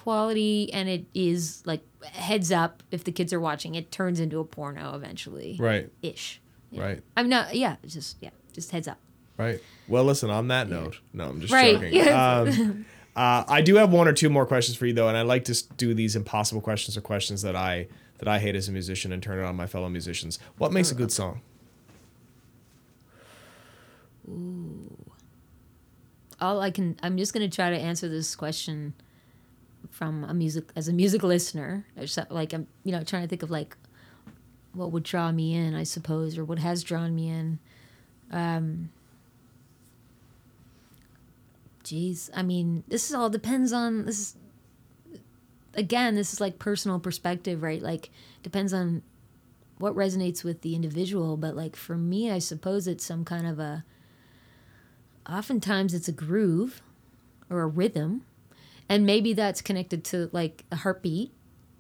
quality, 0.09 0.73
and 0.73 0.89
it 0.89 1.05
is 1.13 1.63
like 1.67 1.83
heads 2.03 2.51
up 2.51 2.83
if 2.91 3.05
the 3.05 3.13
kids 3.13 3.31
are 3.31 3.41
watching, 3.41 3.75
it 3.75 3.93
turns 3.93 4.21
into 4.21 4.41
a 4.41 4.45
porno 4.45 4.95
eventually, 4.95 5.59
right. 5.61 5.91
ish. 6.01 6.41
Right. 6.73 7.03
I'm 7.15 7.29
not. 7.29 7.55
Yeah, 7.55 7.77
just 7.87 8.17
yeah, 8.23 8.31
just 8.55 8.71
heads 8.71 8.89
up. 8.89 8.99
Right. 9.37 9.61
Well, 9.87 10.05
listen. 10.05 10.31
On 10.31 10.49
that 10.49 10.71
note, 10.71 11.01
no, 11.13 11.29
I'm 11.29 11.43
just 11.43 11.53
Right, 11.53 11.75
joking. 11.75 11.93
yeah. 11.93 12.39
Um, 12.39 12.87
uh, 13.17 13.45
I 13.49 13.61
do 13.61 13.77
have 13.77 13.93
one 13.93 14.09
or 14.09 14.15
two 14.15 14.31
more 14.31 14.47
questions 14.47 14.79
for 14.79 14.87
you 14.87 14.95
though, 14.95 15.09
and 15.09 15.17
I 15.17 15.23
like 15.23 15.45
to 15.45 15.63
do 15.77 15.93
these 15.93 16.17
impossible 16.17 16.63
questions 16.63 16.97
or 16.97 17.03
questions 17.03 17.43
that 17.43 17.55
I 17.55 17.89
that 18.17 18.29
I 18.29 18.39
hate 18.39 18.57
as 18.57 18.67
a 18.67 18.73
musician 18.73 19.13
and 19.13 19.23
turn 19.23 19.39
it 19.39 19.45
on 19.45 19.57
my 19.57 19.67
fellow 19.67 19.91
musicians. 19.91 20.39
What 20.57 20.73
makes 20.73 20.91
a 20.91 20.95
good 20.95 21.13
song? 21.13 21.43
Ooh. 24.27 24.97
All 26.41 26.63
I 26.63 26.71
can 26.71 26.97
I'm 27.03 27.19
just 27.19 27.35
gonna 27.35 27.51
try 27.51 27.69
to 27.69 27.79
answer 27.79 28.09
this 28.09 28.35
question 28.35 28.95
from 29.99 30.23
a 30.23 30.33
music 30.33 30.71
as 30.77 30.87
a 30.87 30.93
music 30.93 31.25
listener. 31.25 31.85
Just, 31.99 32.19
like 32.31 32.53
I'm 32.53 32.69
you 32.85 32.93
know 32.93 33.03
trying 33.03 33.23
to 33.23 33.29
think 33.29 33.43
of 33.43 33.51
like 33.51 33.77
what 34.73 34.93
would 34.93 35.03
draw 35.03 35.33
me 35.33 35.55
in, 35.55 35.75
I 35.75 35.83
suppose, 35.83 36.39
or 36.39 36.45
what 36.45 36.61
has 36.61 36.85
drawn 36.85 37.17
me 37.17 37.29
in. 37.29 37.59
Um 38.31 38.91
Jeez, 41.83 42.31
I 42.33 42.43
mean, 42.43 42.85
this 42.87 43.09
is 43.09 43.15
all 43.15 43.29
depends 43.29 43.73
on 43.73 44.05
this 44.07 44.19
is 44.21 44.37
again, 45.75 46.15
this 46.15 46.33
is 46.33 46.41
like 46.41 46.61
personal 46.61 47.01
perspective, 47.01 47.61
right? 47.63 47.83
Like 47.83 48.11
depends 48.45 48.73
on 48.73 49.03
what 49.79 49.97
resonates 49.97 50.45
with 50.45 50.61
the 50.61 50.77
individual, 50.77 51.37
but 51.37 51.57
like 51.57 51.75
for 51.75 51.97
me, 51.97 52.31
I 52.31 52.39
suppose 52.39 52.87
it's 52.87 53.05
some 53.05 53.25
kind 53.25 53.49
of 53.49 53.59
a 53.59 53.85
oftentimes 55.29 55.93
it's 55.93 56.09
a 56.09 56.13
groove 56.13 56.83
or 57.51 57.63
a 57.63 57.67
rhythm 57.67 58.23
and 58.89 59.05
maybe 59.07 59.33
that's 59.33 59.61
connected 59.61 60.05
to 60.05 60.31
like 60.33 60.65
a 60.73 60.77
heartbeat 60.77 61.33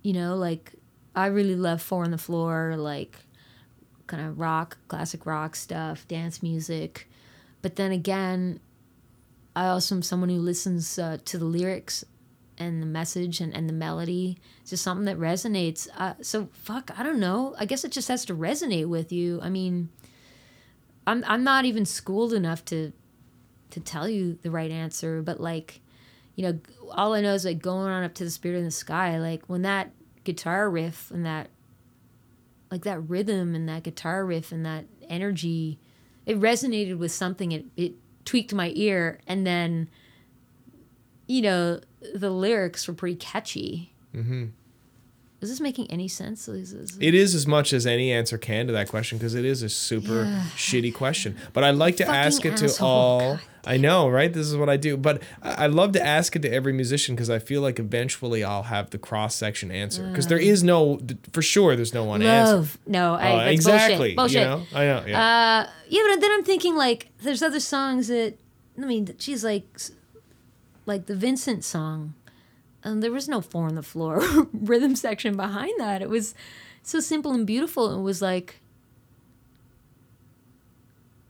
you 0.03 0.13
know 0.13 0.37
like 0.37 0.75
i 1.15 1.27
really 1.27 1.57
love 1.57 1.81
four 1.83 2.05
on 2.05 2.11
the 2.11 2.19
floor 2.19 2.75
like 2.77 3.17
kind 4.09 4.27
of 4.27 4.41
rock 4.41 4.79
classic 4.89 5.25
rock 5.27 5.55
stuff 5.55 6.09
dance 6.09 6.43
music. 6.43 7.09
But 7.63 7.77
then 7.77 7.93
again 7.93 8.59
i 9.55 9.67
also 9.67 9.95
am 9.95 10.03
someone 10.03 10.31
who 10.31 10.39
listens 10.39 10.99
uh, 10.99 11.19
to 11.27 11.39
the 11.39 11.45
lyrics 11.45 12.05
and 12.61 12.83
the 12.83 12.87
message 12.87 13.41
and, 13.41 13.55
and 13.55 13.69
the 13.69 13.73
melody. 13.73 14.39
It's 14.63 14.71
just 14.71 14.83
something 14.83 15.05
that 15.05 15.17
resonates. 15.19 15.87
Uh, 15.97 16.15
so 16.23 16.49
fuck 16.53 16.91
i 16.99 17.05
don't 17.05 17.21
know. 17.21 17.55
I 17.59 17.67
guess 17.67 17.85
it 17.85 17.93
just 17.93 18.09
has 18.09 18.25
to 18.25 18.35
resonate 18.35 18.89
with 18.89 19.13
you. 19.13 19.41
I 19.43 19.51
mean 19.51 19.91
i'm, 21.07 21.23
I'm 21.27 21.45
not 21.45 21.65
even 21.65 21.85
schooled 21.85 22.33
enough 22.33 22.65
to 22.67 22.93
to 23.71 23.81
tell 23.81 24.09
you 24.09 24.39
the 24.43 24.51
right 24.51 24.71
answer, 24.71 25.21
but 25.21 25.41
like, 25.41 25.83
you 26.39 26.45
know, 26.45 26.61
all 26.93 27.15
I 27.15 27.21
know 27.21 27.35
is 27.35 27.45
like 27.45 27.61
going 27.61 27.89
on 27.89 28.05
up 28.05 28.15
to 28.15 28.23
the 28.25 28.31
spirit 28.31 28.59
in 28.59 28.65
the 28.65 28.71
sky. 28.71 29.19
Like 29.19 29.43
when 29.49 29.63
that 29.63 29.91
guitar 30.23 30.71
riff 30.71 31.11
and 31.11 31.27
that, 31.27 31.49
like 32.71 32.83
that 32.85 33.01
rhythm 33.01 33.57
and 33.57 33.69
that 33.69 33.83
guitar 33.83 34.25
riff 34.25 34.53
and 34.53 34.65
that 34.65 34.85
energy, 35.09 35.81
it 36.27 36.39
resonated 36.41 36.97
with 36.99 37.11
something. 37.11 37.51
It 37.51 37.65
it 37.77 37.93
tweaked 38.25 38.55
my 38.55 38.71
ear, 38.77 39.19
and 39.27 39.45
then, 39.45 39.89
you 41.27 41.43
know, 41.43 41.81
the 42.15 42.31
lyrics 42.31 42.87
were 42.87 42.95
pretty 42.95 43.17
catchy. 43.17 43.93
Mm-hmm. 44.15 44.45
Is 45.41 45.49
this 45.51 45.61
making 45.61 45.91
any 45.91 46.09
sense? 46.09 46.47
Is 46.49 46.73
this- 46.73 46.99
It 47.01 47.15
is 47.15 47.35
as 47.35 47.47
much 47.47 47.73
as 47.73 47.87
any 47.87 48.13
answer 48.13 48.39
can 48.39 48.67
to 48.67 48.73
that 48.75 48.89
question 48.89 49.19
because 49.19 49.35
it 49.35 49.45
is 49.45 49.63
a 49.63 49.69
super 49.69 50.25
Yeah. 50.25 50.43
shitty 50.57 50.93
question. 50.95 51.37
But 51.53 51.65
I 51.65 51.71
like 51.71 51.97
to 51.99 52.05
Fucking 52.07 52.19
ask 52.21 52.45
it 52.45 52.57
to 52.59 52.65
asshole. 52.65 52.89
all. 52.89 53.35
God 53.37 53.41
I 53.69 53.77
know, 53.77 54.09
right? 54.09 54.33
This 54.33 54.47
is 54.47 54.57
what 54.57 54.69
I 54.69 54.77
do. 54.77 54.97
But 54.97 55.23
I 55.43 55.67
love 55.67 55.93
to 55.93 56.05
ask 56.05 56.35
it 56.35 56.43
to 56.43 56.53
every 56.53 56.73
musician 56.73 57.15
because 57.15 57.29
I 57.29 57.39
feel 57.39 57.61
like 57.61 57.79
eventually 57.79 58.43
I'll 58.43 58.65
have 58.65 58.91
the 58.91 58.99
cross 58.99 59.35
section 59.35 59.71
answer. 59.71 60.09
Because 60.09 60.27
there 60.27 60.39
is 60.39 60.63
no, 60.65 61.01
for 61.33 61.43
sure, 61.43 61.77
there's 61.77 61.93
no 61.93 62.05
one 62.05 62.23
answer. 62.23 62.57
Love. 62.57 62.79
No, 62.87 63.15
I, 63.15 63.47
Oh, 63.47 63.51
exactly. 63.51 64.15
Bullshit. 64.15 64.41
You 64.41 64.45
know? 64.45 64.63
I 64.75 64.85
know. 64.85 65.05
Yeah. 65.07 65.21
Uh, 65.67 65.71
yeah, 65.89 66.03
but 66.09 66.21
then 66.21 66.33
I'm 66.33 66.45
thinking 66.45 66.77
like 66.77 67.11
there's 67.23 67.43
other 67.43 67.61
songs 67.61 68.09
that 68.09 68.35
I 68.77 68.87
mean, 68.87 69.15
she's 69.19 69.45
like 69.45 69.67
like 70.87 71.07
the 71.07 71.17
Vincent 71.17 71.65
song, 71.65 72.15
and 72.83 73.03
there 73.03 73.13
was 73.13 73.29
no 73.29 73.41
four 73.41 73.67
on 73.67 73.75
the 73.75 73.83
floor 73.83 74.23
rhythm 74.53 74.97
section 74.97 75.37
behind 75.37 75.79
that. 75.79 76.01
It 76.01 76.09
was 76.09 76.35
so 76.83 77.01
simple 77.01 77.33
and 77.33 77.47
beautiful. 77.47 77.99
It 77.99 78.03
was 78.03 78.23
like, 78.23 78.61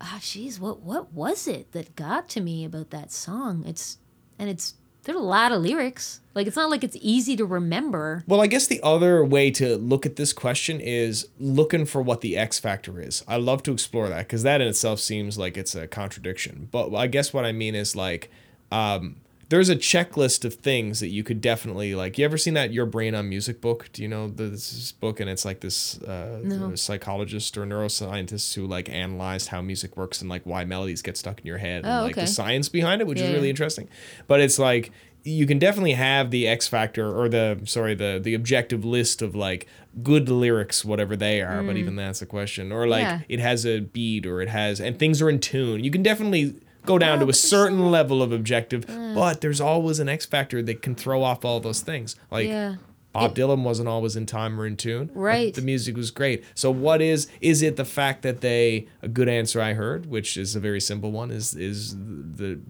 ah, 0.01 0.19
jeez, 0.21 0.59
what 0.61 0.81
what 0.81 1.13
was 1.13 1.47
it 1.47 1.73
that 1.73 1.97
got 1.97 2.29
to 2.31 2.41
me 2.41 2.65
about 2.65 2.91
that 2.91 3.13
song? 3.13 3.65
It's 3.67 3.99
and 4.39 4.49
it's 4.49 4.75
there's 5.05 5.17
a 5.17 5.23
lot 5.23 5.53
of 5.53 5.63
lyrics. 5.63 6.21
Like 6.35 6.47
it's 6.47 6.57
not 6.57 6.71
like 6.71 6.85
it's 6.85 6.97
easy 7.01 7.35
to 7.37 7.47
remember. 7.47 8.25
Well, 8.27 8.41
I 8.41 8.47
guess 8.47 8.67
the 8.67 8.81
other 8.83 9.25
way 9.25 9.51
to 9.53 9.77
look 9.77 10.05
at 10.05 10.17
this 10.17 10.33
question 10.33 10.81
is 10.81 11.27
looking 11.39 11.87
for 11.87 12.03
what 12.03 12.21
the 12.21 12.37
X 12.37 12.59
factor 12.59 13.01
is. 13.01 13.25
I 13.27 13.37
love 13.37 13.63
to 13.65 13.73
explore 13.73 14.09
that 14.09 14.27
because 14.27 14.43
that 14.43 14.61
in 14.61 14.69
itself 14.69 15.01
seems 15.01 15.39
like 15.39 15.57
it's 15.57 15.75
a 15.75 15.89
contradiction. 15.89 16.69
But 16.71 16.95
I 16.95 17.07
guess 17.07 17.33
what 17.33 17.45
I 17.45 17.53
mean 17.53 17.75
is 17.75 17.97
like, 17.97 18.31
um, 18.71 19.17
there's 19.51 19.69
a 19.71 19.77
checklist 19.77 20.45
of 20.45 20.55
things 20.55 21.01
that 21.01 21.09
you 21.09 21.25
could 21.25 21.41
definitely 21.41 21.95
like. 21.95 22.19
You 22.19 22.25
ever 22.27 22.37
seen 22.37 22.55
that 22.55 22.73
Your 22.73 22.85
Brain 22.85 23.15
on 23.15 23.29
Music 23.29 23.61
book? 23.63 23.89
Do 23.93 24.03
you 24.03 24.09
know 24.09 24.29
this 24.29 24.93
book? 24.93 25.21
And 25.21 25.31
it's 25.31 25.45
like 25.45 25.61
this 25.61 26.01
uh, 26.03 26.41
No. 26.45 26.75
psychologist 26.75 27.57
or 27.57 27.65
neuroscientist 27.65 28.55
who 28.55 28.67
like 28.67 28.89
analyzed 28.91 29.49
how 29.49 29.63
music 29.63 29.97
works 29.97 30.21
and 30.21 30.29
like 30.29 30.43
why 30.45 30.65
melodies 30.65 31.01
get 31.03 31.17
stuck 31.17 31.41
in 31.41 31.47
your 31.47 31.59
head 31.59 31.85
and 31.85 31.87
Oh, 31.87 32.03
like 32.03 32.13
okay. 32.13 32.21
the 32.23 32.27
science 32.27 32.69
behind 32.69 33.01
it, 33.01 33.07
which 33.07 33.19
Yeah, 33.21 33.27
is 33.29 33.33
really 33.33 33.47
yeah. 33.47 33.51
interesting. 33.51 33.89
But 34.27 34.41
it's 34.41 34.59
like 34.59 34.91
you 35.25 35.47
can 35.47 35.59
definitely 35.59 35.93
have 35.95 36.31
the 36.31 36.47
X 36.47 36.69
factor 36.69 37.11
or 37.11 37.29
the 37.29 37.59
sorry 37.65 37.95
the 37.95 38.21
the 38.23 38.35
objective 38.35 38.85
list 38.85 39.21
of 39.23 39.35
like 39.35 39.67
good 40.03 40.29
lyrics, 40.29 40.85
whatever 40.85 41.17
they 41.17 41.41
are. 41.41 41.63
But 41.63 41.77
even 41.77 41.97
that's 41.97 42.21
a 42.23 42.27
question. 42.27 42.71
Or 42.71 42.87
like 42.87 43.05
Mm. 43.07 43.09
Yeah. 43.09 43.21
it 43.31 43.41
has 43.41 43.65
a 43.65 43.81
beat 43.81 44.27
or 44.27 44.41
it 44.43 44.49
has 44.49 44.79
and 44.81 44.99
things 44.99 45.23
are 45.23 45.31
in 45.31 45.41
tune. 45.41 45.83
You 45.85 45.91
can 45.91 46.03
definitely 46.03 46.55
go 46.89 46.99
down 46.99 47.21
to 47.21 47.29
a 47.29 47.33
certain 47.35 47.91
level 47.91 48.23
of 48.23 48.33
objective, 48.33 48.87
but 49.15 49.41
there's 49.41 49.61
always 49.61 50.01
an 50.01 50.09
X 50.09 50.27
factor 50.27 50.63
that 50.63 50.83
can 50.83 50.95
throw 50.95 51.23
off 51.23 51.45
all 51.45 51.61
those 51.61 51.81
things. 51.81 52.17
Like 52.31 52.49
Yeah. 52.49 52.77
Bob 53.13 53.35
Dylan 53.35 53.63
wasn't 53.63 53.89
always 53.89 54.17
in 54.17 54.27
time 54.27 54.61
or 54.61 54.67
in 54.67 54.77
tune. 54.77 55.07
but 55.07 55.17
Right. 55.17 55.55
The 55.55 55.63
music 55.63 55.97
was 55.97 56.11
great. 56.11 56.45
So 56.55 56.71
what 56.71 57.01
is 57.03 57.27
is 57.41 57.63
it 57.63 57.77
the 57.77 57.85
fact 57.85 58.23
that 58.23 58.41
they 58.43 58.87
a 59.03 59.09
good 59.09 59.29
answer 59.29 59.61
I 59.61 59.73
heard, 59.75 60.07
which 60.07 60.37
is 60.37 60.55
a 60.57 60.61
very 60.61 60.81
simple 60.81 61.11
one, 61.11 61.31
is 61.31 61.55
is 61.55 61.95
the 61.97 62.61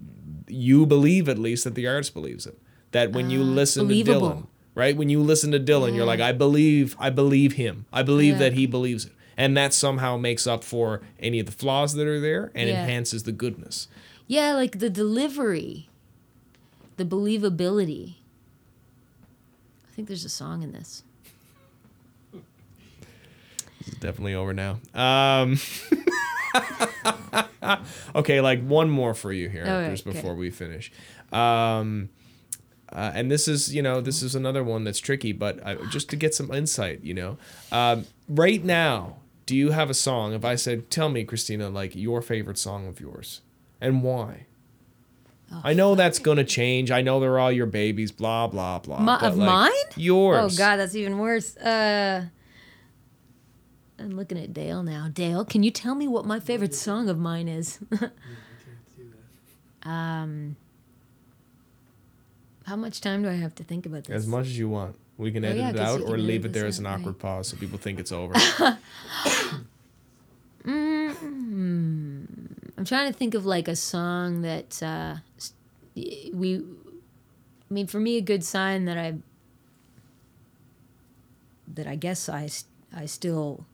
you 0.47 0.85
believe 0.85 1.29
at 1.29 1.37
least 1.37 1.63
that 1.65 1.75
the 1.75 1.87
artist 1.87 2.13
believes 2.13 2.45
it. 2.47 2.57
That 2.91 3.11
when 3.11 3.29
you 3.29 3.43
listen 3.43 3.87
to 3.87 3.93
Uh. 4.01 4.03
Dylan, 4.03 4.47
right? 4.75 4.95
When 4.97 5.09
you 5.09 5.21
listen 5.21 5.51
to 5.51 5.59
Dylan, 5.59 5.95
you're 5.95 6.05
like, 6.13 6.21
I 6.21 6.31
believe, 6.31 6.95
I 6.99 7.09
believe 7.11 7.53
him. 7.53 7.85
I 7.93 8.01
believe 8.01 8.33
Yeah. 8.33 8.39
that 8.39 8.53
he 8.53 8.65
believes 8.65 9.05
it. 9.05 9.11
And 9.37 9.55
that 9.55 9.73
somehow 9.73 10.17
makes 10.17 10.47
up 10.47 10.63
for 10.63 11.01
any 11.19 11.39
of 11.39 11.45
the 11.45 11.51
flaws 11.53 11.93
that 11.93 12.07
are 12.07 12.19
there 12.19 12.51
and 12.55 12.67
Yeah. 12.69 12.81
enhances 12.81 13.23
the 13.23 13.31
goodness. 13.31 13.87
Yeah, 14.29 14.53
like 14.53 14.77
the 14.77 14.91
delivery. 14.91 15.89
the 16.97 17.03
believability. 17.03 18.17
I 19.87 19.91
think 19.95 20.07
there's 20.07 20.23
a 20.23 20.29
song 20.29 20.61
in 20.61 20.71
this. 20.71 21.01
It's 23.79 23.97
definitely 23.97 24.35
over 24.35 24.53
now. 24.53 24.79
Um, 24.93 25.57
okay, 28.15 28.39
like 28.39 28.63
one 28.63 28.91
more 28.91 29.15
for 29.15 29.31
you 29.33 29.49
here, 29.49 29.65
right, 29.65 29.89
just 29.89 30.05
before 30.05 30.31
okay. 30.31 30.39
we 30.39 30.51
finish. 30.51 30.91
Um, 31.31 32.09
uh, 32.91 33.11
and 33.15 33.31
this 33.31 33.47
is, 33.47 33.73
you 33.73 33.81
know, 33.81 33.99
this 33.99 34.21
is 34.21 34.35
another 34.35 34.63
one 34.63 34.83
that's 34.83 34.99
tricky, 34.99 35.31
but 35.31 35.59
uh, 35.65 35.75
just 35.89 36.07
to 36.11 36.15
get 36.15 36.35
some 36.35 36.51
insight, 36.53 37.01
you 37.03 37.15
know, 37.15 37.37
um, 37.71 38.05
right 38.27 38.63
now, 38.63 39.15
do 39.47 39.55
you 39.55 39.71
have 39.71 39.89
a 39.89 39.95
song? 39.95 40.33
If 40.33 40.45
I 40.45 40.53
said, 40.53 40.91
tell 40.91 41.09
me, 41.09 41.23
Christina, 41.23 41.69
like 41.69 41.95
your 41.95 42.21
favorite 42.21 42.59
song 42.59 42.85
of 42.87 42.99
yours, 42.99 43.41
and 43.81 44.03
why? 44.03 44.45
Oh, 45.51 45.61
I 45.63 45.73
know 45.73 45.95
that's 45.95 46.19
gonna 46.19 46.43
change. 46.43 46.91
I 46.91 47.01
know 47.01 47.19
they're 47.19 47.39
all 47.39 47.51
your 47.51 47.65
babies, 47.65 48.11
blah 48.11 48.47
blah 48.47 48.79
blah. 48.79 49.03
But, 49.03 49.23
of 49.23 49.37
like, 49.37 49.47
mine? 49.47 49.71
Yours. 49.95 50.55
Oh 50.55 50.57
God, 50.57 50.77
that's 50.77 50.95
even 50.95 51.17
worse. 51.17 51.57
Uh, 51.57 52.25
I'm 53.97 54.11
looking 54.15 54.37
at 54.37 54.53
Dale 54.53 54.83
now. 54.83 55.09
Dale, 55.11 55.43
can 55.43 55.63
you 55.63 55.71
tell 55.71 55.95
me 55.95 56.07
what 56.07 56.25
my 56.25 56.39
favorite 56.39 56.73
song 56.75 57.09
of 57.09 57.17
mine 57.17 57.47
is? 57.47 57.79
um, 59.83 60.55
how 62.65 62.75
much 62.75 63.01
time 63.01 63.23
do 63.23 63.29
I 63.29 63.33
have 63.33 63.55
to 63.55 63.63
think 63.63 63.85
about 63.85 64.05
this? 64.05 64.15
As 64.15 64.27
much 64.27 64.45
as 64.45 64.57
you 64.57 64.69
want. 64.69 64.95
We 65.17 65.33
can 65.33 65.43
Oh, 65.43 65.49
edit 65.49 65.59
yeah, 65.59 65.69
it 65.71 65.79
out 65.79 66.01
or 66.01 66.17
leave 66.17 66.45
it 66.45 66.53
there 66.53 66.65
as 66.65 66.79
an 66.79 66.85
awkward 66.85 67.15
right. 67.15 67.19
pause 67.19 67.49
so 67.49 67.57
people 67.57 67.77
think 67.77 67.99
it's 67.99 68.13
over. 68.13 68.33
I'm 72.79 72.85
trying 72.85 73.11
to 73.11 73.13
think 73.19 73.33
of 73.33 73.45
like 73.45 73.67
a 73.67 73.75
song 73.75 74.41
that 74.43 74.81
uh, 74.81 75.17
we. 76.31 76.55
I 76.59 77.73
mean, 77.73 77.87
for 77.87 77.99
me, 77.99 78.15
a 78.15 78.21
good 78.21 78.41
sign 78.41 78.85
that 78.85 78.97
I. 78.97 79.15
That 81.73 81.87
I 81.87 81.97
guess 81.97 82.29
I, 82.29 82.49
I 82.95 83.05
still 83.05 83.65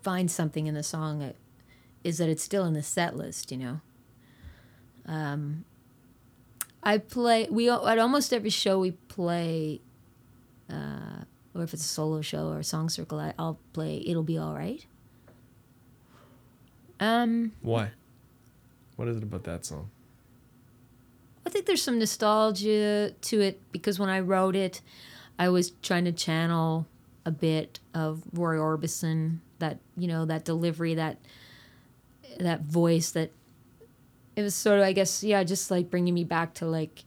find 0.00 0.30
something 0.30 0.66
in 0.66 0.72
the 0.72 0.82
song 0.82 1.18
that, 1.18 1.36
is 2.04 2.16
that 2.16 2.30
it's 2.30 2.42
still 2.42 2.64
in 2.64 2.72
the 2.72 2.82
set 2.82 3.18
list, 3.18 3.52
you 3.52 3.58
know. 3.58 3.80
Um, 5.04 5.66
I 6.82 6.96
play 6.96 7.48
we 7.50 7.68
at 7.68 7.98
almost 7.98 8.32
every 8.32 8.48
show 8.48 8.78
we 8.78 8.92
play, 8.92 9.82
uh, 10.70 11.24
or 11.54 11.64
if 11.64 11.74
it's 11.74 11.84
a 11.84 11.88
solo 11.88 12.22
show 12.22 12.48
or 12.48 12.60
a 12.60 12.64
song 12.64 12.88
circle, 12.88 13.20
I, 13.20 13.34
I'll 13.38 13.58
play 13.74 14.02
"It'll 14.06 14.22
Be 14.22 14.38
All 14.38 14.54
Right." 14.54 14.86
Um, 16.98 17.52
Why? 17.60 17.90
What 18.96 19.08
is 19.08 19.16
it 19.16 19.22
about 19.22 19.44
that 19.44 19.64
song? 19.64 19.90
I 21.46 21.50
think 21.50 21.66
there's 21.66 21.82
some 21.82 21.98
nostalgia 21.98 23.12
to 23.20 23.40
it 23.40 23.60
because 23.72 23.98
when 23.98 24.08
I 24.08 24.20
wrote 24.20 24.54
it, 24.54 24.80
I 25.38 25.48
was 25.48 25.70
trying 25.82 26.04
to 26.04 26.12
channel 26.12 26.86
a 27.24 27.30
bit 27.30 27.80
of 27.94 28.22
Roy 28.32 28.56
Orbison, 28.56 29.38
that 29.58 29.78
you 29.96 30.08
know, 30.08 30.24
that 30.26 30.44
delivery, 30.44 30.94
that 30.94 31.18
that 32.38 32.62
voice, 32.62 33.10
that 33.12 33.30
it 34.36 34.42
was 34.42 34.54
sort 34.54 34.78
of, 34.78 34.84
I 34.84 34.92
guess, 34.92 35.22
yeah, 35.22 35.42
just 35.44 35.70
like 35.70 35.90
bringing 35.90 36.14
me 36.14 36.24
back 36.24 36.54
to 36.54 36.66
like 36.66 37.04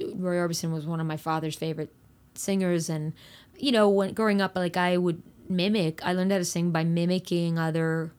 Roy 0.00 0.36
Orbison 0.36 0.72
was 0.72 0.86
one 0.86 1.00
of 1.00 1.06
my 1.06 1.16
father's 1.16 1.56
favorite 1.56 1.92
singers, 2.34 2.88
and 2.88 3.12
you 3.56 3.72
know, 3.72 3.88
when 3.88 4.14
growing 4.14 4.40
up, 4.40 4.56
like 4.56 4.76
I 4.76 4.96
would 4.96 5.22
mimic. 5.48 6.04
I 6.04 6.12
learned 6.12 6.32
how 6.32 6.38
to 6.38 6.44
sing 6.44 6.70
by 6.70 6.84
mimicking 6.84 7.58
other 7.58 8.12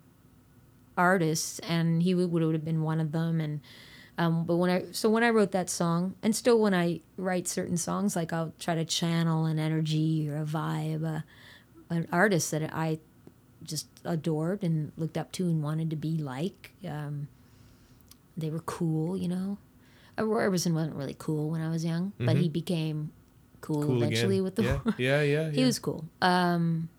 artists, 1.00 1.60
and 1.60 2.04
he 2.04 2.14
would, 2.14 2.32
would 2.32 2.54
have 2.54 2.66
been 2.66 2.84
one 2.84 3.00
of 3.00 3.12
them, 3.12 3.40
and. 3.42 3.62
Um, 4.18 4.44
but 4.44 4.58
when 4.58 4.70
I 4.70 4.84
so 4.92 5.10
when 5.10 5.24
I 5.24 5.30
wrote 5.30 5.52
that 5.54 5.70
song, 5.70 6.14
and 6.22 6.36
still 6.36 6.60
when 6.60 6.74
I 6.74 7.00
write 7.16 7.48
certain 7.48 7.78
songs, 7.78 8.18
like 8.18 8.34
I'll 8.34 8.52
try 8.60 8.76
to 8.76 8.84
channel 8.84 9.46
an 9.46 9.60
energy 9.60 10.30
or 10.30 10.36
a 10.42 10.44
vibe, 10.44 11.06
uh, 11.08 11.22
an 11.90 12.06
artist 12.12 12.52
that 12.52 12.70
I 12.74 13.00
just 13.64 13.88
adored 14.04 14.62
and 14.62 14.92
looked 14.98 15.18
up 15.18 15.32
to 15.34 15.46
and 15.46 15.64
wanted 15.64 15.90
to 15.92 15.96
be 15.96 16.18
like. 16.18 16.74
Um, 16.86 17.30
they 18.36 18.50
were 18.50 18.60
cool, 18.60 19.16
you 19.16 19.30
know. 19.30 19.58
Uh, 20.20 20.26
Roy 20.26 20.42
Orbison 20.44 20.74
wasn't 20.74 20.96
really 20.96 21.16
cool 21.18 21.50
when 21.50 21.62
I 21.62 21.70
was 21.70 21.86
young, 21.86 22.12
but 22.20 22.36
he 22.36 22.50
became 22.50 23.12
cool, 23.62 23.84
Cool 23.86 24.04
eventually 24.04 24.36
again. 24.36 24.44
with 24.44 24.56
the 24.56 24.64
yeah, 24.64 24.82
yeah, 24.98 25.22
yeah. 25.22 25.50
he 25.56 25.62
yeah. 25.62 25.66
was 25.66 25.80
cool. 25.80 26.06
Um, 26.22 26.90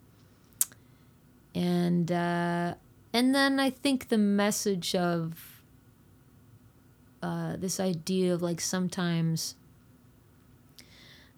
and 1.55 2.11
uh, 2.11 2.75
and 3.13 3.35
then 3.35 3.59
I 3.59 3.71
think 3.71 4.09
the 4.09 4.19
message 4.19 4.95
of 4.95 5.63
uh, 7.23 7.57
this 7.57 7.81
idea 7.81 8.33
of 8.35 8.43
like 8.43 8.61
sometimes 8.61 9.55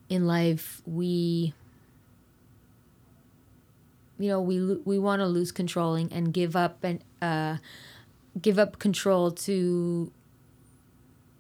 in 0.09 0.27
life 0.27 0.83
we 0.87 1.55
you 4.19 4.29
know 4.29 4.41
we 4.41 4.75
we 4.85 4.99
want 4.99 5.21
to 5.21 5.27
lose 5.27 5.51
controlling 5.51 6.13
and 6.13 6.33
give 6.33 6.55
up 6.55 6.85
and 6.85 7.03
uh, 7.21 7.57
give 8.41 8.59
up 8.59 8.79
control 8.79 9.31
to 9.31 10.13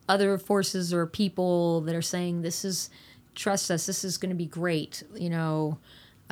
other 0.08 0.36
forces 0.38 0.92
or 0.92 1.06
people 1.06 1.80
that 1.82 1.94
are 1.94 2.02
saying 2.02 2.42
this 2.42 2.64
is 2.64 2.90
trust 3.34 3.70
us 3.70 3.86
this 3.86 4.04
is 4.04 4.18
going 4.18 4.30
to 4.30 4.36
be 4.36 4.46
great 4.46 5.02
you 5.14 5.30
know 5.30 5.78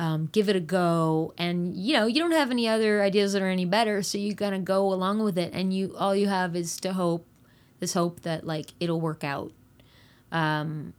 um, 0.01 0.29
give 0.31 0.49
it 0.49 0.55
a 0.55 0.59
go. 0.59 1.31
And 1.37 1.75
you 1.77 1.93
know 1.93 2.07
you 2.07 2.19
don't 2.19 2.31
have 2.31 2.49
any 2.49 2.67
other 2.67 3.03
ideas 3.03 3.33
that 3.33 3.41
are 3.43 3.49
any 3.49 3.65
better 3.65 4.01
so 4.01 4.17
you're 4.17 4.35
to 4.35 4.57
go 4.57 4.91
along 4.91 5.23
with 5.23 5.37
it 5.37 5.53
and 5.53 5.71
you 5.71 5.95
all 5.95 6.15
you 6.15 6.27
have 6.27 6.55
is 6.55 6.77
to 6.77 6.93
hope 6.93 7.27
this 7.79 7.93
hope 7.93 8.21
that 8.21 8.45
like 8.45 8.73
it'll 8.79 8.99
work 8.99 9.23
out. 9.23 9.51
Um, 10.31 10.93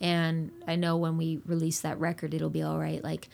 and 0.00 0.52
i 0.66 0.76
know 0.76 0.96
when 0.96 1.16
we 1.16 1.40
release 1.46 1.80
that 1.80 1.98
record 1.98 2.32
it'll 2.32 2.50
be 2.50 2.62
all 2.62 2.78
right. 2.78 3.04
Like 3.04 3.28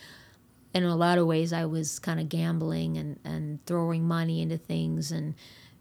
in 0.75 0.83
a 0.83 0.97
lot 0.97 1.19
of 1.19 1.27
ways 1.27 1.53
i 1.53 1.67
was 1.67 1.99
kind 1.99 2.19
of 2.19 2.29
gambling 2.29 2.97
and, 2.97 3.19
and 3.25 3.65
throwing 3.67 4.05
money 4.05 4.43
into 4.43 4.57
things 4.57 5.13
and 5.13 5.35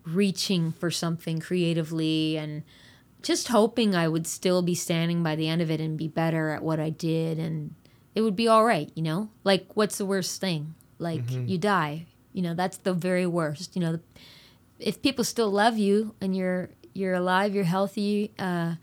reaching 0.06 0.72
for 0.72 0.92
something 0.92 1.39
creatively 1.39 2.38
and 2.38 2.64
just 3.22 3.50
hoping 3.50 3.96
I 3.96 4.08
would 4.08 4.26
still 4.26 4.64
be 4.64 4.74
standing 4.74 5.22
by 5.22 5.36
the 5.36 5.48
end 5.48 5.62
of 5.62 5.70
it 5.70 5.80
and 5.80 5.96
be 5.96 6.08
better 6.08 6.50
at 6.50 6.64
what 6.64 6.80
I 6.80 6.89
did 6.89 7.38
and 7.38 7.76
it 8.16 8.22
would 8.22 8.36
be 8.36 8.47
all 8.47 8.66
right, 8.66 8.91
you 8.95 9.01
know? 9.03 9.30
Like 9.43 9.68
what's 9.76 9.97
the 9.97 10.05
worst 10.05 10.41
thing? 10.41 10.76
Like 10.99 11.30
you 11.32 11.57
die. 11.57 12.05
You 12.34 12.41
know, 12.41 12.53
that's 12.53 12.78
the 12.78 12.93
very 12.93 13.26
worst. 13.26 13.76
You 13.76 13.82
know, 13.82 13.99
if 14.80 15.01
people 15.01 15.24
still 15.24 15.49
love 15.51 15.78
you 15.78 16.16
and 16.22 16.36
you're 16.36 16.70
you're 16.93 17.14
alive, 17.14 17.55
you're 17.55 17.64
healthy, 17.64 18.32
uh 18.39 18.76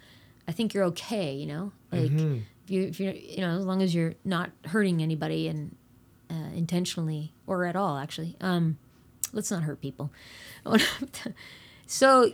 I 0.46 0.52
think 0.52 0.72
you're 0.74 0.84
okay, 0.84 1.34
you 1.34 1.46
know? 1.46 1.72
Like 1.92 2.10
if 2.64 2.70
you 2.70 2.82
if 2.82 3.00
you 3.00 3.10
you 3.12 3.40
know, 3.40 3.58
as 3.58 3.64
long 3.64 3.82
as 3.82 3.94
you're 3.94 4.14
not 4.24 4.50
hurting 4.66 5.02
anybody 5.02 5.48
and 5.48 5.76
uh, 6.30 6.50
intentionally 6.54 7.32
or 7.46 7.64
at 7.64 7.76
all 7.76 7.98
actually. 7.98 8.36
Um 8.40 8.78
let's 9.32 9.50
not 9.50 9.62
hurt 9.62 9.80
people. 9.80 10.10
so 11.86 12.32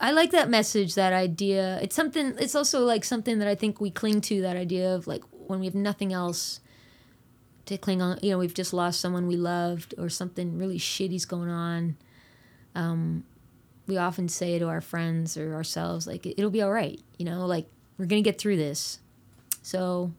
I 0.00 0.12
like 0.12 0.30
that 0.30 0.48
message, 0.48 0.94
that 0.94 1.12
idea. 1.12 1.78
It's 1.82 1.96
something. 1.96 2.34
It's 2.38 2.54
also 2.54 2.84
like 2.84 3.04
something 3.04 3.40
that 3.40 3.48
I 3.48 3.54
think 3.56 3.80
we 3.80 3.90
cling 3.90 4.20
to. 4.22 4.42
That 4.42 4.56
idea 4.56 4.94
of 4.94 5.06
like 5.06 5.24
when 5.48 5.60
we 5.60 5.66
have 5.66 5.74
nothing 5.74 6.12
else 6.12 6.60
to 7.66 7.76
cling 7.76 8.00
on. 8.00 8.18
You 8.22 8.30
know, 8.30 8.38
we've 8.38 8.54
just 8.54 8.72
lost 8.72 9.00
someone 9.00 9.26
we 9.26 9.36
loved, 9.36 9.94
or 9.98 10.08
something 10.08 10.56
really 10.58 10.78
shitty's 10.78 11.24
going 11.24 11.50
on. 11.50 11.96
Um, 12.74 13.24
we 13.86 13.96
often 13.96 14.28
say 14.28 14.58
to 14.58 14.68
our 14.68 14.80
friends 14.80 15.36
or 15.36 15.54
ourselves, 15.54 16.06
like, 16.06 16.26
"It'll 16.26 16.50
be 16.50 16.62
all 16.62 16.72
right." 16.72 17.00
You 17.18 17.24
know, 17.24 17.46
like 17.46 17.66
we're 17.96 18.06
gonna 18.06 18.22
get 18.22 18.38
through 18.38 18.56
this. 18.56 19.00
So, 19.62 20.12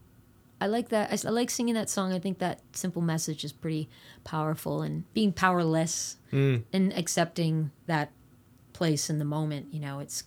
I 0.62 0.68
like 0.68 0.90
that. 0.90 1.26
I 1.26 1.30
like 1.30 1.50
singing 1.50 1.76
that 1.76 1.90
song. 1.90 2.12
I 2.12 2.20
think 2.20 2.40
that 2.40 2.60
simple 2.74 3.02
message 3.02 3.44
is 3.44 3.54
pretty 3.54 3.88
powerful, 4.24 4.82
and 4.82 5.12
being 5.14 5.32
powerless 5.32 6.18
and 6.74 6.92
accepting 6.98 7.72
that 7.88 8.12
place 8.74 9.10
in 9.10 9.20
the 9.20 9.26
moment. 9.26 9.74
You 9.74 9.80
know, 9.80 10.00
it's 10.00 10.24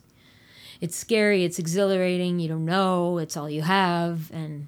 it's 0.81 0.95
scary, 0.95 1.43
it's 1.45 1.59
exhilarating. 1.59 2.39
You 2.39 2.49
don't 2.49 2.65
know, 2.65 3.17
it's 3.19 3.37
all 3.37 3.49
you 3.49 3.61
have, 3.61 4.31
and 4.31 4.67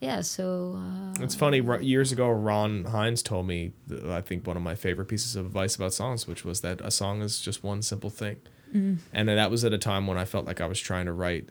yeah. 0.00 0.20
So 0.20 0.76
uh, 0.76 1.22
It's 1.22 1.34
funny. 1.34 1.60
Years 1.80 2.12
ago, 2.12 2.28
Ron 2.30 2.84
Hynes 2.84 3.22
told 3.22 3.46
me, 3.46 3.72
I 4.08 4.20
think 4.20 4.46
one 4.46 4.56
of 4.56 4.62
my 4.62 4.74
favorite 4.74 5.06
pieces 5.06 5.36
of 5.36 5.46
advice 5.46 5.76
about 5.76 5.92
songs, 5.92 6.26
which 6.26 6.44
was 6.44 6.60
that 6.60 6.80
a 6.80 6.90
song 6.90 7.22
is 7.22 7.40
just 7.40 7.64
one 7.64 7.82
simple 7.82 8.10
thing. 8.10 8.36
Mm-hmm. 8.70 8.96
And 9.12 9.28
that 9.28 9.50
was 9.50 9.64
at 9.64 9.72
a 9.72 9.78
time 9.78 10.06
when 10.06 10.18
I 10.18 10.24
felt 10.24 10.46
like 10.46 10.60
I 10.60 10.66
was 10.66 10.78
trying 10.80 11.06
to 11.06 11.12
write, 11.12 11.48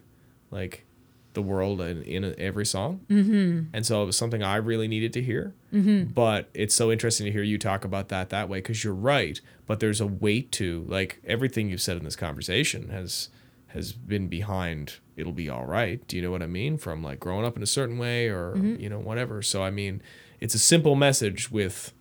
like, 0.51 0.85
the 1.33 1.41
world 1.43 1.81
in, 1.81 2.01
in 2.01 2.33
every 2.39 2.65
song. 2.65 3.01
Mm-hmm. 3.09 3.65
And 3.71 3.85
so 3.85 4.01
it 4.01 4.07
was 4.07 4.17
something 4.17 4.41
I 4.41 4.55
really 4.55 4.87
needed 4.87 5.13
to 5.13 5.21
hear. 5.21 5.53
Mm-hmm. 5.71 6.11
But 6.11 6.49
it's 6.55 6.73
so 6.73 6.91
interesting 6.91 7.25
to 7.25 7.31
hear 7.31 7.43
you 7.43 7.59
talk 7.59 7.85
about 7.85 8.09
that 8.09 8.29
that 8.29 8.49
way 8.49 8.57
because 8.57 8.83
you're 8.83 8.95
right. 8.95 9.39
But 9.67 9.79
there's 9.79 10.01
a 10.01 10.07
weight 10.07 10.51
to 10.53 10.83
like 10.87 11.21
everything 11.23 11.69
you've 11.69 11.81
said 11.81 11.95
in 11.95 12.03
this 12.03 12.15
conversation 12.15 12.89
has 12.89 13.29
has 13.67 13.91
been 13.93 14.27
behind 14.27 14.95
it'll 15.15 15.31
be 15.33 15.49
all 15.49 15.65
right. 15.65 16.05
Do 16.07 16.15
you 16.15 16.21
know 16.21 16.31
what 16.31 16.41
I 16.43 16.47
mean? 16.47 16.77
From 16.77 17.01
like 17.03 17.19
growing 17.19 17.45
up 17.45 17.57
in 17.57 17.63
a 17.63 17.67
certain 17.67 17.97
way 17.97 18.27
or 18.29 18.53
Mm-hmm. 18.55 18.81
you 18.81 18.89
know 18.89 18.99
whatever. 18.99 19.41
So 19.41 19.63
I 19.63 19.71
mean, 19.71 20.01
it's 20.39 20.53
a 20.55 20.59
simple 20.59 20.95
message 20.95 21.51
with 21.51 21.93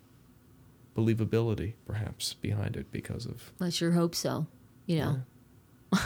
believability 0.95 1.73
perhaps 1.85 2.33
behind 2.35 2.75
it 2.75 2.91
because 2.91 3.25
of 3.25 3.51
I 3.61 3.69
sure 3.69 3.91
hope 3.91 4.15
so. 4.15 4.47
You 4.85 4.99
know, 4.99 5.99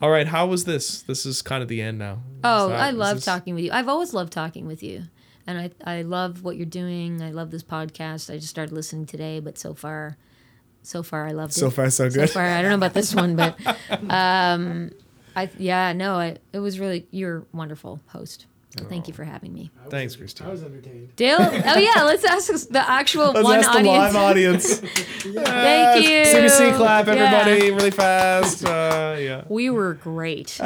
All 0.00 0.10
right, 0.10 0.26
how 0.26 0.46
was 0.46 0.64
this? 0.64 1.02
This 1.02 1.24
is 1.24 1.42
kind 1.42 1.62
of 1.62 1.68
the 1.68 1.80
end 1.80 1.98
now. 1.98 2.22
Oh, 2.42 2.68
that- 2.68 2.80
I 2.80 2.90
love 2.90 3.18
this- 3.18 3.24
talking 3.24 3.54
with 3.54 3.64
you. 3.64 3.70
I've 3.72 3.88
always 3.88 4.12
loved 4.12 4.32
talking 4.32 4.66
with 4.66 4.82
you. 4.82 5.04
And 5.46 5.58
I, 5.58 5.70
I 5.98 6.02
love 6.02 6.44
what 6.44 6.56
you're 6.56 6.66
doing. 6.66 7.20
I 7.20 7.30
love 7.32 7.50
this 7.50 7.64
podcast. 7.64 8.32
I 8.32 8.36
just 8.36 8.48
started 8.50 8.72
listening 8.72 9.06
today, 9.06 9.40
but 9.40 9.58
so 9.58 9.74
far, 9.74 10.16
so 10.82 11.02
far 11.02 11.26
I 11.26 11.32
loved 11.32 11.52
it. 11.52 11.58
So 11.60 11.70
far, 11.70 11.90
so 11.90 12.08
good. 12.10 12.28
So 12.28 12.34
far, 12.34 12.44
I 12.44 12.62
don't 12.62 12.70
know 12.70 12.76
about 12.76 12.94
this 12.94 13.14
one, 13.24 13.36
but 13.36 13.58
um, 14.08 14.90
I 15.34 15.48
yeah, 15.58 15.92
no, 15.92 16.14
I, 16.16 16.36
it 16.52 16.58
was 16.58 16.78
really 16.78 17.06
you're 17.10 17.38
a 17.38 17.56
wonderful 17.56 18.00
host. 18.08 18.46
So 18.78 18.84
thank 18.86 19.06
you 19.06 19.12
for 19.12 19.22
having 19.24 19.52
me, 19.52 19.70
Thanks, 19.90 20.16
Christine. 20.16 20.46
I 20.46 20.50
was 20.50 20.62
entertained. 20.62 21.14
Dale. 21.14 21.36
Oh 21.40 21.78
yeah, 21.78 22.04
let's 22.04 22.24
ask 22.24 22.68
the 22.68 22.78
actual 22.90 23.32
Let's 23.32 23.44
one 23.44 23.58
ask 23.58 23.70
the 23.72 23.78
audience. 23.80 23.98
live 24.14 24.16
audience. 24.16 24.78
Thank 24.78 26.04
you. 26.08 26.10
CBC 26.40 26.76
clap, 26.78 27.06
Yeah. 27.06 27.12
everybody, 27.12 27.70
really 27.70 27.90
fast. 27.90 28.64
Uh, 28.64 29.16
yeah. 29.18 29.44
We 29.50 29.68
were 29.68 29.92
great. 29.94 30.58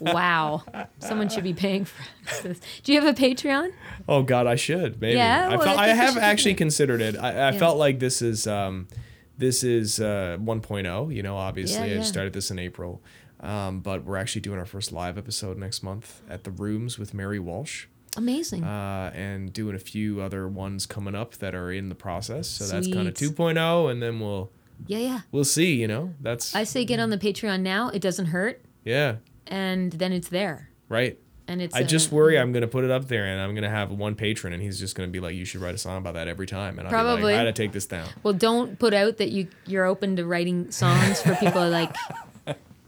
wow. 0.00 0.62
Someone 0.98 1.28
should 1.28 1.44
be 1.44 1.54
paying 1.54 1.84
for 1.84 2.48
this. 2.48 2.60
Do 2.82 2.92
you 2.92 3.00
have 3.00 3.16
a 3.18 3.20
Patreon? 3.20 3.72
Oh 4.08 4.22
God, 4.22 4.46
I 4.46 4.56
should 4.56 5.00
maybe. 5.00 5.16
Yeah, 5.16 5.46
I, 5.50 5.56
well, 5.56 5.60
felt, 5.66 5.78
I 5.78 5.84
I, 5.84 5.94
have 5.94 6.16
actually 6.18 6.54
do 6.54 6.58
considered 6.58 7.00
it. 7.00 7.16
I, 7.16 7.28
I 7.28 7.32
Yeah. 7.52 7.58
felt 7.58 7.76
like 7.78 7.98
this 8.00 8.22
is 8.22 8.46
um, 8.46 8.88
this 9.36 9.62
is 9.62 10.00
uh, 10.00 10.36
1.0. 10.40 11.14
You 11.14 11.22
know, 11.22 11.36
obviously 11.36 11.92
Yeah, 11.94 12.00
I 12.00 12.02
started 12.02 12.32
this 12.32 12.50
in 12.50 12.58
April, 12.58 13.02
um, 13.40 13.80
but 13.80 14.04
we're 14.04 14.16
actually 14.16 14.40
doing 14.42 14.58
our 14.58 14.66
first 14.66 14.92
live 14.92 15.16
episode 15.18 15.58
next 15.58 15.82
month 15.82 16.22
at 16.28 16.44
the 16.44 16.50
Rooms 16.50 16.98
with 16.98 17.14
Mary 17.14 17.38
Walsh. 17.38 17.86
Amazing. 18.16 18.64
uh, 18.64 19.12
and 19.14 19.52
doing 19.52 19.76
a 19.76 19.78
few 19.78 20.20
other 20.20 20.48
ones 20.48 20.86
coming 20.86 21.14
up 21.14 21.34
that 21.36 21.54
are 21.54 21.70
in 21.70 21.88
the 21.88 21.94
process. 21.94 22.48
So 22.48 22.64
that's 22.66 22.88
kind 22.92 23.06
of 23.06 23.16
Sweet. 23.16 23.36
2.0, 23.36 23.90
and 23.92 24.02
then 24.02 24.18
we'll 24.18 24.50
yeah, 24.86 24.98
yeah. 24.98 25.20
we'll 25.30 25.44
see. 25.44 25.74
You 25.74 25.86
know, 25.86 26.14
that's 26.20 26.54
I 26.54 26.64
say 26.64 26.84
get 26.84 26.98
on 27.00 27.10
the 27.10 27.18
Patreon 27.18 27.60
now. 27.60 27.90
It 27.90 28.00
doesn't 28.00 28.26
hurt, 28.26 28.60
yeah, 28.84 29.16
and 29.46 29.92
then 29.92 30.12
it's 30.12 30.28
there. 30.28 30.70
right. 30.88 31.18
And 31.50 31.62
it's. 31.62 31.74
I 31.74 31.80
uh, 31.80 31.84
just 31.84 32.12
worry 32.12 32.38
I'm 32.38 32.52
gonna 32.52 32.66
put 32.66 32.84
it 32.84 32.90
up 32.90 33.08
there, 33.08 33.24
and 33.24 33.40
I'm 33.40 33.54
gonna 33.54 33.70
have 33.70 33.90
one 33.90 34.14
patron, 34.14 34.52
and 34.52 34.62
he's 34.62 34.78
just 34.78 34.94
gonna 34.94 35.08
be 35.08 35.18
like, 35.18 35.34
"You 35.34 35.46
should 35.46 35.62
write 35.62 35.74
a 35.74 35.78
song 35.78 35.96
about 35.96 36.12
that 36.12 36.28
every 36.28 36.46
time," 36.46 36.78
and 36.78 36.86
I'll 36.86 36.92
be 36.92 36.94
Probably. 36.94 37.32
like, 37.32 37.36
"I 37.36 37.38
gotta 37.38 37.52
take 37.54 37.72
this 37.72 37.86
down." 37.86 38.06
Well, 38.22 38.34
don't 38.34 38.78
put 38.78 38.92
out 38.92 39.16
that 39.16 39.30
you 39.30 39.48
you're 39.64 39.86
open 39.86 40.16
to 40.16 40.26
writing 40.26 40.70
songs 40.70 41.22
for 41.22 41.34
people 41.36 41.66
like. 41.68 41.94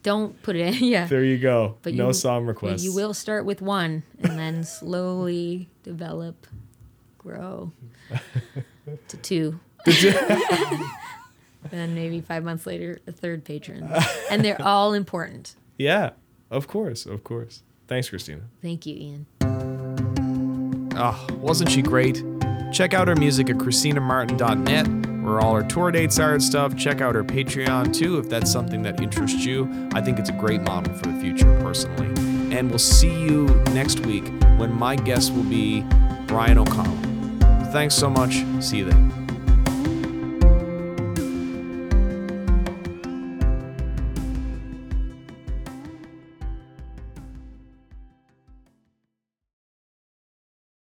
Don't 0.02 0.40
put 0.42 0.56
it. 0.56 0.60
In. 0.66 0.74
Yeah. 0.88 1.06
There 1.06 1.24
you 1.24 1.38
go. 1.38 1.76
But 1.82 1.94
no 1.94 2.08
you- 2.08 2.12
song 2.14 2.44
But 2.46 2.48
requests. 2.54 2.82
you 2.84 2.94
will 2.94 3.12
start 3.14 3.44
with 3.44 3.60
one 3.60 4.02
and 4.22 4.38
then 4.38 4.64
slowly 4.78 5.68
develop, 5.82 6.46
grow 7.18 7.72
to 9.08 9.16
two. 9.18 9.60
then 11.70 11.94
maybe 11.94 12.20
five 12.20 12.42
months 12.44 12.66
later, 12.66 13.00
a 13.06 13.12
third 13.12 13.44
patron. 13.44 13.90
And 14.30 14.44
they're 14.44 14.60
all 14.62 14.92
important. 14.94 15.54
Yeah, 15.78 16.10
of 16.50 16.66
course, 16.68 17.06
of 17.06 17.22
course. 17.24 17.62
Thanks, 17.86 18.08
Christina. 18.08 18.42
Thank 18.62 18.86
you, 18.86 18.94
Ian. 18.96 19.26
Oh, 21.02 21.26
wasn't 21.38 21.70
she 21.70 21.82
great? 21.82 22.22
Check 22.72 22.94
out 22.94 23.08
her 23.08 23.16
music 23.16 23.48
at 23.50 23.56
ChristinaMartin.net, 23.56 24.86
where 25.22 25.40
all 25.40 25.52
our 25.52 25.62
tour 25.62 25.90
dates 25.90 26.18
are 26.18 26.34
and 26.34 26.42
stuff. 26.42 26.76
Check 26.76 27.00
out 27.00 27.16
our 27.16 27.22
Patreon 27.22 27.94
too, 27.94 28.18
if 28.18 28.28
that's 28.28 28.50
something 28.50 28.82
that 28.82 29.00
interests 29.00 29.44
you. 29.44 29.88
I 29.94 30.00
think 30.00 30.18
it's 30.18 30.30
a 30.30 30.34
great 30.34 30.62
model 30.62 30.92
for 30.94 31.06
the 31.08 31.20
future, 31.20 31.58
personally. 31.60 32.08
And 32.56 32.68
we'll 32.68 32.78
see 32.78 33.12
you 33.12 33.46
next 33.72 34.00
week 34.00 34.26
when 34.56 34.72
my 34.72 34.96
guest 34.96 35.32
will 35.32 35.44
be 35.44 35.84
Brian 36.26 36.58
O'Connell. 36.58 36.96
Thanks 37.72 37.94
so 37.94 38.10
much. 38.10 38.44
See 38.60 38.78
you 38.78 38.86
then. 38.86 39.29